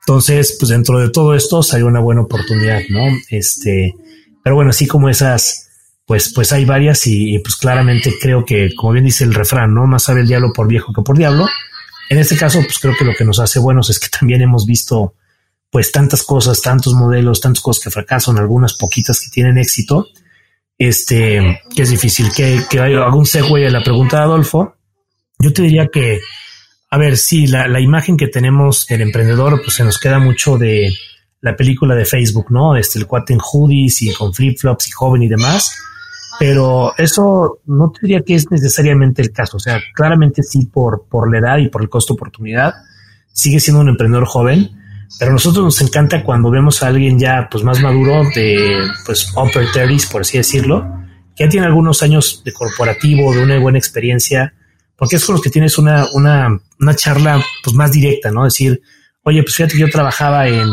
Entonces, 0.00 0.56
pues 0.58 0.70
dentro 0.70 0.98
de 1.00 1.10
todo 1.10 1.34
esto 1.34 1.62
salió 1.62 1.86
una 1.86 2.00
buena 2.00 2.22
oportunidad, 2.22 2.82
¿no? 2.88 3.00
Este, 3.30 3.94
pero 4.44 4.54
bueno, 4.54 4.70
así 4.70 4.86
como 4.86 5.08
esas 5.08 5.67
pues, 6.08 6.32
pues 6.34 6.52
hay 6.52 6.64
varias 6.64 7.06
y, 7.06 7.38
pues 7.40 7.56
claramente 7.56 8.14
creo 8.18 8.42
que, 8.42 8.74
como 8.74 8.94
bien 8.94 9.04
dice 9.04 9.24
el 9.24 9.34
refrán, 9.34 9.74
¿no? 9.74 9.86
Más 9.86 10.04
sabe 10.04 10.22
el 10.22 10.26
diablo 10.26 10.54
por 10.54 10.66
viejo 10.66 10.90
que 10.90 11.02
por 11.02 11.18
diablo. 11.18 11.46
En 12.08 12.16
este 12.16 12.34
caso, 12.34 12.62
pues 12.62 12.78
creo 12.78 12.94
que 12.98 13.04
lo 13.04 13.14
que 13.14 13.26
nos 13.26 13.38
hace 13.40 13.58
buenos 13.58 13.90
es 13.90 14.00
que 14.00 14.08
también 14.18 14.40
hemos 14.40 14.64
visto 14.64 15.12
pues 15.68 15.92
tantas 15.92 16.22
cosas, 16.22 16.62
tantos 16.62 16.94
modelos, 16.94 17.42
tantas 17.42 17.62
cosas 17.62 17.84
que 17.84 17.90
fracasan, 17.90 18.38
algunas 18.38 18.72
poquitas 18.72 19.20
que 19.20 19.28
tienen 19.28 19.58
éxito. 19.58 20.08
Este, 20.78 21.60
que 21.76 21.82
es 21.82 21.90
difícil 21.90 22.32
que, 22.34 22.62
que 22.70 22.80
haga 22.80 23.14
un 23.14 23.26
segue 23.26 23.66
a 23.66 23.70
la 23.70 23.82
pregunta 23.82 24.16
de 24.16 24.22
Adolfo. 24.22 24.76
Yo 25.38 25.52
te 25.52 25.60
diría 25.60 25.88
que, 25.92 26.20
a 26.88 26.96
ver, 26.96 27.18
sí, 27.18 27.48
la, 27.48 27.68
la 27.68 27.80
imagen 27.80 28.16
que 28.16 28.28
tenemos 28.28 28.86
del 28.86 29.02
emprendedor, 29.02 29.60
pues 29.62 29.74
se 29.74 29.84
nos 29.84 29.98
queda 29.98 30.18
mucho 30.20 30.56
de 30.56 30.90
la 31.42 31.54
película 31.54 31.94
de 31.94 32.06
Facebook, 32.06 32.46
¿no? 32.48 32.76
Este, 32.76 32.98
el 32.98 33.06
cuate 33.06 33.34
en 33.34 33.40
hoodies 33.42 34.00
y 34.00 34.14
con 34.14 34.32
flip 34.32 34.58
flops 34.58 34.88
y 34.88 34.90
joven 34.92 35.22
y 35.24 35.28
demás 35.28 35.76
pero 36.38 36.92
eso 36.96 37.60
no 37.66 37.90
te 37.90 38.00
diría 38.02 38.22
que 38.22 38.34
es 38.34 38.50
necesariamente 38.50 39.22
el 39.22 39.32
caso. 39.32 39.56
O 39.56 39.60
sea, 39.60 39.80
claramente 39.94 40.42
sí 40.42 40.66
por, 40.66 41.06
por 41.08 41.30
la 41.30 41.38
edad 41.38 41.58
y 41.58 41.68
por 41.68 41.82
el 41.82 41.88
costo 41.88 42.14
oportunidad, 42.14 42.74
sigue 43.32 43.60
siendo 43.60 43.80
un 43.80 43.88
emprendedor 43.88 44.26
joven, 44.26 44.70
pero 45.18 45.30
a 45.30 45.34
nosotros 45.34 45.64
nos 45.64 45.80
encanta 45.80 46.22
cuando 46.22 46.50
vemos 46.50 46.82
a 46.82 46.88
alguien 46.88 47.18
ya 47.18 47.48
pues 47.50 47.64
más 47.64 47.80
maduro 47.80 48.24
de 48.34 48.80
pues 49.06 49.32
upper 49.36 49.70
30 49.72 50.08
por 50.10 50.20
así 50.20 50.38
decirlo, 50.38 50.86
que 51.34 51.44
ya 51.44 51.50
tiene 51.50 51.66
algunos 51.66 52.02
años 52.02 52.42
de 52.44 52.52
corporativo, 52.52 53.32
de 53.32 53.42
una 53.42 53.58
buena 53.58 53.78
experiencia, 53.78 54.54
porque 54.96 55.16
es 55.16 55.24
con 55.24 55.34
los 55.34 55.42
que 55.42 55.50
tienes 55.50 55.78
una, 55.78 56.06
una, 56.12 56.60
una 56.80 56.94
charla 56.94 57.42
pues 57.62 57.74
más 57.74 57.92
directa, 57.92 58.30
¿no? 58.30 58.44
Decir, 58.44 58.82
oye, 59.22 59.42
pues 59.42 59.54
fíjate 59.54 59.74
que 59.74 59.80
yo 59.80 59.90
trabajaba 59.90 60.48
en 60.48 60.68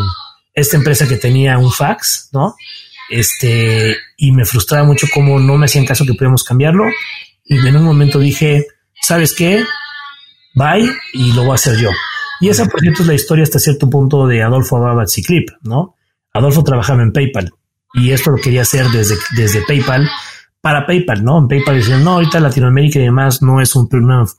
esta 0.53 0.77
empresa 0.77 1.07
que 1.07 1.17
tenía 1.17 1.57
un 1.57 1.71
fax, 1.71 2.29
¿no? 2.33 2.55
Este, 3.09 3.95
y 4.17 4.31
me 4.31 4.45
frustraba 4.45 4.85
mucho 4.85 5.07
cómo 5.13 5.39
no 5.39 5.57
me 5.57 5.65
hacían 5.65 5.85
caso 5.85 6.05
que 6.05 6.13
pudiéramos 6.13 6.43
cambiarlo. 6.43 6.85
Y 7.43 7.57
en 7.67 7.75
un 7.75 7.83
momento 7.83 8.19
dije, 8.19 8.65
¿sabes 9.01 9.33
qué? 9.33 9.63
Bye 10.55 10.89
y 11.13 11.33
lo 11.33 11.43
voy 11.43 11.51
a 11.51 11.55
hacer 11.55 11.77
yo. 11.77 11.89
Y 12.41 12.49
esa, 12.49 12.65
por 12.65 12.81
cierto, 12.81 13.01
es 13.01 13.07
la 13.07 13.13
historia 13.13 13.43
hasta 13.43 13.59
cierto 13.59 13.89
punto 13.89 14.27
de 14.27 14.43
Adolfo 14.43 14.77
Abad 14.77 15.07
Clip, 15.25 15.49
¿no? 15.61 15.95
Adolfo 16.33 16.63
trabajaba 16.63 17.01
en 17.01 17.13
PayPal 17.13 17.51
y 17.93 18.11
esto 18.11 18.31
lo 18.31 18.37
quería 18.37 18.63
hacer 18.63 18.87
desde, 18.87 19.15
desde 19.37 19.63
PayPal 19.65 20.09
para 20.59 20.85
PayPal, 20.85 21.23
¿no? 21.23 21.37
En 21.39 21.47
PayPal 21.47 21.77
decían, 21.77 22.03
no, 22.03 22.13
ahorita 22.13 22.39
Latinoamérica 22.39 22.99
y 22.99 23.03
demás 23.03 23.41
no 23.41 23.61
es 23.61 23.75
un, 23.75 23.87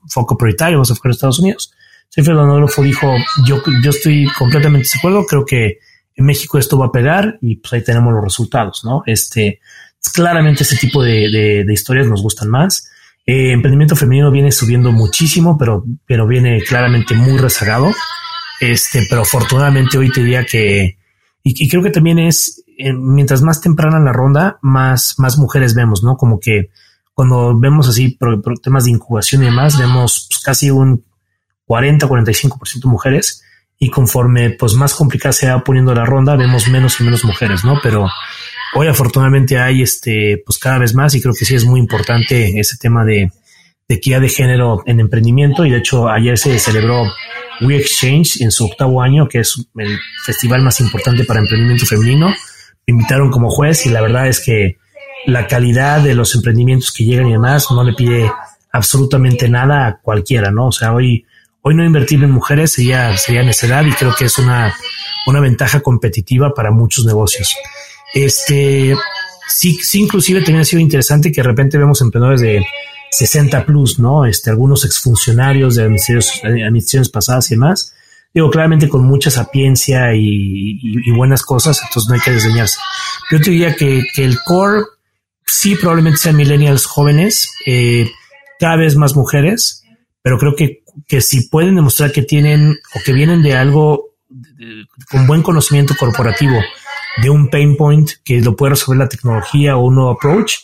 foco 0.08 0.36
prioritario, 0.36 0.76
vamos 0.76 0.90
a 0.90 0.92
enfocar 0.92 1.10
en 1.10 1.14
Estados 1.14 1.38
Unidos. 1.38 1.72
Siempre 2.08 2.34
Adolfo 2.34 2.82
dijo, 2.82 3.14
yo, 3.46 3.62
yo 3.82 3.90
estoy 3.90 4.26
completamente 4.38 4.88
de 4.92 4.98
acuerdo, 4.98 5.24
creo 5.24 5.44
que 5.44 5.78
en 6.16 6.24
México 6.24 6.58
esto 6.58 6.78
va 6.78 6.86
a 6.86 6.92
pegar 6.92 7.38
y 7.42 7.56
pues 7.56 7.74
ahí 7.74 7.84
tenemos 7.84 8.12
los 8.12 8.24
resultados, 8.24 8.82
¿no? 8.84 9.02
Este, 9.06 9.60
claramente 10.14 10.62
ese 10.62 10.76
tipo 10.76 11.02
de, 11.02 11.64
de, 11.66 11.72
historias 11.72 12.06
nos 12.06 12.22
gustan 12.22 12.48
más. 12.48 12.90
Eh, 13.26 13.52
emprendimiento 13.52 13.96
femenino 13.96 14.30
viene 14.30 14.50
subiendo 14.50 14.92
muchísimo, 14.92 15.58
pero, 15.58 15.84
pero 16.06 16.26
viene 16.26 16.62
claramente 16.62 17.14
muy 17.14 17.36
rezagado. 17.38 17.92
Este, 18.60 19.06
pero 19.08 19.22
afortunadamente 19.22 19.98
hoy 19.98 20.10
te 20.10 20.22
diría 20.22 20.46
que, 20.46 20.98
y, 21.42 21.68
creo 21.68 21.82
que 21.82 21.90
también 21.90 22.18
es, 22.18 22.64
eh, 22.78 22.92
mientras 22.92 23.42
más 23.42 23.60
temprana 23.60 24.00
la 24.00 24.12
ronda, 24.12 24.58
más, 24.62 25.16
más 25.18 25.36
mujeres 25.36 25.74
vemos, 25.74 26.02
¿no? 26.02 26.16
Como 26.16 26.40
que 26.40 26.70
cuando 27.12 27.58
vemos 27.58 27.88
así 27.88 28.18
temas 28.62 28.84
de 28.84 28.90
incubación 28.90 29.42
y 29.42 29.46
demás, 29.46 29.78
vemos 29.78 30.26
pues, 30.28 30.40
casi 30.42 30.70
un 30.70 31.04
40, 31.66 32.06
45% 32.08 32.84
mujeres 32.84 33.42
y 33.78 33.90
conforme 33.90 34.50
pues 34.50 34.74
más 34.74 34.94
complicada 34.94 35.32
se 35.32 35.48
va 35.48 35.62
poniendo 35.62 35.94
la 35.94 36.04
ronda, 36.04 36.36
vemos 36.36 36.68
menos 36.68 37.00
y 37.00 37.04
menos 37.04 37.24
mujeres, 37.24 37.64
¿no? 37.64 37.78
Pero 37.82 38.08
hoy 38.74 38.88
afortunadamente 38.88 39.58
hay 39.58 39.82
este, 39.82 40.42
pues 40.44 40.58
cada 40.58 40.78
vez 40.78 40.94
más 40.94 41.14
y 41.14 41.20
creo 41.20 41.34
que 41.38 41.44
sí 41.44 41.54
es 41.54 41.64
muy 41.64 41.80
importante 41.80 42.58
ese 42.58 42.76
tema 42.78 43.04
de, 43.04 43.30
de 43.88 43.94
equidad 43.94 44.20
de 44.20 44.28
género 44.28 44.82
en 44.86 45.00
emprendimiento 45.00 45.64
y 45.64 45.70
de 45.70 45.78
hecho 45.78 46.08
ayer 46.08 46.38
se 46.38 46.58
celebró 46.58 47.04
We 47.60 47.76
Exchange 47.76 48.40
en 48.40 48.50
su 48.50 48.66
octavo 48.66 49.02
año, 49.02 49.28
que 49.28 49.40
es 49.40 49.56
el 49.76 49.98
festival 50.24 50.62
más 50.62 50.80
importante 50.80 51.24
para 51.24 51.40
emprendimiento 51.40 51.86
femenino. 51.86 52.28
Me 52.86 52.92
invitaron 52.92 53.30
como 53.30 53.50
juez 53.50 53.86
y 53.86 53.90
la 53.90 54.00
verdad 54.00 54.28
es 54.28 54.40
que 54.40 54.76
la 55.26 55.46
calidad 55.46 56.00
de 56.00 56.14
los 56.14 56.34
emprendimientos 56.34 56.92
que 56.92 57.04
llegan 57.04 57.28
y 57.28 57.32
demás 57.32 57.70
no 57.70 57.82
le 57.82 57.94
pide 57.94 58.30
absolutamente 58.72 59.48
nada 59.48 59.86
a 59.86 60.00
cualquiera, 60.00 60.50
¿no? 60.50 60.68
O 60.68 60.72
sea, 60.72 60.92
hoy 60.92 61.24
Hoy 61.68 61.74
no 61.74 61.84
invertir 61.84 62.22
en 62.22 62.30
mujeres 62.30 62.74
sería, 62.74 63.16
sería 63.16 63.42
necedad 63.42 63.84
y 63.84 63.90
creo 63.90 64.14
que 64.16 64.26
es 64.26 64.38
una, 64.38 64.72
una 65.26 65.40
ventaja 65.40 65.80
competitiva 65.80 66.54
para 66.54 66.70
muchos 66.70 67.04
negocios. 67.04 67.56
Este, 68.14 68.94
sí, 69.48 69.76
sí, 69.82 70.02
inclusive 70.02 70.42
también 70.42 70.60
ha 70.60 70.64
sido 70.64 70.80
interesante 70.80 71.32
que 71.32 71.42
de 71.42 71.48
repente 71.48 71.76
vemos 71.76 72.00
emprendedores 72.02 72.40
de 72.40 72.64
60 73.10 73.66
plus, 73.66 73.98
¿no? 73.98 74.26
Este, 74.26 74.48
algunos 74.48 74.84
exfuncionarios 74.84 75.74
de 75.74 75.82
administraciones 75.82 77.08
pasadas 77.08 77.50
y 77.50 77.56
demás. 77.56 77.92
Digo, 78.32 78.48
claramente 78.48 78.88
con 78.88 79.04
mucha 79.04 79.32
sapiencia 79.32 80.14
y, 80.14 81.10
buenas 81.16 81.42
cosas, 81.42 81.80
entonces 81.82 82.08
no 82.08 82.14
hay 82.14 82.20
que 82.20 82.30
desdeñarse. 82.30 82.78
Yo 83.32 83.40
te 83.40 83.50
diría 83.50 83.74
que, 83.74 84.04
que 84.14 84.24
el 84.24 84.38
core 84.44 84.84
sí 85.44 85.74
probablemente 85.74 86.18
sean 86.18 86.36
millennials 86.36 86.86
jóvenes, 86.86 87.50
eh, 87.66 88.08
cada 88.60 88.76
vez 88.76 88.94
más 88.94 89.16
mujeres, 89.16 89.82
pero 90.22 90.38
creo 90.38 90.54
que 90.54 90.84
que 91.06 91.20
si 91.20 91.48
pueden 91.48 91.76
demostrar 91.76 92.12
que 92.12 92.22
tienen 92.22 92.76
o 92.94 93.00
que 93.04 93.12
vienen 93.12 93.42
de 93.42 93.54
algo 93.54 94.10
con 95.10 95.26
buen 95.26 95.42
conocimiento 95.42 95.94
corporativo, 95.98 96.60
de 97.22 97.30
un 97.30 97.48
pain 97.48 97.76
point 97.76 98.10
que 98.24 98.40
lo 98.40 98.56
puede 98.56 98.70
resolver 98.70 98.98
la 98.98 99.08
tecnología 99.08 99.76
o 99.76 99.86
un 99.86 99.94
nuevo 99.96 100.10
approach, 100.10 100.56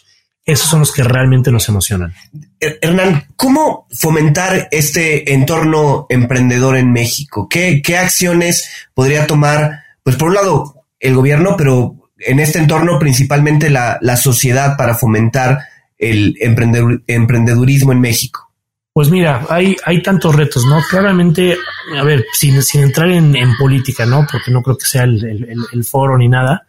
esos 0.44 0.68
son 0.68 0.80
los 0.80 0.92
que 0.92 1.04
realmente 1.04 1.52
nos 1.52 1.68
emocionan. 1.68 2.12
Hernán, 2.58 3.28
¿cómo 3.36 3.86
fomentar 3.92 4.68
este 4.72 5.32
entorno 5.34 6.06
emprendedor 6.08 6.76
en 6.76 6.92
México? 6.92 7.48
¿Qué, 7.48 7.80
qué 7.82 7.96
acciones 7.96 8.68
podría 8.92 9.26
tomar, 9.26 9.84
pues 10.02 10.16
por 10.16 10.28
un 10.28 10.34
lado, 10.34 10.84
el 10.98 11.14
gobierno, 11.14 11.56
pero 11.56 11.94
en 12.18 12.40
este 12.40 12.58
entorno 12.58 12.98
principalmente 12.98 13.70
la, 13.70 13.98
la 14.00 14.16
sociedad 14.16 14.76
para 14.76 14.96
fomentar 14.96 15.60
el 15.98 16.36
emprendedurismo 16.40 17.92
en 17.92 18.00
México? 18.00 18.51
Pues 18.94 19.10
mira, 19.10 19.46
hay, 19.48 19.74
hay 19.86 20.02
tantos 20.02 20.34
retos, 20.34 20.66
¿no? 20.66 20.82
Claramente, 20.88 21.56
a 21.98 22.04
ver, 22.04 22.26
sin, 22.34 22.62
sin 22.62 22.82
entrar 22.82 23.10
en, 23.10 23.34
política, 23.58 24.04
¿no? 24.04 24.26
Porque 24.30 24.50
no 24.50 24.62
creo 24.62 24.76
que 24.76 24.84
sea 24.84 25.04
el, 25.04 25.24
el, 25.24 25.58
el, 25.72 25.84
foro 25.84 26.18
ni 26.18 26.28
nada. 26.28 26.66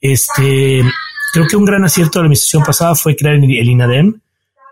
Este, 0.00 0.82
creo 1.32 1.46
que 1.46 1.56
un 1.56 1.66
gran 1.66 1.84
acierto 1.84 2.18
de 2.18 2.22
la 2.22 2.26
administración 2.26 2.62
pasada 2.62 2.94
fue 2.94 3.16
crear 3.16 3.34
el, 3.34 3.68
INADEM. 3.68 4.18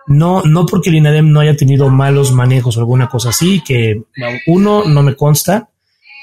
No, 0.06 0.42
no 0.44 0.64
porque 0.64 0.88
el 0.88 0.96
INADEM 0.96 1.30
no 1.30 1.40
haya 1.40 1.54
tenido 1.54 1.90
malos 1.90 2.32
manejos 2.32 2.76
o 2.76 2.80
alguna 2.80 3.08
cosa 3.08 3.28
así, 3.28 3.60
que 3.60 4.02
uno 4.46 4.84
no 4.84 5.02
me 5.02 5.16
consta, 5.16 5.68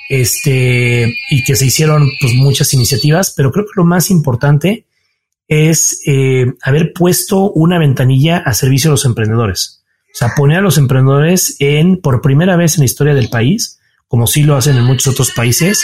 este, 0.09 1.13
y 1.29 1.43
que 1.43 1.55
se 1.55 1.67
hicieron 1.67 2.09
pues 2.19 2.33
muchas 2.33 2.73
iniciativas, 2.73 3.33
pero 3.35 3.51
creo 3.51 3.65
que 3.65 3.73
lo 3.75 3.83
más 3.83 4.09
importante 4.09 4.85
es 5.47 6.01
eh, 6.07 6.45
haber 6.63 6.93
puesto 6.93 7.51
una 7.51 7.77
ventanilla 7.77 8.37
a 8.37 8.53
servicio 8.53 8.89
de 8.89 8.93
los 8.93 9.05
emprendedores. 9.05 9.82
O 10.13 10.15
sea, 10.15 10.33
poner 10.35 10.59
a 10.59 10.61
los 10.61 10.77
emprendedores 10.77 11.55
en, 11.59 11.99
por 11.99 12.21
primera 12.21 12.55
vez 12.55 12.75
en 12.75 12.81
la 12.81 12.85
historia 12.85 13.15
del 13.15 13.29
país, 13.29 13.79
como 14.07 14.27
sí 14.27 14.43
lo 14.43 14.55
hacen 14.55 14.77
en 14.77 14.83
muchos 14.83 15.07
otros 15.07 15.31
países, 15.31 15.83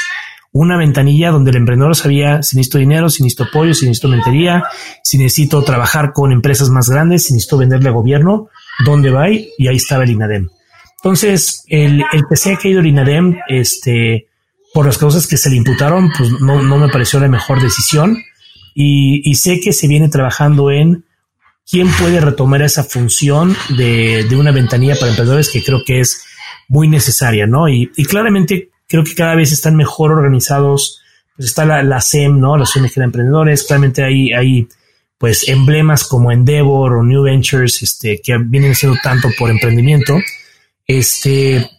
una 0.52 0.78
ventanilla 0.78 1.32
donde 1.32 1.50
el 1.50 1.58
emprendedor 1.58 1.96
sabía 1.96 2.44
si 2.44 2.56
necesito 2.56 2.78
dinero, 2.78 3.10
si 3.10 3.24
necesito 3.24 3.46
apoyo, 3.46 3.74
si 3.74 3.86
necesito 3.86 4.08
mentoría, 4.08 4.64
si 5.04 5.18
necesito 5.18 5.64
trabajar 5.64 6.12
con 6.14 6.32
empresas 6.32 6.70
más 6.70 6.90
grandes, 6.90 7.26
si 7.26 7.34
necesito 7.34 7.58
venderle 7.58 7.90
al 7.90 7.96
gobierno, 7.96 8.50
dónde 8.86 9.10
va 9.10 9.30
y 9.32 9.68
ahí 9.68 9.76
estaba 9.76 10.04
el 10.04 10.12
INADEM. 10.12 10.50
Entonces, 11.02 11.64
el, 11.68 12.04
el 12.12 12.24
que 12.28 12.36
se 12.36 12.54
ha 12.54 12.58
caído 12.58 12.82
el 12.82 12.88
INADEM, 12.88 13.38
este, 13.48 14.28
por 14.74 14.86
las 14.86 14.98
causas 14.98 15.28
que 15.28 15.38
se 15.38 15.50
le 15.50 15.56
imputaron, 15.56 16.12
pues 16.16 16.30
no, 16.40 16.62
no 16.62 16.78
me 16.78 16.90
pareció 16.90 17.20
la 17.20 17.28
mejor 17.28 17.62
decisión. 17.62 18.18
Y, 18.76 19.22
y 19.30 19.36
sé 19.36 19.60
que 19.60 19.74
se 19.74 19.88
viene 19.88 20.10
trabajando 20.10 20.72
en 20.72 21.06
quién 21.70 21.88
puede 22.00 22.20
retomar 22.20 22.62
esa 22.62 22.84
función 22.84 23.56
de, 23.78 24.26
de, 24.28 24.36
una 24.36 24.52
ventanilla 24.52 24.96
para 24.96 25.12
emprendedores 25.12 25.50
que 25.50 25.64
creo 25.64 25.84
que 25.86 26.00
es 26.00 26.24
muy 26.68 26.88
necesaria, 26.88 27.46
¿no? 27.46 27.70
Y, 27.70 27.92
y 27.96 28.06
claramente 28.06 28.72
creo 28.88 29.04
que 29.04 29.16
cada 29.16 29.36
vez 29.36 29.52
están 29.52 29.76
mejor 29.76 30.12
organizados. 30.12 31.02
Pues 31.36 31.50
está 31.50 31.66
la, 31.66 31.84
la 31.84 32.02
SEM, 32.02 32.40
¿no? 32.40 32.58
La 32.58 32.66
ONG 32.66 32.94
de 32.96 33.04
Emprendedores. 33.04 33.64
Claramente 33.64 34.04
hay, 34.04 34.34
hay 34.34 34.68
pues 35.18 35.48
emblemas 35.48 36.04
como 36.04 36.32
Endeavor 36.32 36.96
o 36.96 37.04
New 37.04 37.24
Ventures, 37.24 37.82
este, 37.82 38.20
que 38.22 38.38
vienen 38.38 38.76
siendo 38.76 38.98
tanto 39.02 39.30
por 39.38 39.50
emprendimiento. 39.50 40.18
Este, 40.86 41.70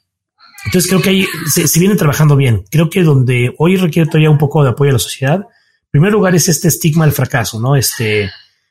entonces 0.65 0.89
creo 0.89 1.03
que 1.03 1.11
ahí 1.11 1.27
se, 1.53 1.67
se, 1.67 1.81
viene 1.81 1.97
trabajando 1.97 2.37
bien. 2.37 2.65
Creo 2.71 2.89
que 2.89 3.03
donde 3.03 3.53
hoy 3.59 3.77
requiere 3.77 4.09
todavía 4.09 4.31
un 4.31 4.39
poco 4.39 4.63
de 4.63 4.71
apoyo 4.71 4.91
a 4.91 4.95
la 4.95 4.99
sociedad, 4.99 5.41
en 5.41 5.91
primer 5.91 6.13
lugar 6.13 6.35
es 6.35 6.49
este 6.49 6.69
estigma 6.69 7.05
del 7.05 7.15
fracaso, 7.15 7.61
¿no? 7.61 7.77
Este, 7.77 8.31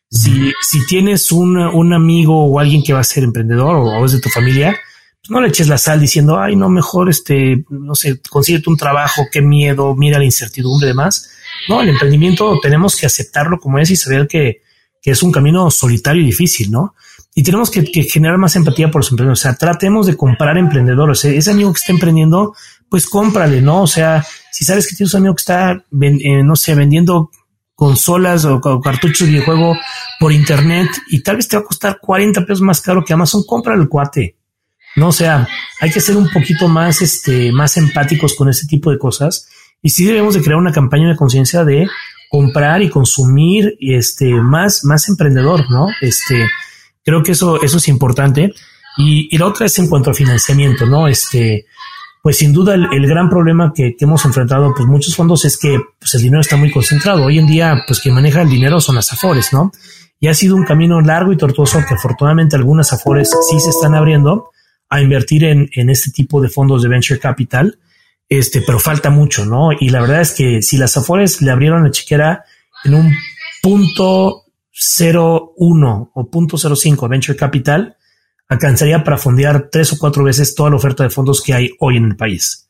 si, 0.10 0.52
si 0.62 0.86
tienes 0.88 1.32
un, 1.32 1.58
un 1.58 1.94
amigo 1.94 2.46
o 2.46 2.60
alguien 2.60 2.84
que 2.84 2.94
va 2.94 3.00
a 3.00 3.04
ser 3.04 3.24
emprendedor 3.24 3.76
o, 3.76 4.06
es 4.06 4.14
de 4.14 4.20
tu 4.20 4.30
familia, 4.30 4.76
pues 5.22 5.30
no 5.30 5.40
le 5.40 5.50
eches 5.50 5.68
la 5.68 5.78
sal 5.78 6.00
diciendo, 6.00 6.40
ay, 6.40 6.56
no, 6.56 6.70
mejor 6.70 7.10
este, 7.10 7.64
no 7.70 7.94
sé, 7.94 8.20
consíguete 8.30 8.70
un 8.70 8.78
trabajo, 8.78 9.28
qué 9.32 9.42
miedo, 9.42 9.96
mira 9.96 10.18
la 10.18 10.26
incertidumbre 10.26 10.88
y 10.88 10.92
demás. 10.92 11.30
No, 11.68 11.82
el 11.82 11.90
emprendimiento 11.90 12.60
tenemos 12.62 12.96
que 12.96 13.06
aceptarlo 13.06 13.60
como 13.60 13.78
es 13.78 13.92
y 13.92 13.96
saber 13.96 14.28
que, 14.28 14.62
que 15.02 15.12
es 15.12 15.22
un 15.22 15.32
camino 15.32 15.70
solitario 15.70 16.24
y 16.24 16.26
difícil, 16.26 16.72
¿no? 16.72 16.96
Y 17.36 17.44
tenemos 17.44 17.70
que, 17.70 17.84
que, 17.84 18.04
generar 18.04 18.38
más 18.38 18.56
empatía 18.56 18.90
por 18.90 19.02
los 19.02 19.12
emprendedores. 19.12 19.40
O 19.40 19.44
sea, 19.44 19.56
tratemos 19.56 20.08
de 20.08 20.18
comprar 20.18 20.58
emprendedores. 20.58 21.24
Ese 21.24 21.52
amigo 21.52 21.72
que 21.72 21.78
está 21.78 21.94
emprendiendo, 21.94 22.56
pues 22.90 23.08
cómprale, 23.08 23.62
¿no? 23.62 23.84
O 23.84 23.88
sea, 23.88 24.26
si 24.52 24.66
sabes 24.66 24.88
que 24.88 24.96
tienes 24.96 25.14
un 25.14 25.20
amigo 25.20 25.36
que 25.36 25.42
está, 25.42 25.86
eh, 26.02 26.44
no 26.44 26.56
sé, 26.56 26.74
vendiendo 26.74 27.30
consolas 27.80 28.44
o, 28.44 28.60
cartuchos 28.82 29.26
de 29.26 29.28
videojuego 29.28 29.74
por 30.20 30.34
internet 30.34 30.90
y 31.08 31.24
tal 31.24 31.38
vez 31.38 31.48
te 31.48 31.56
va 31.56 31.62
a 31.62 31.66
costar 31.66 32.00
40 32.02 32.46
pesos 32.46 32.62
más 32.62 32.82
caro 32.82 33.06
que 33.06 33.14
Amazon, 33.14 33.44
compra 33.48 33.74
el 33.74 33.88
cuate. 33.88 34.36
No, 34.98 35.08
o 35.08 35.12
sea, 35.14 35.48
hay 35.80 35.90
que 35.90 36.02
ser 36.02 36.18
un 36.18 36.30
poquito 36.30 36.68
más, 36.68 37.02
este, 37.02 37.54
más 37.54 37.78
empáticos 37.78 38.36
con 38.36 38.50
ese 38.50 38.68
tipo 38.68 38.92
de 38.92 39.00
cosas. 39.00 39.48
Y 39.82 39.92
sí 39.92 40.04
debemos 40.04 40.34
de 40.34 40.42
crear 40.42 40.58
una 40.58 40.74
campaña 40.74 41.08
de 41.08 41.16
conciencia 41.16 41.64
de 41.64 41.88
comprar 42.30 42.82
y 42.82 42.90
consumir, 42.90 43.78
este, 43.80 44.30
más, 44.34 44.84
más 44.84 45.08
emprendedor, 45.08 45.72
¿no? 45.72 45.88
Este, 46.02 46.50
creo 47.06 47.24
que 47.24 47.32
eso, 47.32 47.62
eso 47.62 47.78
es 47.78 47.88
importante. 47.88 48.54
Y, 48.98 49.34
y 49.34 49.38
la 49.38 49.46
otra 49.46 49.68
es 49.68 49.80
en 49.80 49.88
cuanto 49.88 50.12
a 50.12 50.14
financiamiento, 50.14 50.86
¿no? 50.86 51.08
Este, 51.08 51.66
pues 52.22 52.38
sin 52.38 52.52
duda 52.52 52.76
el, 52.76 53.08
gran 53.08 53.30
problema 53.30 53.72
que, 53.74 53.96
hemos 54.00 54.26
enfrentado 54.26 54.74
pues 54.76 54.88
muchos 54.88 55.16
fondos 55.16 55.46
es 55.46 55.58
que 55.58 55.80
pues, 56.00 56.14
el 56.16 56.22
dinero 56.22 56.42
está 56.42 56.58
muy 56.58 56.72
concentrado. 56.72 57.24
Hoy 57.24 57.40
en 57.40 57.48
día 57.48 57.84
pues 57.88 58.00
quien 58.02 58.16
maneja 58.16 58.42
el 58.42 58.50
dinero 58.50 58.82
son 58.82 58.96
las 58.96 59.12
afores, 59.14 59.54
¿no? 59.54 59.72
Y 60.20 60.28
ha 60.28 60.34
sido 60.34 60.56
un 60.56 60.66
camino 60.66 61.00
largo 61.00 61.32
y 61.32 61.38
tortuoso 61.38 61.80
que 61.88 61.94
afortunadamente 61.94 62.58
algunas 62.58 62.92
afores 62.92 63.32
sí 63.50 63.60
se 63.60 63.70
están 63.70 63.96
abriendo 63.96 64.50
a 64.90 65.02
invertir 65.02 65.46
en, 65.46 65.90
este 65.90 66.12
tipo 66.12 66.42
de 66.42 66.50
fondos 66.50 66.82
de 66.82 66.90
venture 66.90 67.20
capital, 67.20 67.80
este, 68.28 68.62
pero 68.62 68.80
falta 68.80 69.10
mucho, 69.12 69.46
¿no? 69.46 69.70
Y 69.80 69.90
la 69.90 70.02
verdad 70.02 70.22
es 70.22 70.32
que 70.32 70.62
si 70.62 70.78
las 70.78 70.98
afores 70.98 71.42
le 71.42 71.52
abrieron 71.52 71.84
la 71.84 71.92
chiquera 71.92 72.44
en 72.84 72.96
un 72.96 73.16
punto 73.62 74.46
0.1 74.74 76.12
o 76.14 76.30
punto 76.30 76.58
0.5 76.58 77.08
venture 77.08 77.38
capital, 77.38 77.96
alcanzaría 78.50 79.04
para 79.04 79.18
fondear 79.18 79.70
tres 79.72 79.94
o 79.94 79.98
cuatro 79.98 80.24
veces 80.24 80.56
toda 80.56 80.72
la 80.72 80.76
oferta 80.76 81.04
de 81.04 81.12
fondos 81.12 81.42
que 81.42 81.54
hay 81.54 81.70
hoy 81.80 81.98
en 81.98 82.06
el 82.06 82.16
país. 82.16 82.68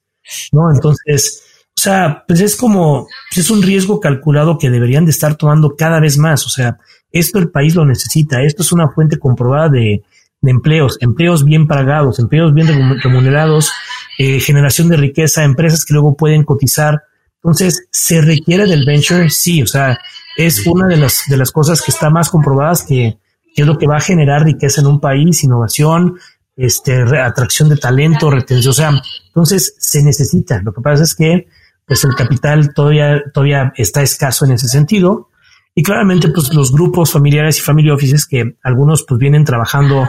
¿No? 0.52 0.70
Entonces, 0.72 1.42
o 1.76 1.82
sea, 1.82 2.26
pues 2.28 2.42
es 2.42 2.58
como, 2.58 3.08
pues 3.30 3.46
es 3.46 3.50
un 3.50 3.64
riesgo 3.64 4.02
calculado 4.02 4.58
que 4.58 4.70
deberían 4.70 5.06
de 5.06 5.12
estar 5.12 5.36
tomando 5.36 5.76
cada 5.78 6.02
vez 6.02 6.18
más. 6.18 6.46
O 6.46 6.50
sea, 6.50 6.78
esto 7.12 7.40
el 7.40 7.50
país 7.50 7.74
lo 7.74 7.86
necesita. 7.86 8.44
Esto 8.44 8.62
es 8.62 8.74
una 8.74 8.90
fuente 8.90 9.18
comprobada 9.18 9.70
de, 9.70 10.04
empleos, 10.42 10.98
empleos 11.00 11.46
bien 11.46 11.68
pagados, 11.68 12.20
empleos 12.20 12.54
bien 12.54 12.68
remunerados, 13.02 13.72
eh, 14.18 14.42
generación 14.42 14.90
de 14.90 14.98
riqueza, 14.98 15.46
empresas 15.46 15.86
que 15.86 15.94
luego 15.94 16.16
pueden 16.18 16.44
cotizar. 16.44 17.04
Entonces, 17.36 17.88
¿se 17.90 18.20
requiere 18.20 18.66
del 18.66 18.86
venture? 18.86 19.30
Sí, 19.30 19.64
o 19.64 19.68
sea, 19.68 19.98
es 20.38 20.68
una 20.68 20.88
de 20.88 20.98
las, 20.98 21.24
de 21.30 21.38
las 21.38 21.52
cosas 21.52 21.82
que 21.82 21.92
está 21.92 22.10
más 22.10 22.30
comprobadas 22.30 22.84
que, 22.84 23.18
que 23.60 23.64
es 23.64 23.68
lo 23.68 23.78
que 23.78 23.88
va 23.88 23.98
a 23.98 24.00
generar 24.00 24.46
riqueza 24.46 24.80
en 24.80 24.88
un 24.88 25.02
país, 25.02 25.44
innovación, 25.44 26.18
este, 26.56 26.94
atracción 27.20 27.68
de 27.68 27.76
talento, 27.76 28.32
retención. 28.32 28.72
O 28.72 28.74
sea, 28.74 29.02
entonces 29.28 29.76
se 29.78 30.02
necesita. 30.02 30.62
Lo 30.62 30.72
que 30.72 30.80
pasa 30.80 31.04
es 31.04 31.14
que 31.14 31.48
pues 31.86 32.06
el 32.06 32.16
capital 32.16 32.74
todavía, 32.74 33.22
todavía 33.34 33.74
está 33.76 34.02
escaso 34.02 34.46
en 34.46 34.52
ese 34.52 34.70
sentido. 34.70 35.28
Y 35.76 35.84
claramente, 35.84 36.30
pues 36.30 36.54
los 36.54 36.72
grupos 36.72 37.12
familiares 37.12 37.58
y 37.58 37.62
family 37.62 37.90
offices 37.90 38.26
que 38.26 38.56
algunos 38.64 39.04
pues 39.04 39.20
vienen 39.20 39.44
trabajando 39.44 40.08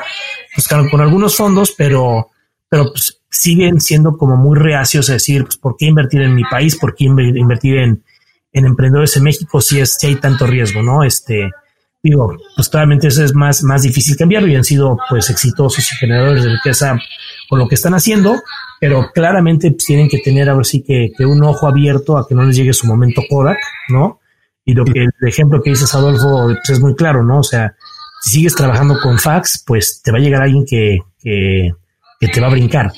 pues, 0.54 0.68
con 0.68 1.00
algunos 1.00 1.34
fondos, 1.34 1.74
pero, 1.76 2.28
pero 2.68 2.92
pues, 2.92 3.20
siguen 3.28 3.80
siendo 3.80 4.16
como 4.16 4.36
muy 4.36 4.56
reacios 4.56 5.10
a 5.10 5.14
decir, 5.14 5.42
pues, 5.42 5.56
¿por 5.56 5.74
qué 5.76 5.86
invertir 5.86 6.22
en 6.22 6.36
mi 6.36 6.44
país? 6.44 6.78
¿Por 6.78 6.94
qué 6.94 7.06
invertir 7.06 7.78
en, 7.78 8.04
en 8.52 8.64
emprendedores 8.64 9.16
en 9.16 9.24
México 9.24 9.60
si 9.60 9.80
es, 9.80 9.96
si 9.98 10.06
hay 10.06 10.14
tanto 10.16 10.46
riesgo, 10.46 10.84
no? 10.84 11.02
Este, 11.02 11.50
digo, 12.02 12.36
pues 12.56 12.68
claramente 12.68 13.08
eso 13.08 13.24
es 13.24 13.34
más, 13.34 13.62
más 13.62 13.82
difícil 13.82 14.16
cambiarlo 14.16 14.48
y 14.48 14.56
han 14.56 14.64
sido 14.64 14.98
pues 15.08 15.28
exitosos 15.30 15.92
y 15.92 15.96
generadores 15.96 16.44
de 16.44 16.50
riqueza 16.50 16.98
con 17.48 17.58
lo 17.58 17.68
que 17.68 17.74
están 17.74 17.94
haciendo, 17.94 18.36
pero 18.80 19.10
claramente 19.12 19.70
pues, 19.70 19.84
tienen 19.84 20.08
que 20.08 20.18
tener 20.18 20.48
ahora 20.48 20.64
sí 20.64 20.82
que, 20.82 21.10
que, 21.16 21.26
un 21.26 21.42
ojo 21.42 21.68
abierto 21.68 22.16
a 22.16 22.26
que 22.26 22.34
no 22.34 22.44
les 22.44 22.56
llegue 22.56 22.72
su 22.72 22.86
momento 22.86 23.22
Kodak, 23.28 23.58
¿no? 23.88 24.20
Y 24.64 24.74
lo 24.74 24.84
que 24.84 25.02
el 25.02 25.28
ejemplo 25.28 25.60
que 25.62 25.70
dices, 25.70 25.94
Adolfo, 25.94 26.46
pues 26.46 26.70
es 26.70 26.80
muy 26.80 26.94
claro, 26.94 27.24
¿no? 27.24 27.40
O 27.40 27.42
sea, 27.42 27.74
si 28.22 28.30
sigues 28.30 28.54
trabajando 28.54 28.98
con 29.02 29.18
fax, 29.18 29.64
pues 29.66 30.00
te 30.02 30.12
va 30.12 30.18
a 30.18 30.20
llegar 30.20 30.42
alguien 30.42 30.64
que, 30.66 30.98
que, 31.18 31.72
que 32.20 32.28
te 32.28 32.40
va 32.40 32.46
a 32.46 32.50
brincar. 32.50 32.92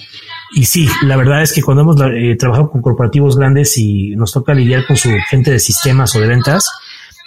Y 0.54 0.66
sí, 0.66 0.86
la 1.04 1.16
verdad 1.16 1.42
es 1.42 1.52
que 1.52 1.62
cuando 1.62 1.82
hemos 1.82 1.96
eh, 2.14 2.36
trabajado 2.36 2.70
con 2.70 2.82
corporativos 2.82 3.38
grandes 3.38 3.78
y 3.78 4.14
nos 4.16 4.32
toca 4.32 4.52
lidiar 4.52 4.86
con 4.86 4.96
su 4.96 5.10
gente 5.30 5.50
de 5.50 5.60
sistemas 5.60 6.14
o 6.14 6.20
de 6.20 6.26
ventas, 6.26 6.68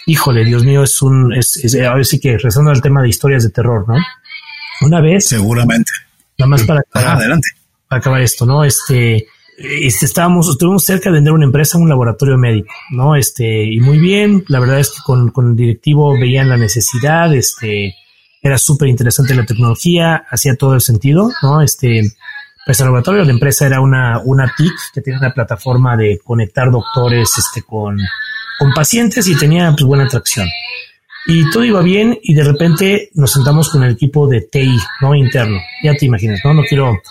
híjole, 0.06 0.46
Dios 0.46 0.64
mío, 0.64 0.84
es 0.84 1.02
un, 1.02 1.34
es, 1.34 1.58
es 1.64 1.76
a 1.76 1.94
ver 1.94 2.06
sí 2.06 2.20
que 2.20 2.38
rezando 2.38 2.72
al 2.72 2.82
tema 2.82 3.02
de 3.02 3.10
historias 3.10 3.44
de 3.44 3.50
terror, 3.50 3.86
¿no? 3.88 3.96
Una 4.82 5.02
vez. 5.02 5.28
Seguramente. 5.28 5.92
Nada 6.38 6.50
más 6.50 6.64
para 6.64 6.82
acabar, 6.82 7.18
adelante. 7.18 7.48
Para 7.88 8.00
acabar 8.00 8.22
esto, 8.22 8.46
¿no? 8.46 8.64
Este, 8.64 9.28
este, 9.58 10.06
estábamos, 10.06 10.50
estuvimos 10.50 10.84
cerca 10.84 11.10
de 11.10 11.16
vender 11.16 11.34
una 11.34 11.46
empresa, 11.46 11.78
un 11.78 11.90
laboratorio 11.90 12.38
médico, 12.38 12.74
¿no? 12.92 13.16
Este, 13.16 13.64
y 13.64 13.80
muy 13.80 14.00
bien, 14.00 14.44
la 14.48 14.60
verdad 14.60 14.80
es 14.80 14.90
que 14.90 14.98
con, 15.06 15.32
con 15.32 15.52
el 15.52 15.56
directivo 15.56 16.14
veían 16.20 16.50
la 16.50 16.58
necesidad, 16.58 17.34
este, 17.34 17.96
era 18.42 18.58
súper 18.58 18.90
interesante 18.90 19.34
la 19.34 19.46
tecnología, 19.46 20.26
hacía 20.30 20.56
todo 20.56 20.74
el 20.74 20.82
sentido, 20.82 21.32
¿no? 21.42 21.62
Este, 21.62 22.02
pues 22.66 22.80
el 22.80 22.86
laboratorio, 22.86 23.24
la 23.24 23.32
empresa 23.32 23.66
era 23.66 23.80
una, 23.80 24.20
una 24.26 24.54
TIC 24.56 24.74
que 24.94 25.02
tiene 25.02 25.20
una 25.20 25.34
plataforma 25.34 25.96
de 25.96 26.20
conectar 26.24 26.70
doctores, 26.70 27.32
este, 27.38 27.62
con, 27.62 27.98
con 28.60 28.72
pacientes 28.72 29.28
y 29.28 29.38
tenía 29.38 29.72
pues, 29.72 29.84
buena 29.84 30.06
atracción. 30.06 30.48
Y 31.28 31.50
todo 31.50 31.64
iba 31.64 31.82
bien 31.82 32.20
y 32.22 32.36
de 32.36 32.44
repente 32.44 33.10
nos 33.16 33.32
sentamos 33.32 33.70
con 33.70 33.84
el 33.84 33.94
equipo 33.94 34.28
de 34.28 34.42
TI, 34.42 34.78
¿no? 35.02 35.16
Interno. 35.16 35.60
Ya 35.84 35.96
te 35.96 36.06
imaginas, 36.06 36.40
¿no? 36.44 36.54
No 36.54 36.64
quiero 36.64 37.02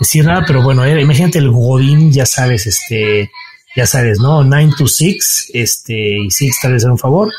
decir 0.00 0.24
nada, 0.24 0.44
pero 0.46 0.62
bueno, 0.62 0.84
era, 0.84 1.00
imagínate 1.00 1.38
el 1.38 1.50
Godín, 1.50 2.10
ya 2.10 2.24
sabes, 2.24 2.66
este, 2.66 3.30
ya 3.76 3.86
sabes, 3.86 4.20
¿no? 4.20 4.42
9 4.42 4.72
to 4.78 4.86
6, 4.86 5.50
este, 5.52 6.18
y 6.18 6.30
6 6.30 6.58
tal 6.62 6.72
vez 6.72 6.82
era 6.82 6.92
un 6.92 6.98
favor, 6.98 7.30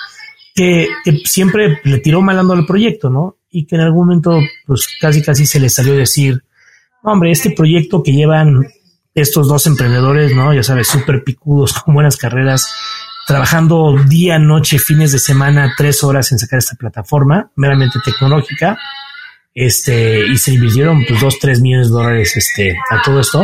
que, 0.54 0.88
que 1.04 1.18
siempre 1.26 1.80
le 1.84 2.00
tiró 2.00 2.22
malando 2.22 2.54
al 2.54 2.66
proyecto, 2.66 3.10
¿no? 3.10 3.38
Y 3.50 3.66
que 3.66 3.76
en 3.76 3.82
algún 3.82 4.08
momento, 4.08 4.40
pues 4.68 4.88
casi 5.02 5.24
casi 5.24 5.46
se 5.46 5.60
le 5.60 5.70
salió 5.70 5.96
decir, 5.96 6.44
hombre, 7.02 7.32
este 7.32 7.52
proyecto 7.52 8.04
que 8.04 8.12
llevan 8.12 8.68
estos 9.16 9.48
dos 9.48 9.66
emprendedores, 9.68 10.36
¿no? 10.36 10.54
Ya 10.54 10.64
sabes, 10.64 10.88
súper 10.88 11.24
picudos, 11.24 11.74
con 11.84 11.94
buenas 11.94 12.18
carreras, 12.18 12.72
trabajando 13.30 13.96
día, 14.08 14.40
noche, 14.40 14.80
fines 14.80 15.12
de 15.12 15.20
semana, 15.20 15.76
tres 15.78 16.04
horas 16.04 16.32
en 16.32 16.40
sacar 16.40 16.58
esta 16.58 16.76
plataforma 16.76 17.52
meramente 17.58 18.00
tecnológica. 18.04 18.76
Este, 19.54 20.26
y 20.26 20.36
se 20.36 20.54
invirtieron 20.54 21.06
pues 21.08 21.22
dos, 21.22 21.38
tres 21.40 21.62
millones 21.62 21.90
de 21.90 21.94
dólares 21.94 22.36
este, 22.36 22.76
a 22.90 23.04
todo 23.04 23.20
esto. 23.20 23.44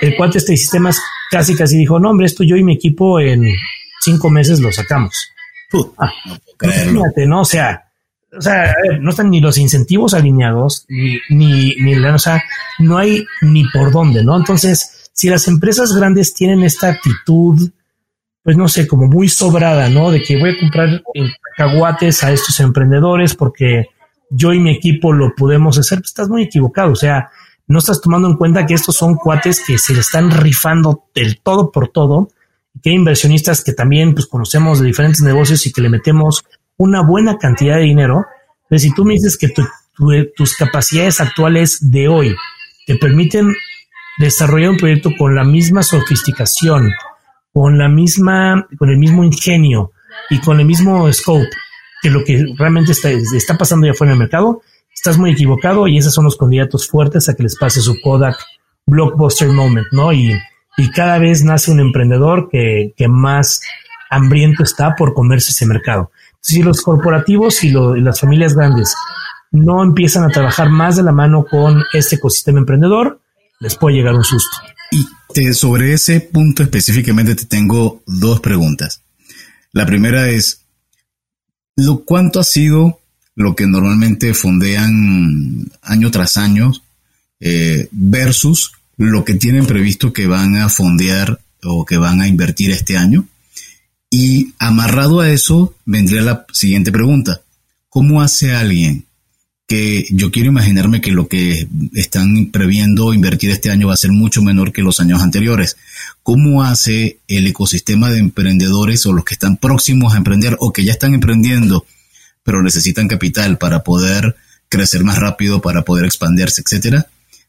El 0.00 0.16
cuate 0.16 0.38
este 0.38 0.56
sistemas 0.56 0.98
casi, 1.30 1.54
casi 1.54 1.76
dijo, 1.76 2.00
no, 2.00 2.08
hombre, 2.08 2.24
esto 2.24 2.42
yo 2.42 2.56
y 2.56 2.64
mi 2.64 2.72
equipo 2.72 3.20
en 3.20 3.52
cinco 4.00 4.30
meses 4.30 4.60
lo 4.60 4.72
sacamos. 4.72 5.30
Ah, 5.98 6.10
no, 7.26 7.40
O 7.42 7.44
sea, 7.44 7.84
o 8.34 8.40
sea, 8.40 8.74
no 8.98 9.10
están 9.10 9.28
ni 9.28 9.42
los 9.42 9.58
incentivos 9.58 10.14
alineados, 10.14 10.86
ni, 10.88 11.18
ni, 11.28 11.74
ni, 11.74 11.94
o 11.98 12.18
sea, 12.18 12.42
no 12.78 12.96
hay 12.96 13.26
ni 13.42 13.68
por 13.68 13.92
dónde, 13.92 14.24
¿no? 14.24 14.38
Entonces, 14.38 15.10
si 15.12 15.28
las 15.28 15.48
empresas 15.48 15.92
grandes 15.92 16.32
tienen 16.32 16.62
esta 16.62 16.88
actitud 16.88 17.70
pues 18.42 18.56
no 18.56 18.68
sé, 18.68 18.86
como 18.86 19.06
muy 19.06 19.28
sobrada, 19.28 19.88
¿no? 19.88 20.10
De 20.10 20.22
que 20.22 20.38
voy 20.38 20.50
a 20.50 20.58
comprar 20.58 21.02
cacahuates 21.56 22.24
a 22.24 22.32
estos 22.32 22.58
emprendedores 22.60 23.34
porque 23.34 23.86
yo 24.30 24.52
y 24.52 24.60
mi 24.60 24.70
equipo 24.70 25.12
lo 25.12 25.34
podemos 25.34 25.78
hacer, 25.78 25.98
pues 25.98 26.10
estás 26.10 26.28
muy 26.28 26.44
equivocado. 26.44 26.92
O 26.92 26.96
sea, 26.96 27.30
no 27.66 27.78
estás 27.78 28.00
tomando 28.00 28.28
en 28.28 28.36
cuenta 28.36 28.64
que 28.64 28.74
estos 28.74 28.96
son 28.96 29.16
cuates 29.16 29.62
que 29.66 29.78
se 29.78 29.92
le 29.92 30.00
están 30.00 30.30
rifando 30.30 31.04
del 31.14 31.40
todo 31.40 31.70
por 31.70 31.88
todo, 31.88 32.28
que 32.82 32.90
hay 32.90 32.96
inversionistas 32.96 33.62
que 33.62 33.72
también 33.72 34.14
pues 34.14 34.26
conocemos 34.26 34.80
de 34.80 34.86
diferentes 34.86 35.20
negocios 35.20 35.66
y 35.66 35.72
que 35.72 35.82
le 35.82 35.90
metemos 35.90 36.44
una 36.76 37.02
buena 37.02 37.36
cantidad 37.36 37.76
de 37.76 37.82
dinero. 37.82 38.24
Entonces, 38.62 38.88
si 38.88 38.94
tú 38.94 39.04
me 39.04 39.14
dices 39.14 39.36
que 39.36 39.52
tus 40.36 40.56
capacidades 40.56 41.20
actuales 41.20 41.78
de 41.90 42.08
hoy 42.08 42.36
te 42.86 42.96
permiten 42.96 43.54
desarrollar 44.18 44.70
un 44.70 44.76
proyecto 44.76 45.10
con 45.18 45.34
la 45.34 45.44
misma 45.44 45.82
sofisticación, 45.82 46.90
con 47.58 47.76
la 47.76 47.88
misma, 47.88 48.68
con 48.78 48.88
el 48.88 48.98
mismo 48.98 49.24
ingenio 49.24 49.90
y 50.30 50.38
con 50.38 50.60
el 50.60 50.66
mismo 50.66 51.12
scope 51.12 51.48
que 52.00 52.08
lo 52.08 52.22
que 52.22 52.54
realmente 52.56 52.92
está, 52.92 53.10
está 53.10 53.58
pasando 53.58 53.84
ya 53.84 53.94
fuera 53.94 54.12
en 54.12 54.14
el 54.14 54.20
mercado, 54.20 54.62
estás 54.94 55.18
muy 55.18 55.32
equivocado 55.32 55.88
y 55.88 55.98
esos 55.98 56.14
son 56.14 56.24
los 56.24 56.36
candidatos 56.36 56.86
fuertes 56.86 57.28
a 57.28 57.34
que 57.34 57.42
les 57.42 57.56
pase 57.58 57.80
su 57.80 58.00
Kodak 58.00 58.36
blockbuster 58.86 59.48
moment, 59.48 59.88
¿no? 59.90 60.12
Y, 60.12 60.32
y 60.76 60.90
cada 60.92 61.18
vez 61.18 61.42
nace 61.42 61.72
un 61.72 61.80
emprendedor 61.80 62.48
que, 62.48 62.94
que 62.96 63.08
más 63.08 63.60
hambriento 64.08 64.62
está 64.62 64.94
por 64.94 65.12
comerse 65.12 65.50
ese 65.50 65.66
mercado. 65.66 66.12
Si 66.40 66.62
los 66.62 66.80
corporativos 66.82 67.64
y, 67.64 67.72
las 67.72 68.20
familias 68.20 68.54
grandes 68.54 68.94
no 69.50 69.82
empiezan 69.82 70.22
a 70.22 70.28
trabajar 70.28 70.70
más 70.70 70.94
de 70.94 71.02
la 71.02 71.10
mano 71.10 71.44
con 71.44 71.82
este 71.92 72.14
ecosistema 72.14 72.60
emprendedor, 72.60 73.20
les 73.58 73.74
puede 73.74 73.96
llegar 73.96 74.14
un 74.14 74.22
susto. 74.22 74.58
Y 74.92 75.04
sobre 75.52 75.92
ese 75.92 76.20
punto 76.20 76.62
específicamente 76.62 77.34
te 77.34 77.44
tengo 77.44 78.02
dos 78.06 78.40
preguntas. 78.40 79.02
La 79.72 79.86
primera 79.86 80.28
es, 80.30 80.62
¿lo, 81.76 82.04
¿cuánto 82.04 82.40
ha 82.40 82.44
sido 82.44 83.00
lo 83.34 83.54
que 83.54 83.66
normalmente 83.66 84.34
fondean 84.34 85.70
año 85.82 86.10
tras 86.10 86.36
año 86.36 86.72
eh, 87.40 87.88
versus 87.92 88.72
lo 88.96 89.24
que 89.24 89.34
tienen 89.34 89.66
previsto 89.66 90.12
que 90.12 90.26
van 90.26 90.56
a 90.56 90.68
fondear 90.68 91.40
o 91.62 91.84
que 91.84 91.98
van 91.98 92.20
a 92.20 92.28
invertir 92.28 92.70
este 92.70 92.96
año? 92.96 93.28
Y 94.10 94.54
amarrado 94.58 95.20
a 95.20 95.30
eso 95.30 95.74
vendría 95.84 96.22
la 96.22 96.46
siguiente 96.52 96.90
pregunta. 96.90 97.42
¿Cómo 97.90 98.22
hace 98.22 98.54
alguien 98.54 99.04
que 99.68 100.06
yo 100.10 100.30
quiero 100.30 100.48
imaginarme 100.48 101.02
que 101.02 101.12
lo 101.12 101.28
que 101.28 101.68
están 101.92 102.46
previendo 102.50 103.12
invertir 103.12 103.50
este 103.50 103.70
año 103.70 103.88
va 103.88 103.94
a 103.94 103.98
ser 103.98 104.10
mucho 104.12 104.40
menor 104.40 104.72
que 104.72 104.80
los 104.80 104.98
años 104.98 105.20
anteriores. 105.20 105.76
¿Cómo 106.22 106.62
hace 106.62 107.18
el 107.28 107.46
ecosistema 107.46 108.10
de 108.10 108.18
emprendedores 108.18 109.04
o 109.04 109.12
los 109.12 109.26
que 109.26 109.34
están 109.34 109.58
próximos 109.58 110.14
a 110.14 110.16
emprender 110.16 110.56
o 110.60 110.72
que 110.72 110.84
ya 110.84 110.92
están 110.92 111.12
emprendiendo, 111.12 111.84
pero 112.42 112.62
necesitan 112.62 113.08
capital 113.08 113.58
para 113.58 113.84
poder 113.84 114.36
crecer 114.70 115.04
más 115.04 115.18
rápido, 115.18 115.60
para 115.60 115.82
poder 115.82 116.06
expandirse, 116.06 116.62
etcétera, 116.62 117.06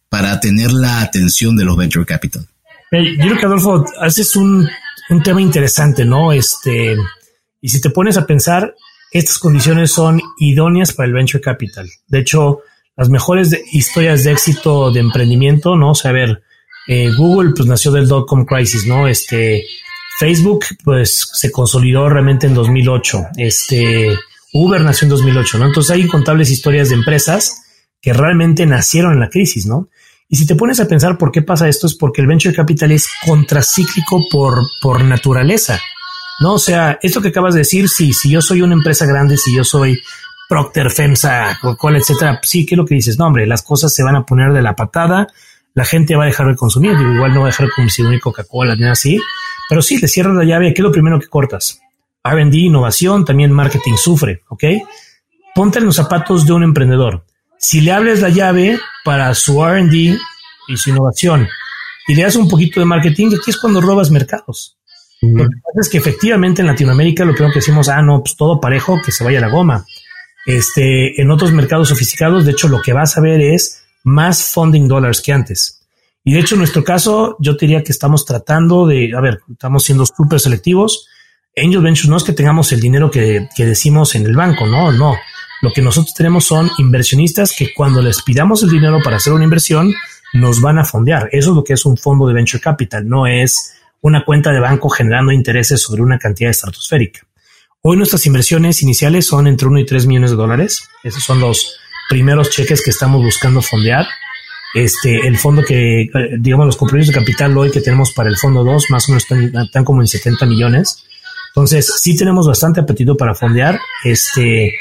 para 0.10 0.42
tener 0.42 0.74
la 0.74 1.00
atención 1.00 1.56
de 1.56 1.64
los 1.64 1.78
venture 1.78 2.06
capital? 2.06 2.46
Yo 2.92 3.16
creo 3.18 3.38
que 3.38 3.46
Adolfo, 3.46 3.86
haces 4.02 4.36
un, 4.36 4.68
un 5.10 5.24
tema 5.24 5.42
interesante, 5.42 6.04
¿no? 6.04 6.34
Este, 6.34 6.98
y 7.62 7.70
si 7.70 7.80
te 7.80 7.92
pones 7.92 8.18
a 8.18 8.26
pensar, 8.26 8.76
estas 9.12 9.40
condiciones 9.40 9.92
son 9.92 10.22
idóneas 10.38 10.94
para 10.94 11.08
el 11.08 11.14
venture 11.14 11.42
capital. 11.42 11.90
De 12.08 12.20
hecho, 12.20 12.60
las 12.96 13.10
mejores 13.10 13.58
historias 13.72 14.24
de 14.24 14.32
éxito 14.32 14.92
de 14.92 15.00
emprendimiento, 15.00 15.76
¿no? 15.76 15.92
O 15.92 15.96
sea, 15.96 16.12
a 16.12 16.14
ver, 16.14 16.44
eh, 16.88 17.12
Google 17.16 17.52
pues 17.56 17.68
nació 17.68 17.92
del 17.92 18.08
dot-com 18.08 18.46
crisis, 18.46 18.86
¿no? 18.86 19.08
Este, 19.08 19.64
Facebook 20.20 20.66
pues 20.84 21.30
se 21.34 21.52
consolidó 21.52 22.10
realmente 22.10 22.48
en 22.48 22.54
2008. 22.54 23.28
Este, 23.38 24.18
Uber 24.54 24.82
nació 24.82 25.06
en 25.06 25.12
2008, 25.12 25.58
¿no? 25.60 25.66
Entonces 25.68 25.92
hay 25.92 26.02
incontables 26.02 26.50
historias 26.50 26.90
de 26.90 26.96
empresas 26.96 27.64
que 28.02 28.14
realmente 28.14 28.66
nacieron 28.66 29.14
en 29.14 29.20
la 29.20 29.30
crisis, 29.30 29.66
¿no? 29.66 29.90
Y 30.28 30.36
si 30.36 30.46
te 30.46 30.56
pones 30.56 30.80
a 30.80 30.88
pensar 30.88 31.18
por 31.18 31.32
qué 31.32 31.42
pasa 31.42 31.68
esto 31.68 31.88
es 31.88 31.96
porque 31.96 32.22
el 32.22 32.28
venture 32.28 32.54
capital 32.56 32.92
es 32.92 33.08
contracíclico 33.26 34.28
por, 34.30 34.68
por 34.82 35.04
naturaleza. 35.04 35.80
No, 36.40 36.54
o 36.54 36.60
sea, 36.60 37.00
esto 37.02 37.22
que 37.22 37.30
acabas 37.30 37.54
de 37.54 37.60
decir, 37.60 37.90
si 37.90 38.14
yo 38.30 38.42
soy 38.42 38.62
una 38.62 38.74
empresa 38.74 39.06
grande, 39.06 39.38
si 39.38 39.54
yo 39.54 39.64
soy 39.64 40.02
Procter, 40.50 40.90
FEMSA, 40.90 41.60
Coca-Cola, 41.62 42.00
etcétera, 42.00 42.40
sí, 42.42 42.66
¿qué 42.66 42.74
es 42.74 42.78
lo 42.78 42.86
que 42.86 42.96
dices? 42.96 43.20
No, 43.20 43.28
hombre, 43.28 43.46
las 43.46 43.62
cosas 43.62 43.94
se 43.94 44.02
van 44.04 44.16
a 44.16 44.26
poner 44.26 44.52
de 44.52 44.64
la 44.64 44.76
patada, 44.76 45.28
la 45.76 45.86
gente 45.86 46.16
va 46.16 46.24
a 46.24 46.26
dejar 46.26 46.48
de 46.48 46.56
consumir, 46.56 46.94
igual 46.94 47.36
no 47.36 47.42
va 47.42 47.46
a 47.46 47.52
dejar 47.52 47.68
de 47.68 47.74
consumir 47.76 48.20
Coca-Cola 48.20 48.76
ni 48.76 48.88
así, 48.88 49.20
pero 49.70 49.84
sí, 49.84 50.00
le 50.00 50.08
cierras 50.08 50.36
la 50.36 50.44
llave, 50.44 50.74
¿qué 50.74 50.82
es 50.82 50.84
lo 50.84 50.92
primero 50.92 51.20
que 51.20 51.28
cortas? 51.28 51.80
R&D, 52.24 52.58
innovación, 52.58 53.26
también 53.26 53.52
marketing 53.52 53.94
sufre, 53.96 54.42
¿ok? 54.50 54.64
Ponte 55.54 55.78
en 55.78 55.86
los 55.86 55.98
zapatos 55.98 56.48
de 56.48 56.54
un 56.54 56.64
emprendedor. 56.64 57.26
Si 57.60 57.82
le 57.82 57.92
abres 57.92 58.20
la 58.22 58.30
llave 58.30 58.80
para 59.06 59.36
su 59.36 59.64
R&D 59.64 60.18
y 60.68 60.78
su 60.78 60.90
innovación 60.90 61.48
y 62.08 62.16
le 62.16 62.24
das 62.24 62.36
un 62.36 62.50
poquito 62.50 62.80
de 62.80 62.88
marketing, 62.88 63.28
aquí 63.40 63.52
es 63.52 63.58
cuando 63.58 63.82
robas 63.82 64.10
mercados. 64.10 64.79
Lo 65.22 65.50
que 65.50 65.58
pasa 65.58 65.82
es 65.82 65.90
que 65.90 65.98
efectivamente 65.98 66.62
en 66.62 66.68
Latinoamérica 66.68 67.26
lo 67.26 67.34
primero 67.34 67.54
que 67.54 67.60
decimos, 67.60 67.90
ah, 67.90 68.02
no, 68.02 68.22
pues 68.22 68.36
todo 68.38 68.62
parejo, 68.62 69.02
que 69.04 69.12
se 69.12 69.24
vaya 69.24 69.42
la 69.42 69.50
goma. 69.50 69.86
Este, 70.46 71.22
en 71.22 71.30
otros 71.30 71.52
mercados 71.52 71.90
sofisticados, 71.90 72.46
de 72.46 72.52
hecho, 72.52 72.70
lo 72.70 72.82
que 72.82 72.94
vas 72.94 73.18
a 73.18 73.22
ver 73.22 73.42
es 73.42 73.84
más 74.04 74.52
funding 74.52 74.88
dollars 74.88 75.22
que 75.22 75.34
antes. 75.34 75.82
Y 76.24 76.34
de 76.34 76.40
hecho, 76.40 76.56
en 76.56 76.60
nuestro 76.60 76.84
caso, 76.84 77.36
yo 77.40 77.54
diría 77.54 77.84
que 77.84 77.92
estamos 77.92 78.26
tratando 78.26 78.88
de, 78.88 79.14
a 79.16 79.20
ver, 79.20 79.42
estamos 79.52 79.84
siendo 79.84 80.06
súper 80.06 80.40
selectivos. 80.40 81.08
Angel 81.58 81.82
Ventures 81.82 82.10
no 82.10 82.18
es 82.18 82.24
que 82.24 82.34
tengamos 82.34 82.72
el 82.72 82.80
dinero 82.80 83.12
que, 83.12 83.50
que 83.56 83.66
decimos 83.66 84.16
en 84.16 84.26
el 84.26 84.36
banco, 84.36 84.68
no, 84.68 84.92
no. 84.92 85.18
Lo 85.62 85.72
que 85.74 85.82
nosotros 85.82 86.14
tenemos 86.14 86.46
son 86.46 86.70
inversionistas 86.78 87.54
que 87.58 87.74
cuando 87.74 88.02
les 88.02 88.22
pidamos 88.22 88.64
el 88.64 88.70
dinero 88.70 89.00
para 89.04 89.18
hacer 89.18 89.34
una 89.34 89.44
inversión, 89.44 89.94
nos 90.34 90.62
van 90.62 90.80
a 90.80 90.86
fondear. 90.86 91.28
Eso 91.32 91.50
es 91.50 91.56
lo 91.56 91.64
que 91.64 91.74
es 91.74 91.86
un 91.86 91.98
fondo 91.98 92.28
de 92.28 92.34
venture 92.34 92.62
capital, 92.62 93.08
no 93.08 93.28
es 93.28 93.76
una 94.02 94.24
cuenta 94.24 94.52
de 94.52 94.60
banco 94.60 94.90
generando 94.90 95.32
intereses 95.32 95.82
sobre 95.82 96.02
una 96.02 96.18
cantidad 96.18 96.52
estratosférica. 96.52 97.22
Hoy 97.82 97.98
nuestras 97.98 98.26
inversiones 98.26 98.82
iniciales 98.82 99.26
son 99.26 99.48
entre 99.48 99.68
1 99.68 99.80
y 99.80 99.86
3 99.86 100.06
millones 100.06 100.32
de 100.32 100.38
dólares. 100.38 100.90
Esos 101.04 101.24
son 101.24 101.40
los 101.40 101.78
primeros 102.10 102.50
cheques 102.50 102.82
que 102.84 102.90
estamos 102.90 103.22
buscando 103.24 103.62
fondear. 103.62 104.06
Este, 104.74 105.28
el 105.28 105.38
fondo 105.38 105.64
que, 105.64 106.02
eh, 106.02 106.10
digamos, 106.40 106.66
los 106.66 106.78
compromisos 106.78 107.14
de 107.14 107.20
capital 107.20 107.58
hoy 107.58 107.72
que 107.72 107.82
tenemos 107.82 108.12
para 108.12 108.30
el 108.30 108.38
fondo 108.38 108.64
2, 108.64 108.86
más 108.90 109.08
o 109.08 109.14
menos 109.14 109.26
están, 109.30 109.86
como 109.86 110.02
en 110.02 110.08
70 110.08 110.46
millones. 110.46 111.04
Entonces, 111.56 111.92
sí 112.00 112.16
tenemos 112.16 112.48
bastante 112.48 112.82
apetito 112.82 113.16
para 113.16 113.34
fondear. 113.34 113.80
Este, 114.04 114.74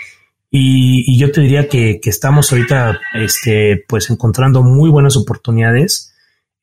y, 0.50 1.18
yo 1.18 1.30
te 1.30 1.40
diría 1.40 1.68
que, 1.68 2.00
que, 2.02 2.10
estamos 2.10 2.52
ahorita, 2.52 3.00
este, 3.14 3.84
pues 3.88 4.10
encontrando 4.10 4.62
muy 4.62 4.90
buenas 4.90 5.16
oportunidades 5.16 6.07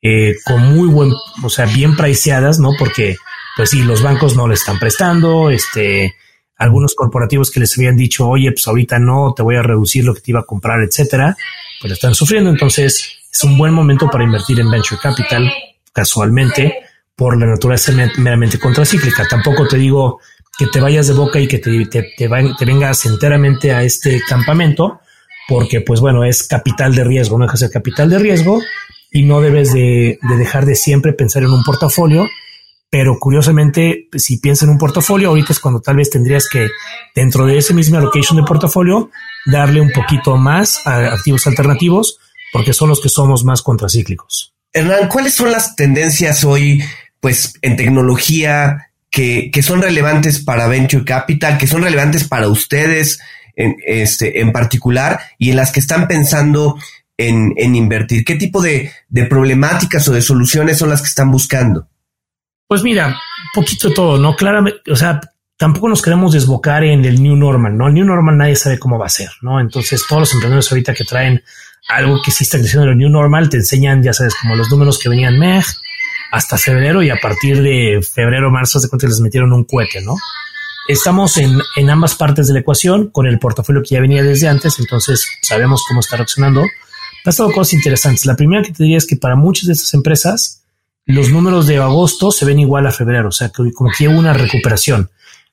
eh, 0.08 0.36
con 0.46 0.62
muy 0.76 0.88
buen, 0.88 1.12
o 1.44 1.50
sea, 1.50 1.66
bien 1.66 1.96
priceadas, 1.96 2.60
¿no? 2.60 2.74
Porque, 2.78 3.16
pues 3.58 3.72
sí, 3.72 3.82
los 3.82 4.04
bancos 4.04 4.36
no 4.36 4.48
le 4.48 4.54
están 4.54 4.78
prestando, 4.78 5.50
este, 5.50 6.14
algunos 6.58 6.94
corporativos 6.94 7.50
que 7.50 7.60
les 7.60 7.76
habían 7.76 7.98
dicho, 7.98 8.28
oye, 8.28 8.52
pues 8.52 8.68
ahorita 8.68 9.00
no, 9.00 9.34
te 9.36 9.42
voy 9.42 9.56
a 9.56 9.64
reducir 9.64 10.06
lo 10.06 10.14
que 10.14 10.22
te 10.22 10.30
iba 10.30 10.42
a 10.42 10.46
comprar, 10.46 10.84
etcétera, 10.84 11.36
pues 11.82 11.94
están 11.94 12.14
sufriendo. 12.14 12.52
Entonces, 12.52 13.18
es 13.32 13.44
un 13.44 13.58
buen 13.58 13.74
momento 13.74 14.08
para 14.08 14.24
invertir 14.24 14.60
en 14.60 14.70
venture 14.70 15.02
capital, 15.02 15.52
casualmente, 15.92 16.84
por 17.16 17.40
la 17.40 17.48
naturaleza 17.48 17.92
meramente 18.18 18.60
contracíclica. 18.60 19.26
Tampoco 19.28 19.68
te 19.68 19.78
digo 19.78 20.20
que 20.56 20.68
te 20.68 20.82
vayas 20.82 21.08
de 21.08 21.16
boca 21.16 21.40
y 21.40 21.48
que 21.48 21.58
te, 21.58 21.84
te, 21.88 22.14
te 22.16 22.66
vengas 22.66 23.08
enteramente 23.08 23.74
a 23.74 23.82
este 23.82 24.22
campamento, 24.30 25.00
porque, 25.48 25.82
pues 25.82 26.00
bueno, 26.00 26.24
es 26.24 26.44
capital 26.44 26.94
de 26.94 27.04
riesgo, 27.06 27.40
no 27.40 27.46
deja 27.46 27.54
de 27.54 27.58
ser 27.58 27.72
capital 27.72 28.08
de 28.12 28.20
riesgo 28.20 28.62
y 29.12 29.24
no 29.24 29.42
debes 29.42 29.74
de, 29.74 30.20
dejar 30.38 30.66
de 30.66 30.76
siempre 30.76 31.14
pensar 31.14 31.44
en 31.44 31.50
un 31.50 31.64
portafolio. 31.64 32.28
Pero 32.90 33.18
curiosamente, 33.20 34.08
si 34.14 34.38
piensas 34.38 34.64
en 34.64 34.70
un 34.70 34.78
portafolio, 34.78 35.30
ahorita 35.30 35.54
es 35.54 35.60
cuando 35.60 35.82
tal 35.82 35.98
vez 35.98 36.10
tendrías 36.10 36.48
que, 36.50 36.68
dentro 37.14 37.46
de 37.46 37.58
ese 37.58 37.74
mismo 37.74 37.98
allocation 37.98 38.38
de 38.38 38.44
portafolio, 38.44 39.10
darle 39.46 39.82
un 39.82 39.92
poquito 39.92 40.38
más 40.38 40.86
a 40.86 41.14
activos 41.14 41.46
alternativos, 41.48 42.20
porque 42.54 42.74
son 42.74 42.90
los 42.90 43.02
que 43.02 43.10
somos 43.10 43.44
más 43.44 43.62
contracíclicos. 43.62 44.54
Hernán, 44.72 45.10
¿cuáles 45.10 45.34
son 45.34 45.52
las 45.52 45.76
tendencias 45.76 46.44
hoy, 46.44 46.84
pues, 47.20 47.54
en 47.62 47.76
tecnología 47.76 48.92
que, 49.10 49.50
que 49.52 49.64
son 49.64 49.82
relevantes 49.82 50.40
para 50.40 50.68
Venture 50.68 51.06
Capital, 51.06 51.58
que 51.58 51.68
son 51.68 51.84
relevantes 51.84 52.26
para 52.26 52.48
ustedes 52.48 53.20
en, 53.56 53.78
este, 53.86 54.42
en 54.42 54.52
particular 54.52 55.20
y 55.38 55.52
en 55.52 55.58
las 55.58 55.72
que 55.72 55.80
están 55.80 56.08
pensando 56.08 56.78
en, 57.18 57.76
invertir? 57.76 58.24
¿Qué 58.24 58.36
tipo 58.36 58.62
de, 58.62 58.92
problemáticas 59.30 60.08
o 60.08 60.14
de 60.14 60.22
soluciones 60.22 60.78
son 60.78 60.90
las 60.90 61.02
que 61.02 61.08
están 61.08 61.32
buscando? 61.32 61.88
Pues 62.68 62.84
mira, 62.84 63.20
poquito 63.54 63.92
todo, 63.94 64.18
¿no? 64.18 64.36
Claramente, 64.36 64.92
o 64.92 64.96
sea, 64.96 65.22
tampoco 65.58 65.88
nos 65.88 66.02
queremos 66.02 66.34
desbocar 66.34 66.84
en 66.84 67.06
el 67.06 67.22
new 67.22 67.36
normal, 67.36 67.78
¿no? 67.78 67.88
El 67.88 67.94
new 67.94 68.06
normal 68.06 68.38
nadie 68.38 68.56
sabe 68.56 68.80
cómo 68.80 68.98
va 68.98 69.06
a 69.06 69.10
ser, 69.10 69.30
¿no? 69.42 69.60
Entonces, 69.60 70.04
todos 70.08 70.22
los 70.22 70.34
emprendedores 70.34 70.72
ahorita 70.72 70.94
que 70.94 71.04
traen 71.04 71.44
algo 71.88 72.20
que 72.24 72.32
sí 72.32 72.44
está 72.44 72.58
creciendo 72.58 72.86
en 72.86 72.94
el 72.94 72.98
new 72.98 73.10
normal 73.10 73.50
te 73.50 73.58
enseñan, 73.58 74.02
ya 74.02 74.14
sabes, 74.14 74.34
como 74.42 74.56
los 74.56 74.70
números 74.70 74.98
que 74.98 75.10
venían 75.10 75.40
hasta 76.32 76.58
febrero 76.58 77.04
y 77.04 77.12
a 77.12 77.18
partir 77.22 77.62
de 77.62 78.02
febrero, 78.02 78.50
marzo, 78.50 78.80
de 78.80 78.90
cuenta 78.90 79.08
les 79.08 79.20
metieron 79.20 79.54
un 79.54 79.64
cohete, 79.64 80.02
¿no? 80.02 80.16
Estamos 80.88 81.38
en, 81.38 81.60
en 81.76 81.90
ambas 81.90 82.16
partes 82.16 82.48
de 82.48 82.54
la 82.54 82.60
ecuación 82.60 83.10
con 83.10 83.28
el 83.28 83.40
portafolio 83.40 83.82
que 83.82 83.96
ya 83.96 84.02
venía 84.02 84.24
desde 84.24 84.48
antes, 84.48 84.80
entonces 84.80 85.28
sabemos 85.42 85.84
cómo 85.88 86.00
está 86.00 86.18
reaccionando 86.18 86.64
pasado 87.26 87.52
cosas 87.52 87.74
interesantes. 87.74 88.26
La 88.26 88.36
primera 88.36 88.62
que 88.62 88.72
te 88.72 88.84
diría 88.84 88.98
es 88.98 89.08
que 89.08 89.18
para 89.18 89.36
muchas 89.36 89.68
de 89.68 89.74
estas 89.74 89.94
empresas, 89.96 90.64
los 91.06 91.30
números 91.30 91.68
de 91.68 91.78
agosto 91.78 92.32
se 92.32 92.46
ven 92.46 92.60
igual 92.60 92.88
a 92.88 92.92
febrero, 92.92 93.30
o 93.30 93.32
sea, 93.32 93.50
que 93.50 93.74
como 93.74 93.90
que 93.98 94.08
hubo 94.08 94.18
una 94.18 94.34
recuperación. 94.34 95.10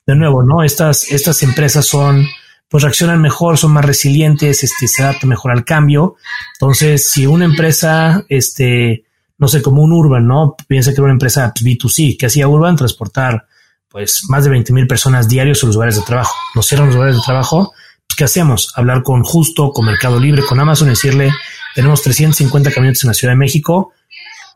De 0.06 0.14
nuevo, 0.16 0.42
¿no? 0.42 0.64
Estas, 0.64 1.10
estas 1.12 1.42
empresas 1.42 1.86
son, 1.86 2.26
pues 2.68 2.82
reaccionan 2.82 3.20
mejor, 3.20 3.56
son 3.56 3.72
más 3.72 3.84
resilientes, 3.84 4.64
este, 4.64 4.88
se 4.88 5.02
adaptan 5.02 5.30
mejor 5.30 5.52
al 5.52 5.64
cambio. 5.64 6.16
Entonces, 6.54 7.08
si 7.08 7.26
una 7.26 7.44
empresa, 7.44 8.24
este, 8.28 9.04
no 9.38 9.46
sé, 9.48 9.62
como 9.62 9.82
un 9.82 9.92
Urban, 9.92 10.26
¿no? 10.26 10.56
Piensa 10.66 10.90
que 10.90 10.96
era 10.96 11.04
una 11.04 11.12
empresa 11.12 11.52
B2C, 11.54 12.18
que 12.18 12.26
hacía 12.26 12.48
Urban 12.48 12.76
transportar, 12.76 13.46
pues, 13.88 14.22
más 14.28 14.44
de 14.44 14.50
20 14.50 14.72
mil 14.72 14.86
personas 14.88 15.28
diarios 15.28 15.62
a 15.62 15.66
los 15.66 15.76
lugares 15.76 15.96
de 15.96 16.02
trabajo. 16.02 16.34
Nos 16.54 16.66
cierran 16.66 16.88
los 16.88 16.96
lugares 16.96 17.16
de 17.16 17.22
trabajo, 17.24 17.72
pues, 18.06 18.16
¿qué 18.16 18.24
hacemos? 18.24 18.72
Hablar 18.74 19.02
con 19.02 19.22
Justo, 19.22 19.70
con 19.70 19.86
Mercado 19.86 20.18
Libre, 20.18 20.42
con 20.42 20.58
Amazon 20.58 20.88
decirle, 20.88 21.30
tenemos 21.74 22.02
350 22.02 22.70
camionetas 22.70 23.04
en 23.04 23.08
la 23.08 23.14
Ciudad 23.14 23.32
de 23.32 23.38
México. 23.38 23.92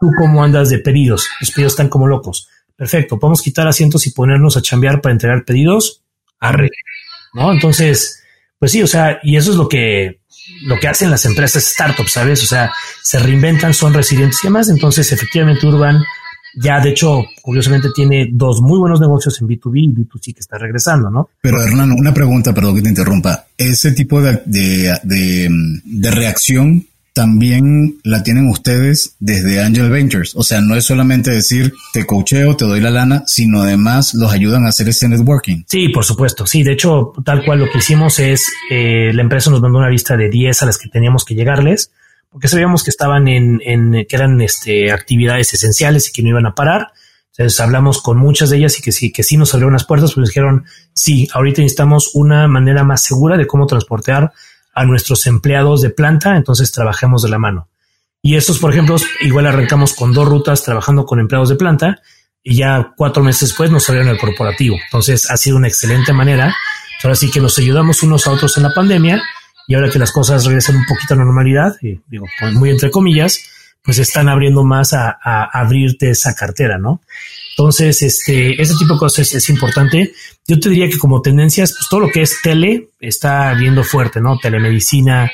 ¿Tú 0.01 0.11
cómo 0.19 0.45
andas 0.45 0.69
de 0.69 0.79
pedidos? 0.79 1.29
Los 1.41 1.51
pedidos 1.51 1.73
están 1.73 1.89
como 1.89 2.07
locos. 2.07 2.49
Perfecto, 2.77 3.19
podemos 3.19 3.41
quitar 3.41 3.67
asientos 3.67 4.07
y 4.07 4.11
ponernos 4.11 4.57
a 4.57 4.63
chambear 4.63 5.01
para 5.01 5.13
entregar 5.15 5.45
pedidos. 5.45 6.03
Arre. 6.39 6.71
¿No? 7.33 7.53
Entonces, 7.53 8.23
pues 8.59 8.73
sí, 8.73 8.83
o 8.83 8.87
sea, 8.87 9.19
y 9.23 9.37
eso 9.37 9.51
es 9.51 9.57
lo 9.57 9.69
que, 9.69 10.21
lo 10.65 10.79
que 10.79 10.89
hacen 10.89 11.11
las 11.11 11.25
empresas 11.25 11.65
startups, 11.65 12.13
¿sabes? 12.13 12.43
O 12.43 12.47
sea, 12.47 12.73
se 13.03 13.19
reinventan, 13.19 13.73
son 13.73 13.95
resilientes 13.95 14.41
y 14.43 14.49
demás. 14.49 14.69
Entonces, 14.69 15.11
efectivamente, 15.13 15.67
Urban 15.67 16.03
ya, 16.59 16.81
de 16.81 16.91
hecho, 16.91 17.23
curiosamente 17.43 17.89
tiene 17.95 18.31
dos 18.33 18.63
muy 18.63 18.79
buenos 18.79 18.99
negocios 18.99 19.39
en 19.41 19.47
B2B 19.47 19.73
y 19.75 19.89
B2C 19.89 20.33
que 20.33 20.41
está 20.41 20.57
regresando, 20.57 21.11
¿no? 21.11 21.29
Pero 21.43 21.63
Hernán, 21.63 21.93
una 21.93 22.15
pregunta, 22.15 22.55
perdón 22.55 22.77
que 22.77 22.83
te 22.83 22.89
interrumpa. 22.89 23.47
Ese 23.59 23.93
tipo 23.93 24.23
de, 24.23 24.41
de, 24.47 24.99
de, 25.03 25.49
de 25.85 26.11
reacción 26.11 26.87
también 27.17 27.99
la 28.05 28.23
tienen 28.23 28.47
ustedes 28.51 29.17
desde 29.21 29.63
Angel 29.63 29.89
Ventures. 29.89 30.37
O 30.37 30.43
sea, 30.43 30.61
no 30.61 30.77
es 30.77 30.85
solamente 30.85 31.31
decir 31.31 31.73
te 31.95 32.05
coacheo, 32.05 32.59
te 32.59 32.67
doy 32.67 32.79
la 32.79 32.91
lana, 32.91 33.25
sino 33.27 33.63
además 33.63 34.13
los 34.13 34.31
ayudan 34.31 34.67
a 34.67 34.69
hacer 34.69 34.91
ese 34.91 35.09
networking. 35.09 35.65
Sí, 35.67 35.89
por 35.89 36.05
supuesto. 36.05 36.47
Sí, 36.47 36.63
de 36.63 36.73
hecho, 36.73 37.15
tal 37.25 37.43
cual 37.47 37.61
lo 37.61 37.71
que 37.71 37.79
hicimos 37.79 38.19
es 38.19 38.47
eh, 38.71 39.13
la 39.15 39.23
empresa 39.23 39.51
nos 39.51 39.63
mandó 39.63 39.79
una 39.79 39.89
lista 39.89 40.15
de 40.15 40.29
10 40.29 40.63
a 40.63 40.67
las 40.67 40.77
que 40.77 40.91
teníamos 40.91 41.25
que 41.25 41.35
llegarles, 41.35 41.91
porque 42.29 42.49
sabíamos 42.49 42.85
que 42.85 42.91
estaban 42.91 43.29
en, 43.29 43.63
en 43.65 44.05
que 44.07 44.15
eran 44.15 44.39
este, 44.43 44.93
actividades 44.93 45.55
esenciales 45.55 46.11
y 46.11 46.13
que 46.13 46.23
no 46.23 46.29
iban 46.29 46.45
a 46.45 46.55
parar. 46.55 46.89
Entonces 47.31 47.59
hablamos 47.61 48.03
con 48.03 48.19
muchas 48.19 48.51
de 48.51 48.59
ellas 48.59 48.79
y 48.79 48.83
que 48.83 48.93
sí, 48.93 49.11
que 49.11 49.23
sí 49.23 49.39
nos 49.39 49.55
abrieron 49.55 49.73
las 49.73 49.87
puertas, 49.87 50.13
pues 50.13 50.29
dijeron, 50.29 50.67
sí, 50.93 51.29
ahorita 51.33 51.63
necesitamos 51.63 52.11
una 52.13 52.47
manera 52.47 52.85
más 52.85 53.01
segura 53.01 53.39
de 53.39 53.47
cómo 53.47 53.67
transportar 53.67 54.33
a 54.77 54.85
nuestros 54.85 55.27
empleados 55.27 55.81
de 55.81 55.89
planta, 55.89 56.37
entonces 56.37 56.71
trabajemos 56.71 57.23
de 57.23 57.31
la 57.31 57.39
mano. 57.39 57.69
Y 58.21 58.37
estos, 58.37 58.59
por 58.59 58.73
ejemplo, 58.73 58.97
igual 59.23 59.47
arrancamos 59.47 59.95
con 59.95 60.13
dos 60.13 60.29
rutas 60.29 60.63
trabajando 60.63 61.07
con 61.07 61.19
empleados 61.19 61.49
de 61.49 61.57
planta 61.57 62.03
y 62.43 62.57
ya 62.57 62.93
cuatro 62.95 63.23
meses 63.23 63.49
después 63.49 63.71
nos 63.71 63.85
salieron 63.85 64.09
el 64.09 64.19
corporativo. 64.19 64.77
Entonces 64.85 65.31
ha 65.31 65.37
sido 65.39 65.57
una 65.57 65.69
excelente 65.69 66.13
manera. 66.13 66.55
Ahora 67.03 67.15
sí 67.15 67.31
que 67.31 67.41
nos 67.41 67.59
ayudamos 67.59 68.03
unos 68.03 68.27
a 68.27 68.33
otros 68.33 68.57
en 68.59 68.65
la 68.65 68.75
pandemia 68.75 69.23
y 69.67 69.75
ahora 69.75 69.91
que 69.91 69.99
las 69.99 70.13
cosas 70.13 70.45
regresan 70.45 70.77
un 70.77 70.87
poquito 70.87 71.15
a 71.15 71.17
normalidad, 71.17 71.75
y 71.81 71.99
digo, 72.07 72.27
muy 72.53 72.71
entre 72.71 72.91
comillas, 72.91 73.41
pues 73.83 73.99
están 73.99 74.29
abriendo 74.29 74.63
más 74.63 74.93
a, 74.93 75.19
abrirte 75.53 76.11
esa 76.11 76.35
cartera, 76.35 76.77
¿no? 76.79 77.01
Entonces, 77.59 78.03
este, 78.03 78.61
ese 78.61 78.75
tipo 78.75 78.95
de 78.95 79.01
cosas 79.01 79.33
es, 79.33 79.49
importante. 79.49 80.13
Yo 80.47 80.61
te 80.61 80.69
diría 80.69 80.91
que 80.91 80.99
como 80.99 81.23
tendencias, 81.23 81.73
pues 81.73 81.89
todo 81.89 82.01
lo 82.01 82.11
que 82.11 82.21
es 82.21 82.43
tele 82.43 82.91
está 83.01 83.55
viendo 83.55 83.83
fuerte, 83.83 84.21
¿no? 84.21 84.39
Telemedicina, 84.39 85.33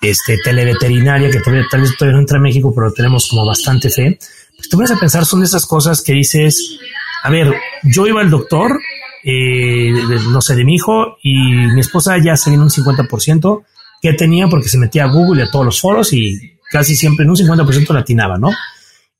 este, 0.00 0.38
televeterinaria, 0.42 1.30
que 1.30 1.40
todavía, 1.40 1.66
tal 1.70 1.82
vez 1.82 1.94
todavía 1.94 2.14
no 2.14 2.20
entra 2.20 2.38
a 2.38 2.40
México, 2.40 2.72
pero 2.74 2.90
tenemos 2.90 3.28
como 3.28 3.44
bastante 3.44 3.90
fe. 3.90 4.18
Pues 4.56 4.70
te 4.70 4.76
vas 4.78 4.90
a 4.92 4.98
pensar, 4.98 5.26
son 5.26 5.40
de 5.40 5.46
esas 5.46 5.66
cosas 5.66 6.00
que 6.00 6.14
dices, 6.14 6.78
a 7.22 7.28
ver, 7.28 7.54
yo 7.82 8.06
iba 8.06 8.22
al 8.22 8.30
doctor, 8.30 8.80
eh, 9.22 9.92
no 10.30 10.40
sé, 10.40 10.56
de 10.56 10.64
mi 10.64 10.76
hijo, 10.76 11.18
y 11.22 11.34
mi 11.34 11.80
esposa 11.82 12.16
ya 12.16 12.34
se 12.38 12.50
vino 12.50 12.62
un 12.62 12.70
50% 12.70 13.64
que 14.00 14.14
tenía 14.14 14.48
porque 14.48 14.70
se 14.70 14.78
metía 14.78 15.04
a 15.04 15.12
Google 15.12 15.42
y 15.42 15.46
a 15.46 15.50
todos 15.50 15.66
los 15.66 15.80
foros 15.82 16.14
y 16.14 16.56
casi 16.70 16.96
siempre 16.96 17.24
en 17.24 17.30
un 17.30 17.36
50% 17.36 17.92
latinaba, 17.92 18.38
¿no? 18.38 18.48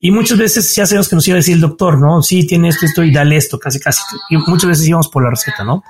Y 0.00 0.10
muchas 0.10 0.38
veces 0.38 0.74
ya 0.74 0.86
sabemos 0.86 1.08
que 1.08 1.16
nos 1.16 1.26
iba 1.26 1.34
a 1.34 1.38
decir 1.38 1.54
el 1.54 1.60
doctor, 1.60 2.00
¿no? 2.00 2.22
Sí, 2.22 2.46
tiene 2.46 2.68
esto, 2.68 2.86
esto 2.86 3.02
y 3.02 3.12
dale 3.12 3.36
esto, 3.36 3.58
casi, 3.58 3.80
casi. 3.80 4.00
Y 4.30 4.36
muchas 4.36 4.70
veces 4.70 4.86
íbamos 4.86 5.08
por 5.08 5.24
la 5.24 5.30
receta, 5.30 5.64
¿no? 5.64 5.82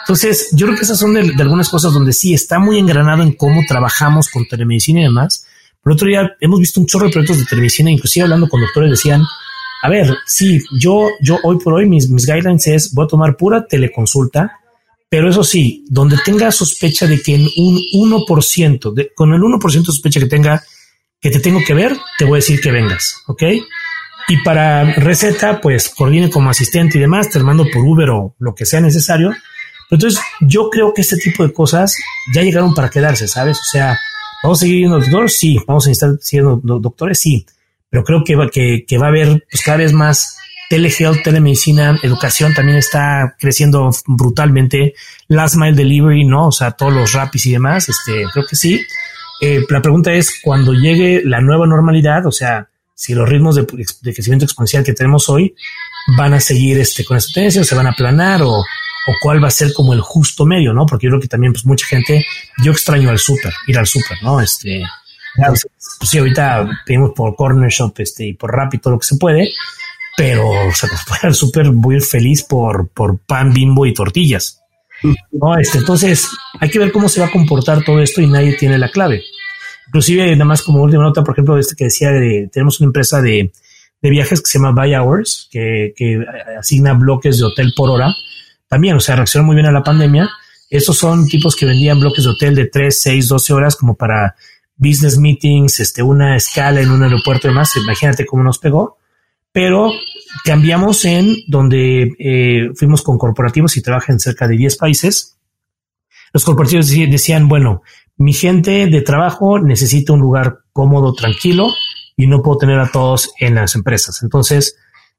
Entonces, 0.00 0.48
yo 0.52 0.66
creo 0.66 0.76
que 0.76 0.84
esas 0.84 0.98
son 0.98 1.14
de, 1.14 1.32
algunas 1.38 1.68
cosas 1.68 1.92
donde 1.92 2.12
sí 2.12 2.34
está 2.34 2.58
muy 2.58 2.78
engranado 2.78 3.22
en 3.22 3.32
cómo 3.32 3.62
trabajamos 3.66 4.28
con 4.28 4.46
telemedicina 4.48 5.00
y 5.00 5.04
demás. 5.04 5.46
Por 5.80 5.92
otro 5.92 6.08
día, 6.08 6.32
hemos 6.40 6.58
visto 6.58 6.80
un 6.80 6.86
chorro 6.86 7.06
de 7.06 7.12
proyectos 7.12 7.38
de 7.38 7.44
telemedicina, 7.44 7.90
inclusive 7.90 8.24
hablando 8.24 8.48
con 8.48 8.60
doctores, 8.60 8.90
decían, 8.90 9.22
a 9.82 9.88
ver, 9.88 10.16
sí, 10.26 10.60
yo, 10.78 11.08
yo 11.20 11.38
hoy 11.44 11.58
por 11.58 11.74
hoy 11.74 11.88
mis, 11.88 12.08
mis 12.08 12.26
guidelines 12.26 12.66
es, 12.66 12.92
voy 12.92 13.04
a 13.04 13.08
tomar 13.08 13.36
pura 13.36 13.66
teleconsulta, 13.66 14.58
pero 15.08 15.28
eso 15.28 15.44
sí, 15.44 15.84
donde 15.88 16.16
tenga 16.24 16.50
sospecha 16.50 17.06
de 17.06 17.20
que 17.20 17.34
en 17.34 17.42
un 17.56 17.78
1%, 17.92 18.92
de, 18.92 19.12
con 19.14 19.32
el 19.32 19.40
1% 19.40 19.72
de 19.72 19.84
sospecha 19.84 20.18
que 20.18 20.26
tenga 20.26 20.64
que 21.22 21.30
te 21.30 21.38
tengo 21.38 21.60
que 21.64 21.72
ver, 21.72 21.96
te 22.18 22.24
voy 22.24 22.34
a 22.34 22.36
decir 22.36 22.60
que 22.60 22.72
vengas, 22.72 23.22
¿ok? 23.28 23.44
Y 24.28 24.42
para 24.42 24.84
receta, 24.94 25.60
pues 25.60 25.88
coordine 25.88 26.28
como 26.28 26.50
asistente 26.50 26.98
y 26.98 27.00
demás, 27.00 27.30
te 27.30 27.38
mando 27.38 27.64
por 27.72 27.84
Uber 27.84 28.10
o 28.10 28.34
lo 28.40 28.54
que 28.54 28.66
sea 28.66 28.80
necesario. 28.80 29.32
Entonces, 29.90 30.20
yo 30.40 30.68
creo 30.68 30.92
que 30.92 31.02
este 31.02 31.16
tipo 31.16 31.46
de 31.46 31.52
cosas 31.52 31.96
ya 32.34 32.42
llegaron 32.42 32.74
para 32.74 32.90
quedarse, 32.90 33.28
¿sabes? 33.28 33.60
O 33.60 33.64
sea, 33.64 33.98
vamos 34.42 34.58
a 34.58 34.60
seguir 34.60 34.78
siendo 34.78 34.98
doctores, 34.98 35.38
sí, 35.38 35.58
vamos 35.66 35.86
a 35.86 35.90
estar 35.92 36.10
siendo 36.20 36.56
doctores, 36.56 37.20
sí, 37.20 37.46
pero 37.88 38.02
creo 38.02 38.24
que 38.24 38.34
va, 38.34 38.48
que, 38.48 38.84
que 38.86 38.98
va 38.98 39.06
a 39.06 39.10
haber 39.10 39.46
pues, 39.50 39.62
cada 39.62 39.78
vez 39.78 39.92
más 39.92 40.38
telehealth, 40.70 41.22
telemedicina, 41.22 42.00
educación 42.02 42.54
también 42.54 42.78
está 42.78 43.36
creciendo 43.38 43.90
brutalmente, 44.06 44.94
last 45.28 45.56
mile 45.56 45.76
delivery, 45.76 46.24
¿no? 46.24 46.48
O 46.48 46.52
sea, 46.52 46.72
todos 46.72 46.92
los 46.92 47.12
rapis 47.12 47.46
y 47.46 47.52
demás, 47.52 47.88
este, 47.88 48.24
creo 48.32 48.46
que 48.48 48.56
sí. 48.56 48.80
Eh, 49.44 49.66
la 49.68 49.82
pregunta 49.82 50.12
es, 50.12 50.40
cuando 50.40 50.72
llegue 50.72 51.20
la 51.24 51.40
nueva 51.40 51.66
normalidad, 51.66 52.24
o 52.26 52.30
sea, 52.30 52.68
si 52.94 53.12
los 53.12 53.28
ritmos 53.28 53.56
de, 53.56 53.66
crecimiento 53.66 54.44
exponencial 54.44 54.84
que 54.84 54.92
tenemos 54.92 55.28
hoy 55.28 55.56
van 56.16 56.32
a 56.32 56.38
seguir 56.38 56.78
este, 56.78 57.04
con 57.04 57.16
esta 57.16 57.32
tendencia 57.34 57.62
o 57.62 57.64
se 57.64 57.74
van 57.74 57.88
a 57.88 57.90
aplanar 57.90 58.40
o, 58.42 58.52
o 58.52 59.12
cuál 59.20 59.42
va 59.42 59.48
a 59.48 59.50
ser 59.50 59.72
como 59.72 59.94
el 59.94 60.00
justo 60.00 60.46
medio, 60.46 60.72
¿no? 60.72 60.86
Porque 60.86 61.06
yo 61.06 61.10
creo 61.10 61.20
que 61.20 61.26
también 61.26 61.52
pues 61.52 61.66
mucha 61.66 61.84
gente, 61.86 62.24
yo 62.62 62.70
extraño 62.70 63.10
al 63.10 63.18
súper, 63.18 63.52
ir 63.66 63.76
al 63.76 63.88
súper, 63.88 64.22
¿no? 64.22 64.40
Este, 64.40 64.84
pues 65.34 66.08
sí, 66.08 66.18
ahorita 66.18 66.84
pedimos 66.86 67.10
por 67.10 67.34
Corner 67.34 67.68
Shop 67.68 67.94
este, 67.98 68.26
y 68.26 68.34
por 68.34 68.52
Rappi 68.52 68.78
todo 68.78 68.92
lo 68.92 69.00
que 69.00 69.06
se 69.06 69.16
puede, 69.16 69.48
pero 70.16 70.48
o 70.48 70.72
sea, 70.72 70.88
pues, 71.08 71.24
al 71.24 71.34
súper 71.34 71.68
voy 71.70 71.96
a 71.96 71.98
ir 71.98 72.04
feliz 72.04 72.44
por, 72.44 72.88
por 72.90 73.18
pan, 73.18 73.52
bimbo 73.52 73.86
y 73.86 73.92
tortillas. 73.92 74.61
No, 75.32 75.58
este, 75.58 75.78
entonces 75.78 76.28
hay 76.60 76.70
que 76.70 76.78
ver 76.78 76.92
cómo 76.92 77.08
se 77.08 77.20
va 77.20 77.26
a 77.26 77.32
comportar 77.32 77.84
todo 77.84 78.00
esto 78.00 78.20
y 78.20 78.26
nadie 78.26 78.56
tiene 78.56 78.78
la 78.78 78.90
clave. 78.90 79.22
Inclusive, 79.88 80.30
nada 80.32 80.44
más 80.44 80.62
como 80.62 80.82
última 80.82 81.02
nota, 81.02 81.22
por 81.22 81.34
ejemplo, 81.34 81.58
este 81.58 81.74
que 81.76 81.84
decía, 81.84 82.10
de, 82.10 82.48
tenemos 82.52 82.80
una 82.80 82.86
empresa 82.86 83.20
de, 83.20 83.52
de 84.00 84.10
viajes 84.10 84.40
que 84.40 84.46
se 84.46 84.58
llama 84.58 84.72
Buy 84.72 84.94
Hours, 84.94 85.48
que, 85.50 85.92
que, 85.96 86.24
asigna 86.58 86.94
bloques 86.94 87.38
de 87.38 87.44
hotel 87.44 87.72
por 87.76 87.90
hora. 87.90 88.14
También, 88.68 88.96
o 88.96 89.00
sea, 89.00 89.16
reacciona 89.16 89.46
muy 89.46 89.54
bien 89.54 89.66
a 89.66 89.72
la 89.72 89.82
pandemia. 89.82 90.30
Estos 90.70 90.96
son 90.96 91.26
tipos 91.26 91.54
que 91.56 91.66
vendían 91.66 92.00
bloques 92.00 92.24
de 92.24 92.30
hotel 92.30 92.54
de 92.54 92.66
3, 92.66 93.00
6, 93.02 93.28
12 93.28 93.52
horas 93.52 93.76
como 93.76 93.94
para 93.94 94.34
business 94.76 95.18
meetings, 95.18 95.80
este, 95.80 96.02
una 96.02 96.36
escala 96.36 96.80
en 96.80 96.90
un 96.90 97.02
aeropuerto 97.02 97.46
y 97.46 97.50
demás. 97.50 97.76
Imagínate 97.76 98.24
cómo 98.24 98.42
nos 98.42 98.58
pegó. 98.58 98.96
Pero 99.52 99.92
cambiamos 100.44 101.04
en 101.04 101.36
donde 101.46 102.14
eh, 102.18 102.70
fuimos 102.74 103.02
con 103.02 103.18
corporativos 103.18 103.76
y 103.76 103.82
trabajan 103.82 104.14
en 104.14 104.20
cerca 104.20 104.48
de 104.48 104.56
10 104.56 104.76
países. 104.76 105.38
Los 106.32 106.44
corporativos 106.44 106.88
decían, 106.88 107.48
bueno, 107.48 107.82
mi 108.16 108.32
gente 108.32 108.86
de 108.86 109.02
trabajo 109.02 109.58
necesita 109.58 110.12
un 110.12 110.20
lugar 110.20 110.60
cómodo, 110.72 111.14
tranquilo 111.14 111.72
y 112.16 112.26
no 112.26 112.42
puedo 112.42 112.58
tener 112.58 112.78
a 112.78 112.90
todos 112.90 113.32
en 113.38 113.54
las 113.54 113.74
empresas. 113.74 114.22
Entonces, 114.22 114.76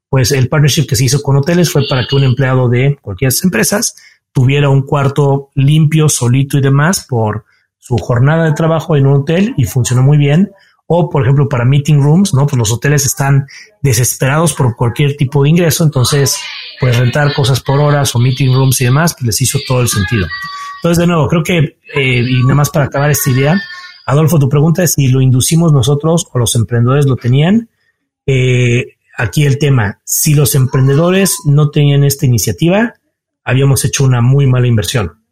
pues 0.08 0.32
el 0.32 0.48
partnership 0.48 0.86
que 0.86 0.96
se 0.96 1.04
hizo 1.04 1.22
con 1.22 1.36
hoteles 1.36 1.70
fue 1.70 1.82
para 1.88 2.06
que 2.06 2.16
un 2.16 2.24
empleado 2.24 2.68
de 2.68 2.98
cualquier 3.00 3.32
empresas 3.42 3.96
tuviera 4.32 4.68
un 4.68 4.82
cuarto 4.82 5.50
limpio, 5.54 6.08
solito 6.08 6.58
y 6.58 6.60
demás 6.60 7.06
por 7.08 7.44
su 7.78 7.98
jornada 7.98 8.44
de 8.44 8.52
trabajo 8.52 8.96
en 8.96 9.06
un 9.06 9.22
hotel 9.22 9.54
y 9.56 9.64
funcionó 9.64 10.02
muy 10.02 10.16
bien 10.16 10.50
o 10.86 11.08
por 11.08 11.22
ejemplo 11.22 11.48
para 11.48 11.64
meeting 11.64 12.00
rooms, 12.00 12.34
¿no? 12.34 12.46
Pues 12.46 12.58
los 12.58 12.72
hoteles 12.72 13.06
están 13.06 13.46
desesperados 13.82 14.52
por 14.54 14.76
cualquier 14.76 15.16
tipo 15.16 15.42
de 15.42 15.50
ingreso, 15.50 15.84
entonces 15.84 16.38
pues 16.80 16.98
rentar 16.98 17.32
cosas 17.34 17.60
por 17.60 17.80
horas 17.80 18.14
o 18.14 18.18
meeting 18.18 18.52
rooms 18.54 18.80
y 18.80 18.84
demás, 18.84 19.14
pues 19.14 19.26
les 19.26 19.40
hizo 19.40 19.58
todo 19.66 19.80
el 19.80 19.88
sentido. 19.88 20.26
Entonces, 20.84 20.98
de 20.98 21.06
nuevo, 21.06 21.28
creo 21.28 21.42
que, 21.42 21.78
eh, 21.94 22.24
y 22.28 22.42
nada 22.42 22.56
más 22.56 22.68
para 22.68 22.84
acabar 22.84 23.10
esta 23.10 23.30
idea, 23.30 23.58
Adolfo, 24.04 24.38
tu 24.38 24.50
pregunta 24.50 24.82
es 24.82 24.92
si 24.92 25.08
lo 25.08 25.22
inducimos 25.22 25.72
nosotros 25.72 26.26
o 26.30 26.38
los 26.38 26.54
emprendedores 26.56 27.06
lo 27.06 27.16
tenían. 27.16 27.70
Eh, 28.26 28.96
aquí 29.16 29.46
el 29.46 29.58
tema, 29.58 30.00
si 30.04 30.34
los 30.34 30.54
emprendedores 30.54 31.38
no 31.46 31.70
tenían 31.70 32.04
esta 32.04 32.26
iniciativa, 32.26 32.92
habíamos 33.44 33.84
hecho 33.86 34.04
una 34.04 34.20
muy 34.20 34.46
mala 34.46 34.66
inversión. 34.66 35.22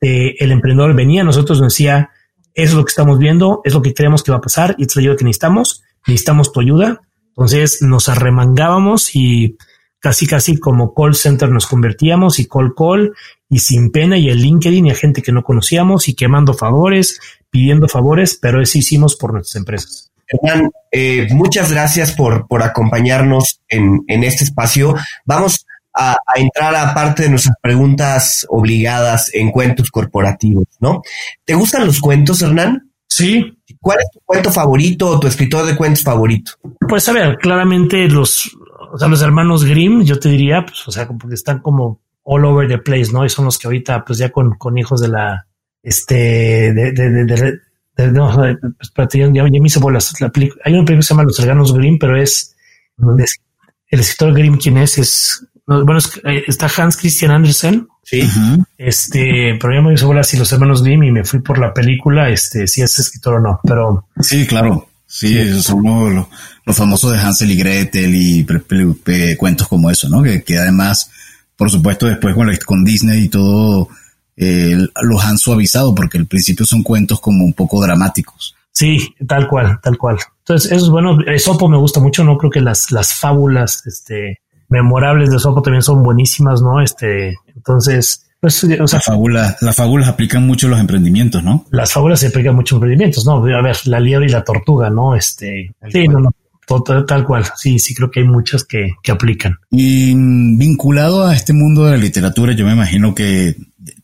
Eh, 0.00 0.36
el 0.38 0.52
emprendedor 0.52 0.94
venía 0.94 1.20
a 1.20 1.24
nosotros 1.24 1.60
nos 1.60 1.74
decía, 1.74 2.10
es 2.56 2.72
lo 2.72 2.84
que 2.84 2.90
estamos 2.90 3.18
viendo, 3.18 3.60
es 3.64 3.74
lo 3.74 3.82
que 3.82 3.94
creemos 3.94 4.22
que 4.22 4.32
va 4.32 4.38
a 4.38 4.40
pasar 4.40 4.74
y 4.78 4.84
es 4.84 4.96
la 4.96 5.00
ayuda 5.00 5.16
que 5.16 5.24
necesitamos, 5.24 5.84
necesitamos 6.06 6.52
tu 6.52 6.60
ayuda. 6.60 7.02
Entonces 7.28 7.82
nos 7.82 8.08
arremangábamos 8.08 9.14
y 9.14 9.58
casi 10.00 10.26
casi 10.26 10.58
como 10.58 10.94
call 10.94 11.14
center 11.14 11.50
nos 11.50 11.66
convertíamos 11.66 12.38
y 12.38 12.48
call 12.48 12.74
call 12.74 13.12
y 13.50 13.58
sin 13.58 13.90
pena 13.90 14.16
y 14.16 14.30
el 14.30 14.40
LinkedIn 14.40 14.86
y 14.86 14.90
a 14.90 14.94
gente 14.94 15.20
que 15.20 15.32
no 15.32 15.42
conocíamos 15.42 16.08
y 16.08 16.14
quemando 16.14 16.54
favores, 16.54 17.20
pidiendo 17.50 17.88
favores, 17.88 18.38
pero 18.40 18.62
eso 18.62 18.78
hicimos 18.78 19.16
por 19.16 19.34
nuestras 19.34 19.56
empresas. 19.56 20.12
Hernán, 20.26 20.70
eh, 20.90 21.28
muchas 21.32 21.70
gracias 21.70 22.12
por, 22.12 22.48
por 22.48 22.62
acompañarnos 22.62 23.60
en, 23.68 24.00
en 24.08 24.24
este 24.24 24.44
espacio. 24.44 24.96
Vamos 25.26 25.66
a, 25.96 26.16
entrar 26.36 26.74
a 26.74 26.92
parte 26.94 27.24
de 27.24 27.30
nuestras 27.30 27.56
preguntas 27.60 28.46
obligadas 28.50 29.30
en 29.34 29.50
cuentos 29.50 29.90
corporativos, 29.90 30.66
¿no? 30.80 31.02
¿Te 31.44 31.54
gustan 31.54 31.86
los 31.86 32.00
cuentos, 32.00 32.42
Hernán? 32.42 32.90
Sí. 33.08 33.58
¿Cuál 33.80 33.98
es 34.00 34.10
tu 34.12 34.20
cuento 34.24 34.52
favorito 34.52 35.08
o 35.08 35.20
tu 35.20 35.26
escritor 35.26 35.64
de 35.64 35.76
cuentos 35.76 36.02
favorito? 36.04 36.52
Pues 36.88 37.08
a 37.08 37.12
ver, 37.12 37.38
claramente 37.38 38.08
los, 38.08 38.56
o 38.92 38.98
sea, 38.98 39.08
los 39.08 39.22
hermanos 39.22 39.64
Grimm, 39.64 40.02
yo 40.02 40.18
te 40.18 40.28
diría, 40.28 40.64
pues, 40.66 40.86
o 40.86 40.92
sea, 40.92 41.08
porque 41.08 41.34
están 41.34 41.60
como 41.60 42.00
all 42.22 42.44
over 42.44 42.68
the 42.68 42.78
place, 42.78 43.12
¿no? 43.12 43.24
Y 43.24 43.30
son 43.30 43.46
los 43.46 43.58
que 43.58 43.68
ahorita, 43.68 44.04
pues 44.04 44.18
ya 44.18 44.30
con, 44.30 44.56
con 44.58 44.76
hijos 44.76 45.00
de 45.00 45.08
la, 45.08 45.46
este, 45.82 46.72
de, 46.74 46.92
de, 46.92 47.10
de, 47.10 47.60
de 47.96 48.12
no, 48.12 48.30
espérate, 48.80 49.18
ya, 49.18 49.28
ya, 49.32 49.42
me 49.44 49.66
hizo 49.66 49.80
bolas. 49.80 50.12
La 50.20 50.30
hay 50.64 50.74
una 50.74 50.84
película 50.84 50.96
que 50.96 51.02
se 51.02 51.14
llama 51.14 51.22
Los 51.22 51.38
hermanos 51.38 51.72
Grimm, 51.72 51.98
pero 51.98 52.20
es, 52.20 52.54
el 52.98 54.00
escritor 54.00 54.34
Grimm, 54.34 54.58
¿quién 54.58 54.76
es? 54.78 54.98
Es 54.98 55.46
bueno, 55.66 55.98
eh, 56.24 56.44
está 56.46 56.70
Hans 56.76 56.96
Christian 56.96 57.32
Andersen. 57.32 57.88
Sí. 58.04 58.22
Este, 58.78 59.58
pero 59.60 59.74
ya 59.74 59.80
me 59.80 59.94
hizo 59.94 60.22
si 60.22 60.36
los 60.36 60.52
hermanos 60.52 60.82
Grimm 60.82 61.02
y 61.02 61.10
me 61.10 61.24
fui 61.24 61.40
por 61.40 61.58
la 61.58 61.74
película, 61.74 62.30
este, 62.30 62.68
si 62.68 62.82
es 62.82 62.98
escritor 62.98 63.34
o 63.34 63.40
no, 63.40 63.60
pero. 63.64 64.06
Sí, 64.20 64.46
claro. 64.46 64.88
Sí, 65.08 65.38
esos 65.38 65.64
son 65.64 65.82
los, 65.84 66.26
los, 66.64 66.76
famosos 66.76 67.12
de 67.12 67.18
Hansel 67.18 67.52
y 67.52 67.56
Gretel 67.56 68.14
y 68.14 68.46
cuentos 69.36 69.68
como 69.68 69.88
eso, 69.90 70.08
¿no? 70.08 70.22
Que, 70.22 70.42
que 70.42 70.58
además, 70.58 71.10
por 71.56 71.70
supuesto, 71.70 72.06
después 72.06 72.34
con, 72.34 72.50
con 72.64 72.84
Disney 72.84 73.24
y 73.24 73.28
todo, 73.28 73.88
eh, 74.36 74.76
los 75.02 75.24
han 75.24 75.38
suavizado 75.38 75.94
porque 75.94 76.18
al 76.18 76.26
principio 76.26 76.66
son 76.66 76.82
cuentos 76.82 77.20
como 77.20 77.44
un 77.44 77.52
poco 77.52 77.80
dramáticos. 77.80 78.56
Sí, 78.72 79.14
tal 79.26 79.48
cual, 79.48 79.80
tal 79.80 79.96
cual. 79.96 80.18
Entonces, 80.40 80.72
eso 80.72 80.86
es 80.86 80.90
bueno. 80.90 81.18
Sopo 81.38 81.68
me 81.68 81.78
gusta 81.78 82.00
mucho, 82.00 82.24
¿no? 82.24 82.36
Creo 82.36 82.50
que 82.50 82.60
las, 82.60 82.90
las 82.90 83.14
fábulas, 83.14 83.86
este, 83.86 84.40
memorables 84.68 85.30
de 85.30 85.38
Sopo 85.38 85.62
también 85.62 85.82
son 85.82 86.02
buenísimas, 86.02 86.62
¿no? 86.62 86.80
Este, 86.80 87.36
entonces, 87.54 88.26
Pues, 88.40 88.62
o 88.64 88.86
sea, 88.86 89.00
las 89.60 89.76
fábulas 89.76 90.08
aplican 90.08 90.46
mucho 90.46 90.68
los 90.68 90.78
emprendimientos, 90.78 91.42
¿no? 91.42 91.64
Las 91.70 91.92
fábulas 91.92 92.20
se 92.20 92.28
aplican 92.28 92.54
mucho 92.54 92.76
emprendimientos, 92.76 93.24
¿no? 93.24 93.36
A 93.36 93.62
ver, 93.62 93.76
la 93.86 94.00
liebre 94.00 94.26
y 94.26 94.30
la 94.30 94.44
tortuga, 94.44 94.90
¿no? 94.90 95.14
Este, 95.14 95.74
sí, 95.90 96.08
no, 96.08 96.20
no, 96.20 96.32
tal, 97.06 97.24
cual. 97.24 97.44
Sí, 97.56 97.78
sí, 97.78 97.94
creo 97.94 98.10
que 98.10 98.20
hay 98.20 98.26
muchas 98.26 98.64
que, 98.64 98.94
que 99.02 99.12
aplican. 99.12 99.56
Y 99.70 100.14
vinculado 100.14 101.26
a 101.26 101.34
este 101.34 101.52
mundo 101.52 101.84
de 101.84 101.92
la 101.92 101.96
literatura, 101.96 102.52
yo 102.52 102.66
me 102.66 102.72
imagino 102.72 103.14
que 103.14 103.56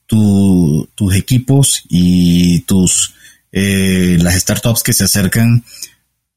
tu, 0.06 0.88
tus 0.94 1.14
equipos 1.14 1.84
y 1.88 2.60
tus 2.60 3.14
eh, 3.52 4.18
las 4.20 4.34
startups 4.34 4.82
que 4.82 4.92
se 4.92 5.04
acercan, 5.04 5.64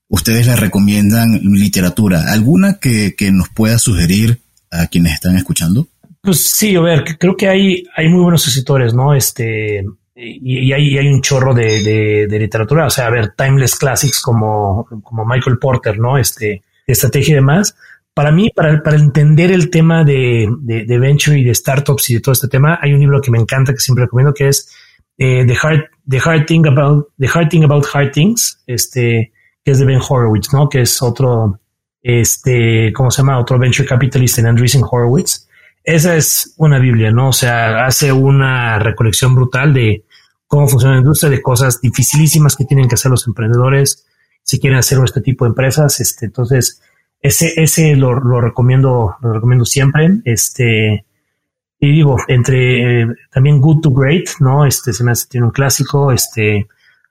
ustedes 0.07 0.47
les 0.47 0.59
recomiendan 0.59 1.39
literatura. 1.43 2.31
¿Alguna 2.31 2.79
que, 2.79 3.15
que 3.15 3.31
nos 3.31 3.49
pueda 3.49 3.79
sugerir 3.79 4.39
a 4.71 4.87
quienes 4.87 5.13
están 5.13 5.35
escuchando? 5.35 5.87
Pues 6.21 6.43
sí, 6.43 6.75
a 6.75 6.81
ver, 6.81 7.17
creo 7.19 7.37
que 7.37 7.47
hay, 7.47 7.83
hay 7.95 8.09
muy 8.09 8.23
buenos 8.23 8.47
escritores, 8.47 8.93
¿no? 8.93 9.13
Este, 9.13 9.85
y, 10.15 10.71
hay, 10.71 10.97
hay, 10.97 11.07
un 11.07 11.21
chorro 11.21 11.53
de, 11.53 12.27
de, 12.27 12.39
literatura, 12.39 12.87
o 12.87 12.89
sea, 12.89 13.07
a 13.07 13.11
ver, 13.11 13.33
timeless 13.35 13.75
classics 13.75 14.21
como, 14.21 14.87
como 15.03 15.25
Michael 15.25 15.59
Porter, 15.59 15.99
¿no? 15.99 16.17
Este, 16.17 16.63
estrategia 16.87 17.33
y 17.33 17.35
demás. 17.35 17.75
Para 18.13 18.31
mí, 18.31 18.49
para, 18.55 18.81
para 18.81 18.95
entender 18.95 19.51
el 19.51 19.69
tema 19.69 20.03
de, 20.03 20.47
de, 20.61 20.99
venture 20.99 21.37
y 21.37 21.43
de 21.43 21.53
startups 21.53 22.09
y 22.09 22.15
de 22.15 22.21
todo 22.21 22.31
este 22.31 22.47
tema, 22.47 22.79
hay 22.81 22.93
un 22.93 23.01
libro 23.01 23.21
que 23.21 23.29
me 23.29 23.37
encanta, 23.37 23.73
que 23.73 23.79
siempre 23.79 24.05
recomiendo, 24.05 24.33
que 24.33 24.47
es 24.47 24.69
eh, 25.17 25.45
The, 25.45 25.57
Hard, 25.61 25.89
The 26.09 26.19
Hard 26.23 26.45
Thing 26.45 26.65
About, 26.65 27.09
The 27.19 27.27
Hard 27.27 27.49
Thing 27.49 27.63
About 27.65 27.85
Hard 27.93 28.11
Things, 28.13 28.63
este, 28.65 29.33
que 29.65 29.71
es 29.71 29.79
de 29.79 29.85
Ben 29.85 29.99
Horowitz, 30.07 30.53
¿no? 30.53 30.69
Que 30.69 30.81
es 30.81 31.01
otro, 31.01 31.59
este, 32.01 32.93
¿cómo 32.93 33.11
se 33.11 33.23
llama? 33.23 33.39
Otro 33.39 33.59
venture 33.59 33.85
capitalist 33.85 34.39
en 34.39 34.47
Andreessen 34.47 34.83
Horowitz 34.89 35.45
esa 35.85 36.15
es 36.15 36.55
una 36.57 36.79
Biblia, 36.79 37.11
¿no? 37.11 37.29
O 37.29 37.33
sea, 37.33 37.85
hace 37.85 38.11
una 38.11 38.79
recolección 38.79 39.35
brutal 39.35 39.73
de 39.73 40.03
cómo 40.47 40.67
funciona 40.67 40.95
la 40.95 41.01
industria, 41.01 41.29
de 41.29 41.43
cosas 41.43 41.79
dificilísimas 41.79 42.55
que 42.55 42.65
tienen 42.65 42.87
que 42.89 42.95
hacer 42.95 43.11
los 43.11 43.27
emprendedores 43.27 44.05
si 44.41 44.59
quieren 44.59 44.79
hacer 44.79 44.97
este 45.03 45.21
tipo 45.21 45.45
de 45.45 45.49
empresas. 45.49 45.99
Este, 45.99 46.25
entonces, 46.25 46.81
ese, 47.21 47.53
ese 47.57 47.95
lo, 47.95 48.41
recomiendo, 48.41 49.15
lo 49.21 49.33
recomiendo 49.33 49.63
siempre. 49.65 50.09
Este, 50.25 51.05
y 51.79 51.91
digo, 51.91 52.17
entre 52.27 53.03
eh, 53.03 53.07
también 53.31 53.61
Good 53.61 53.81
to 53.81 53.91
Great, 53.91 54.27
¿no? 54.39 54.65
Este 54.65 54.91
se 54.91 55.03
me 55.03 55.11
hace, 55.11 55.27
tiene 55.29 55.45
un 55.45 55.51
clásico, 55.51 56.11
este, 56.11 56.67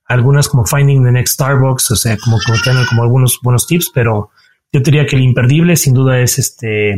algunas 0.06 0.48
como 0.48 0.64
Finding 0.64 1.04
the 1.04 1.12
Next 1.12 1.34
Starbucks, 1.34 1.90
o 1.90 1.96
sea, 1.96 2.16
como, 2.16 2.38
como 2.44 2.58
tienen 2.60 2.84
como 2.86 3.02
algunos 3.02 3.38
buenos 3.42 3.66
tips, 3.66 3.90
pero 3.94 4.30
yo 4.72 4.80
diría 4.80 5.06
que 5.06 5.16
el 5.16 5.22
imperdible 5.22 5.76
sin 5.76 5.94
duda 5.94 6.20
es 6.20 6.38
este 6.38 6.94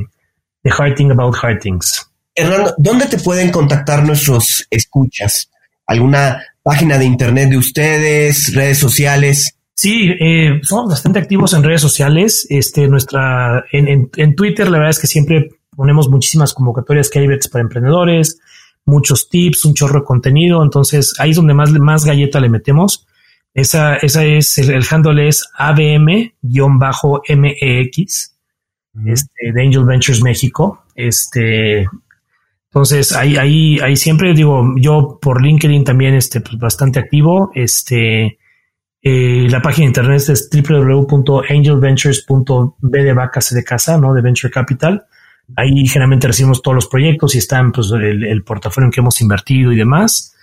The 0.63 0.71
Hard 0.77 0.95
Thing 0.95 1.11
About 1.11 1.37
Hard 1.41 1.61
Things. 1.61 2.11
Hernando, 2.35 2.75
¿dónde 2.79 3.07
te 3.07 3.19
pueden 3.19 3.51
contactar 3.51 4.05
nuestros 4.05 4.67
escuchas? 4.71 5.51
¿Alguna 5.87 6.43
página 6.63 6.99
de 6.99 7.05
internet 7.05 7.51
de 7.51 7.59
ustedes, 7.59 8.55
redes 8.55 8.79
sociales? 8.79 9.57
Sí, 9.75 10.11
eh, 10.21 10.59
somos 10.63 10.91
bastante 10.91 11.19
activos 11.19 11.53
en 11.55 11.63
redes 11.63 11.81
sociales. 11.81 12.47
Este, 12.51 12.89
nuestra, 12.89 13.65
en, 13.73 14.11
en, 14.17 14.35
Twitter, 14.35 14.67
la 14.69 14.79
verdad 14.79 14.91
es 14.91 14.99
que 14.99 15.07
siempre 15.07 15.51
ponemos 15.77 16.09
muchísimas 16.09 16.55
convocatorias 16.55 17.09
que 17.09 17.21
hay 17.21 17.29
para 17.53 17.63
emprendedores, 17.63 18.41
muchos 18.87 19.28
tips, 19.28 19.66
un 19.66 19.74
chorro 19.74 20.01
de 20.01 20.07
contenido. 20.07 20.62
Entonces, 20.62 21.14
ahí 21.18 21.30
es 21.30 21.37
donde 21.37 21.55
más, 21.55 21.70
más 21.72 22.05
galleta 22.05 22.41
le 22.41 22.49
metemos. 22.49 23.07
Esa, 23.53 23.97
esa 23.97 24.24
es, 24.24 24.57
el, 24.59 24.70
el 24.70 24.84
handle 24.91 25.28
es 25.28 25.45
ABM-MEX 25.57 26.32
este, 29.05 29.53
de 29.53 29.62
Angel 29.62 29.84
Ventures 29.84 30.22
México. 30.22 30.84
Este, 30.95 31.87
entonces 32.70 33.12
ahí, 33.12 33.37
ahí, 33.37 33.78
ahí 33.80 33.97
siempre 33.97 34.32
digo, 34.34 34.74
yo 34.76 35.18
por 35.20 35.43
LinkedIn 35.43 35.84
también, 35.84 36.14
este, 36.14 36.41
pues 36.41 36.57
bastante 36.59 36.99
activo. 36.99 37.51
Este, 37.55 38.39
eh, 39.03 39.47
la 39.49 39.62
página 39.62 39.84
de 39.84 39.89
internet 39.89 40.22
es 40.28 40.51
www.angelventures.b 40.51 43.03
de 43.03 43.12
vacas 43.12 43.55
de 43.55 43.62
casa, 43.64 43.99
¿no? 43.99 44.12
De 44.12 44.20
Venture 44.20 44.53
Capital. 44.53 45.07
Ahí 45.55 45.87
generalmente 45.87 46.27
recibimos 46.27 46.61
todos 46.61 46.75
los 46.75 46.89
proyectos 46.89 47.35
y 47.35 47.39
están 47.39 47.73
pues 47.73 47.91
el, 47.93 48.43
portafolio 48.43 48.87
en 48.87 48.93
que 48.93 49.01
hemos 49.01 49.21
invertido 49.21 49.73
y 49.73 49.77
demás. 49.77 50.35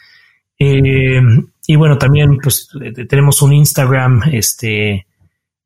Eh, 0.57 1.21
y 1.67 1.75
bueno, 1.75 1.97
también 1.97 2.37
pues 2.37 2.69
tenemos 3.09 3.41
un 3.41 3.53
Instagram, 3.53 4.21
este, 4.31 5.05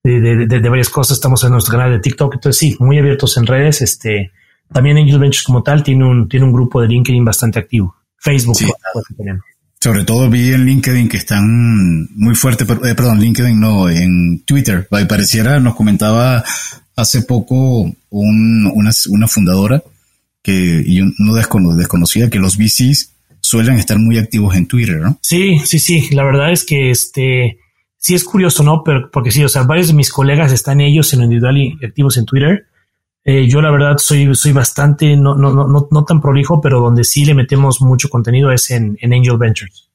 de, 0.03 0.69
varias 0.69 0.89
cosas. 0.89 1.17
Estamos 1.17 1.43
en 1.43 1.51
nuestro 1.51 1.73
canal 1.77 1.91
de 1.91 1.99
TikTok. 1.99 2.35
Entonces, 2.35 2.57
sí, 2.57 2.77
muy 2.79 2.97
abiertos 2.97 3.37
en 3.37 3.45
redes. 3.45 3.81
Este, 3.81 4.31
también 4.71 4.97
Angel 4.97 5.19
Ventures 5.19 5.43
como 5.43 5.63
tal 5.63 5.83
tiene 5.83 6.05
un, 6.05 6.27
tiene 6.27 6.45
un 6.45 6.53
grupo 6.53 6.81
de 6.81 6.87
LinkedIn 6.87 7.25
bastante 7.25 7.59
activo. 7.59 7.95
Facebook. 8.17 8.57
Sobre 9.79 10.03
todo 10.03 10.29
vi 10.29 10.51
en 10.51 10.65
LinkedIn 10.65 11.07
que 11.07 11.17
están 11.17 12.07
muy 12.15 12.33
fuertes, 12.33 12.67
eh, 12.69 12.95
perdón, 12.95 13.19
LinkedIn 13.19 13.59
no, 13.59 13.89
en 13.89 14.43
Twitter. 14.43 14.87
Pareciera, 14.89 15.59
nos 15.59 15.75
comentaba 15.75 16.43
hace 16.97 17.21
poco 17.21 17.89
una, 18.09 18.91
una 19.09 19.27
fundadora 19.27 19.81
que 20.41 20.83
yo 20.85 21.05
no 21.19 21.33
desconocía 21.35 22.29
que 22.29 22.39
los 22.39 22.57
VCs 22.57 23.13
suelen 23.39 23.77
estar 23.77 23.97
muy 23.97 24.17
activos 24.17 24.55
en 24.55 24.67
Twitter, 24.67 24.97
¿no? 24.97 25.17
Sí, 25.21 25.59
sí, 25.59 25.79
sí. 25.79 26.09
La 26.13 26.23
verdad 26.23 26.51
es 26.51 26.65
que 26.65 26.91
este 26.91 27.59
sí 27.97 28.15
es 28.15 28.23
curioso, 28.23 28.63
¿no? 28.63 28.83
Pero, 28.83 29.09
porque 29.11 29.31
sí, 29.31 29.43
o 29.43 29.49
sea, 29.49 29.63
varios 29.63 29.87
de 29.87 29.93
mis 29.93 30.11
colegas 30.11 30.51
están 30.51 30.81
ellos 30.81 31.11
en 31.13 31.19
lo 31.19 31.25
individual 31.25 31.57
y 31.57 31.77
activos 31.85 32.17
en 32.17 32.25
Twitter. 32.25 32.65
Eh, 33.23 33.47
yo 33.47 33.61
la 33.61 33.71
verdad 33.71 33.97
soy, 33.97 34.33
soy 34.35 34.53
bastante, 34.53 35.17
no, 35.17 35.35
no, 35.35 35.51
no, 35.51 35.87
no 35.91 36.05
tan 36.05 36.21
prolijo, 36.21 36.61
pero 36.61 36.79
donde 36.79 37.03
sí 37.03 37.25
le 37.25 37.33
metemos 37.33 37.81
mucho 37.81 38.09
contenido 38.09 38.51
es 38.51 38.71
en, 38.71 38.97
en 39.01 39.13
Angel 39.13 39.37
Ventures. 39.37 39.89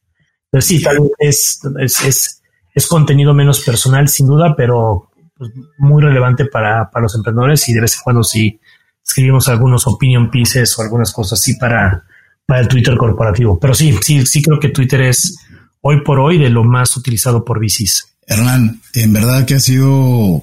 Pero 0.50 0.60
sí, 0.60 0.82
tal 0.82 0.98
vez 1.00 1.10
es, 1.18 2.04
es, 2.04 2.42
es, 2.74 2.86
contenido 2.86 3.32
menos 3.32 3.60
personal, 3.60 4.08
sin 4.08 4.26
duda, 4.26 4.54
pero 4.54 5.08
pues, 5.50 5.66
muy 5.78 6.02
relevante 6.02 6.44
para, 6.44 6.88
para 6.90 7.02
los 7.02 7.14
emprendedores 7.16 7.68
y 7.68 7.72
de 7.72 7.80
vez 7.80 7.96
en 7.96 8.02
cuando 8.02 8.22
sí 8.22 8.60
escribimos 9.04 9.48
algunos 9.48 9.88
opinion 9.88 10.30
pieces 10.30 10.78
o 10.78 10.82
algunas 10.82 11.12
cosas 11.12 11.40
así 11.40 11.54
para, 11.54 12.04
para 12.46 12.60
el 12.60 12.68
Twitter 12.68 12.96
corporativo. 12.96 13.58
Pero 13.58 13.74
sí, 13.74 13.98
sí, 14.02 14.24
sí 14.24 14.40
creo 14.40 14.60
que 14.60 14.68
Twitter 14.68 15.00
es 15.02 15.36
hoy 15.80 16.02
por 16.02 16.20
hoy 16.20 16.38
de 16.38 16.48
lo 16.48 16.62
más 16.62 16.96
utilizado 16.96 17.44
por 17.44 17.58
VCs. 17.58 18.06
Hernán, 18.26 18.80
en 18.92 19.12
verdad 19.12 19.44
que 19.44 19.54
ha 19.54 19.60
sido 19.60 19.90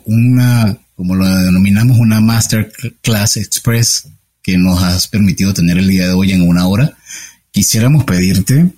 una, 0.05 0.77
como 0.95 1.15
lo 1.15 1.25
denominamos, 1.25 1.97
una 1.97 2.19
Masterclass 2.19 3.37
Express 3.37 4.09
que 4.41 4.57
nos 4.57 4.83
has 4.83 5.07
permitido 5.07 5.53
tener 5.53 5.77
el 5.77 5.87
día 5.87 6.07
de 6.07 6.13
hoy 6.13 6.33
en 6.33 6.45
una 6.47 6.67
hora. 6.67 6.97
Quisiéramos 7.51 8.03
pedirte 8.03 8.69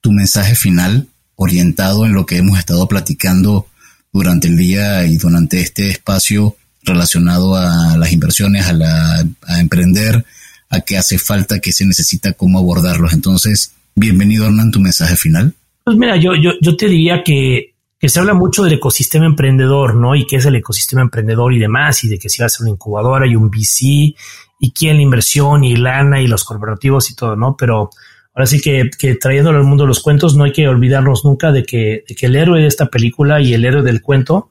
tu 0.00 0.10
mensaje 0.10 0.54
final 0.54 1.06
orientado 1.34 2.06
en 2.06 2.14
lo 2.14 2.24
que 2.24 2.38
hemos 2.38 2.58
estado 2.58 2.88
platicando 2.88 3.66
durante 4.16 4.48
el 4.48 4.56
día 4.56 5.04
y 5.06 5.16
durante 5.16 5.60
este 5.60 5.90
espacio 5.90 6.56
relacionado 6.82 7.56
a 7.56 7.96
las 7.98 8.12
inversiones, 8.12 8.66
a, 8.66 8.72
la, 8.72 9.26
emprender, 9.58 10.24
a 10.70 10.80
qué 10.80 10.96
hace 10.96 11.18
falta, 11.18 11.60
qué 11.60 11.72
se 11.72 11.84
necesita, 11.84 12.32
cómo 12.32 12.58
abordarlos. 12.58 13.12
Entonces, 13.12 13.72
bienvenido 13.94 14.46
Hernán, 14.46 14.70
tu 14.70 14.80
mensaje 14.80 15.16
final. 15.16 15.54
Pues 15.84 15.96
mira, 15.96 16.16
yo, 16.16 16.34
yo, 16.34 16.52
yo 16.60 16.76
te 16.76 16.88
diría 16.88 17.22
que, 17.24 17.74
que 17.98 18.08
se 18.08 18.20
habla 18.20 18.34
mucho 18.34 18.64
del 18.64 18.74
ecosistema 18.74 19.26
emprendedor, 19.26 19.96
¿no? 19.96 20.14
Y 20.14 20.26
qué 20.26 20.36
es 20.36 20.46
el 20.46 20.56
ecosistema 20.56 21.02
emprendedor 21.02 21.52
y 21.52 21.58
demás, 21.58 22.02
y 22.04 22.08
de 22.08 22.18
que 22.18 22.28
si 22.28 22.40
va 22.40 22.46
a 22.46 22.50
ser 22.50 22.62
una 22.62 22.70
incubadora 22.70 23.26
y 23.26 23.36
un 23.36 23.50
VC, 23.50 24.14
y 24.58 24.72
quién 24.72 24.96
la 24.96 25.02
inversión 25.02 25.64
y 25.64 25.76
lana 25.76 26.20
y 26.20 26.26
los 26.26 26.44
corporativos 26.44 27.10
y 27.10 27.14
todo, 27.14 27.36
¿no? 27.36 27.56
Pero 27.56 27.90
ahora 28.36 28.46
sí 28.46 28.60
que, 28.60 28.90
que 28.98 29.14
trayéndolo 29.14 29.56
al 29.56 29.64
mundo 29.64 29.84
de 29.84 29.88
los 29.88 30.02
cuentos, 30.02 30.36
no 30.36 30.44
hay 30.44 30.52
que 30.52 30.68
olvidarnos 30.68 31.24
nunca 31.24 31.52
de 31.52 31.64
que, 31.64 32.04
de 32.06 32.14
que 32.14 32.26
el 32.26 32.36
héroe 32.36 32.60
de 32.60 32.66
esta 32.66 32.86
película 32.86 33.40
y 33.40 33.54
el 33.54 33.64
héroe 33.64 33.82
del 33.82 34.02
cuento 34.02 34.50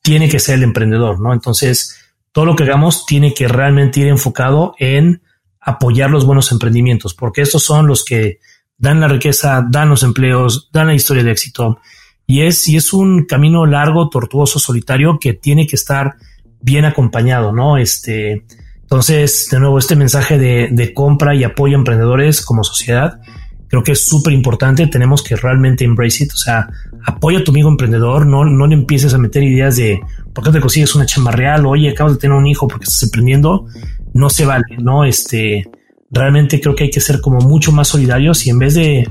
tiene 0.00 0.30
que 0.30 0.38
ser 0.38 0.54
el 0.54 0.62
emprendedor, 0.62 1.20
¿no? 1.20 1.34
Entonces, 1.34 1.98
todo 2.32 2.46
lo 2.46 2.56
que 2.56 2.62
hagamos 2.62 3.04
tiene 3.04 3.34
que 3.34 3.46
realmente 3.46 4.00
ir 4.00 4.06
enfocado 4.06 4.74
en 4.78 5.20
apoyar 5.60 6.08
los 6.08 6.24
buenos 6.24 6.50
emprendimientos, 6.50 7.12
porque 7.12 7.42
estos 7.42 7.62
son 7.62 7.86
los 7.86 8.06
que 8.06 8.38
dan 8.78 9.00
la 9.00 9.08
riqueza, 9.08 9.66
dan 9.68 9.90
los 9.90 10.02
empleos, 10.02 10.70
dan 10.72 10.86
la 10.86 10.94
historia 10.94 11.22
de 11.22 11.32
éxito. 11.32 11.78
Y 12.26 12.40
es, 12.40 12.66
y 12.68 12.76
es 12.76 12.94
un 12.94 13.26
camino 13.26 13.66
largo, 13.66 14.08
tortuoso, 14.08 14.58
solitario 14.58 15.18
que 15.20 15.34
tiene 15.34 15.66
que 15.66 15.76
estar 15.76 16.14
bien 16.62 16.86
acompañado, 16.86 17.52
¿no? 17.52 17.76
Este, 17.76 18.46
entonces, 18.86 19.48
de 19.50 19.58
nuevo, 19.58 19.80
este 19.80 19.96
mensaje 19.96 20.38
de, 20.38 20.68
de 20.70 20.94
compra 20.94 21.34
y 21.34 21.42
apoyo 21.42 21.74
a 21.74 21.78
emprendedores 21.80 22.40
como 22.40 22.62
sociedad, 22.62 23.20
creo 23.66 23.82
que 23.82 23.90
es 23.90 24.04
súper 24.04 24.32
importante. 24.32 24.86
Tenemos 24.86 25.24
que 25.24 25.34
realmente 25.34 25.84
embrace 25.84 26.22
it. 26.22 26.32
O 26.32 26.36
sea, 26.36 26.68
apoya 27.04 27.40
a 27.40 27.44
tu 27.44 27.50
amigo 27.50 27.68
emprendedor. 27.68 28.26
No, 28.26 28.44
no 28.44 28.64
le 28.68 28.74
empieces 28.74 29.12
a 29.12 29.18
meter 29.18 29.42
ideas 29.42 29.74
de 29.74 29.98
por 30.32 30.44
qué 30.44 30.52
te 30.52 30.60
consigues 30.60 30.94
una 30.94 31.04
chamba 31.04 31.32
real. 31.32 31.66
Oye, 31.66 31.90
acabas 31.90 32.12
de 32.12 32.20
tener 32.20 32.36
un 32.36 32.46
hijo 32.46 32.68
porque 32.68 32.84
estás 32.84 33.02
emprendiendo. 33.02 33.66
No 34.14 34.30
se 34.30 34.46
vale, 34.46 34.64
no? 34.78 35.04
Este, 35.04 35.64
realmente 36.08 36.60
creo 36.60 36.76
que 36.76 36.84
hay 36.84 36.90
que 36.90 37.00
ser 37.00 37.20
como 37.20 37.40
mucho 37.40 37.72
más 37.72 37.88
solidarios 37.88 38.46
y 38.46 38.50
en 38.50 38.60
vez 38.60 38.74
de, 38.74 39.08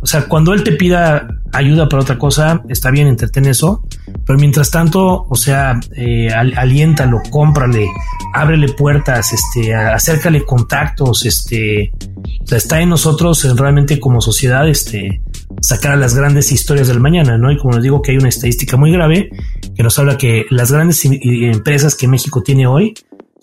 O 0.00 0.06
sea, 0.06 0.28
cuando 0.28 0.52
él 0.52 0.62
te 0.62 0.72
pida 0.72 1.28
ayuda 1.52 1.88
para 1.88 2.02
otra 2.02 2.18
cosa, 2.18 2.62
está 2.68 2.90
bien, 2.90 3.08
entretén 3.08 3.46
eso, 3.46 3.82
pero 4.24 4.38
mientras 4.38 4.70
tanto, 4.70 5.26
o 5.28 5.34
sea, 5.34 5.80
eh, 5.96 6.28
aliéntalo, 6.30 7.20
cómprale, 7.30 7.86
ábrele 8.32 8.72
puertas, 8.72 9.32
este, 9.32 9.74
acércale 9.74 10.44
contactos, 10.44 11.26
este, 11.26 11.92
o 12.42 12.46
sea, 12.46 12.58
está 12.58 12.80
en 12.80 12.90
nosotros 12.90 13.44
realmente 13.56 13.98
como 13.98 14.20
sociedad, 14.20 14.68
este, 14.68 15.20
sacar 15.60 15.92
a 15.92 15.96
las 15.96 16.14
grandes 16.14 16.52
historias 16.52 16.88
del 16.88 17.00
mañana, 17.00 17.36
¿no? 17.36 17.50
Y 17.50 17.56
como 17.56 17.74
les 17.74 17.82
digo 17.82 18.00
que 18.02 18.12
hay 18.12 18.18
una 18.18 18.28
estadística 18.28 18.76
muy 18.76 18.92
grave 18.92 19.30
que 19.74 19.82
nos 19.82 19.98
habla 19.98 20.16
que 20.16 20.46
las 20.50 20.70
grandes 20.70 21.04
empresas 21.04 21.94
que 21.94 22.08
México 22.08 22.42
tiene 22.42 22.66
hoy 22.66 22.94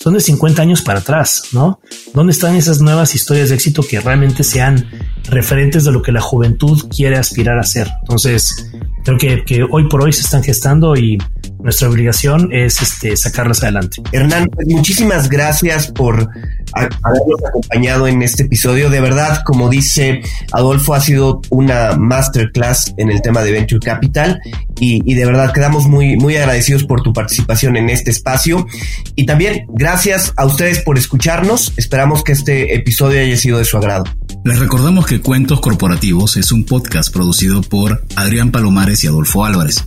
son 0.06 0.14
de 0.14 0.20
50 0.20 0.62
años 0.62 0.84
para 0.84 1.00
atrás, 1.00 1.46
¿no? 1.52 1.80
¿Dónde 2.14 2.32
están 2.32 2.56
esas 2.56 2.80
nuevas 2.80 3.16
historias 3.16 3.50
de 3.50 3.56
éxito 3.56 3.82
que 3.82 4.00
realmente 4.00 4.44
sean 4.44 4.88
referentes 5.24 5.84
de 5.84 5.92
lo 5.92 6.04
que 6.04 6.12
la 6.12 6.22
juventud 6.22 6.80
quiere 6.96 7.18
aspirar 7.18 7.58
a 7.58 7.64
ser? 7.64 7.90
Entonces, 8.02 8.72
creo 9.04 9.18
que, 9.18 9.44
que 9.44 9.64
hoy 9.64 9.90
por 9.90 10.04
hoy 10.04 10.14
se 10.14 10.22
están 10.22 10.44
gestando 10.44 10.96
y 10.96 11.18
nuestra 11.66 11.90
obligación 11.90 12.50
es 12.54 12.80
este, 12.80 13.18
sacarlas 13.18 13.64
adelante. 13.64 14.04
Hernán, 14.12 14.48
pues 14.54 14.68
muchísimas 14.68 15.30
gracias 15.30 15.88
por 15.88 16.30
habernos 16.74 17.44
acompañado 17.48 18.08
en 18.08 18.22
este 18.22 18.44
episodio. 18.44 18.92
De 18.92 19.02
verdad, 19.02 19.42
como 19.44 19.68
dice 19.68 20.22
Adolfo, 20.52 20.94
ha 20.94 21.02
sido 21.02 21.42
una 21.50 21.96
masterclass 21.96 22.94
en 22.98 23.10
el 23.10 23.24
tema 23.24 23.42
de 23.42 23.52
Venture 23.52 23.80
Capital 23.80 24.40
y, 24.80 25.16
de 25.16 25.26
verdad 25.26 25.54
quedamos 25.54 25.88
muy, 25.88 26.18
muy 26.18 26.36
agradecidos 26.36 26.84
por 26.84 27.02
tu 27.02 27.14
participación 27.14 27.78
en 27.78 27.90
este 27.90 28.12
espacio. 28.12 28.68
Y 29.16 29.26
también 29.26 29.66
gracias 29.70 30.34
a 30.38 30.46
ustedes 30.46 30.80
por 30.84 31.00
escucharnos. 31.00 31.74
Esperamos 31.78 32.24
que 32.24 32.34
este 32.34 32.76
episodio 32.76 33.22
haya 33.22 33.38
sido 33.38 33.58
de 33.58 33.66
su 33.66 33.78
agrado. 33.78 34.04
Les 34.44 34.60
recordamos 34.60 35.08
que 35.08 35.20
Cuentos 35.20 35.62
Corporativos 35.62 36.38
es 36.38 36.52
un 36.52 36.64
podcast 36.64 37.12
producido 37.12 37.64
por 37.64 38.06
Adrián 38.16 38.52
Palomares 38.52 39.04
y 39.04 39.08
Adolfo 39.08 39.46
Álvarez. 39.46 39.84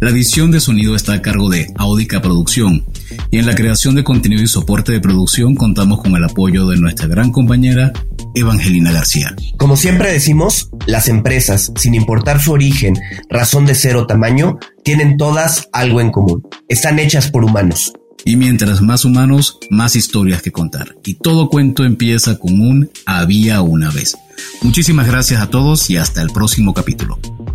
La 0.00 0.10
edición 0.10 0.50
de 0.50 0.60
sonido 0.60 0.94
está 0.94 1.14
a 1.14 1.22
cargo 1.22 1.48
de 1.48 1.66
Audica 1.76 2.20
Producción 2.20 2.84
y 3.30 3.38
en 3.38 3.46
la 3.46 3.54
creación 3.54 3.94
de 3.94 4.04
contenido 4.04 4.42
y 4.42 4.46
soporte 4.46 4.92
de 4.92 5.00
producción 5.00 5.54
contamos 5.54 6.00
con 6.02 6.14
el 6.14 6.24
apoyo 6.24 6.66
de 6.68 6.76
nuestra 6.76 7.06
gran 7.06 7.32
compañera 7.32 7.92
Evangelina 8.34 8.92
García. 8.92 9.34
Como 9.56 9.76
siempre 9.76 10.12
decimos, 10.12 10.70
las 10.86 11.08
empresas, 11.08 11.72
sin 11.76 11.94
importar 11.94 12.40
su 12.40 12.52
origen, 12.52 12.94
razón 13.30 13.66
de 13.66 13.74
ser 13.74 13.96
o 13.96 14.06
tamaño, 14.06 14.58
tienen 14.84 15.16
todas 15.16 15.68
algo 15.72 16.00
en 16.00 16.10
común. 16.10 16.46
Están 16.68 16.98
hechas 16.98 17.30
por 17.30 17.44
humanos. 17.44 17.92
Y 18.24 18.36
mientras 18.36 18.82
más 18.82 19.04
humanos, 19.04 19.58
más 19.70 19.94
historias 19.96 20.42
que 20.42 20.52
contar. 20.52 20.96
Y 21.04 21.14
todo 21.14 21.48
cuento 21.48 21.84
empieza 21.84 22.38
con 22.38 22.60
un 22.60 22.90
había 23.06 23.62
una 23.62 23.90
vez. 23.90 24.16
Muchísimas 24.62 25.06
gracias 25.06 25.40
a 25.40 25.48
todos 25.48 25.88
y 25.90 25.96
hasta 25.96 26.22
el 26.22 26.30
próximo 26.30 26.74
capítulo. 26.74 27.18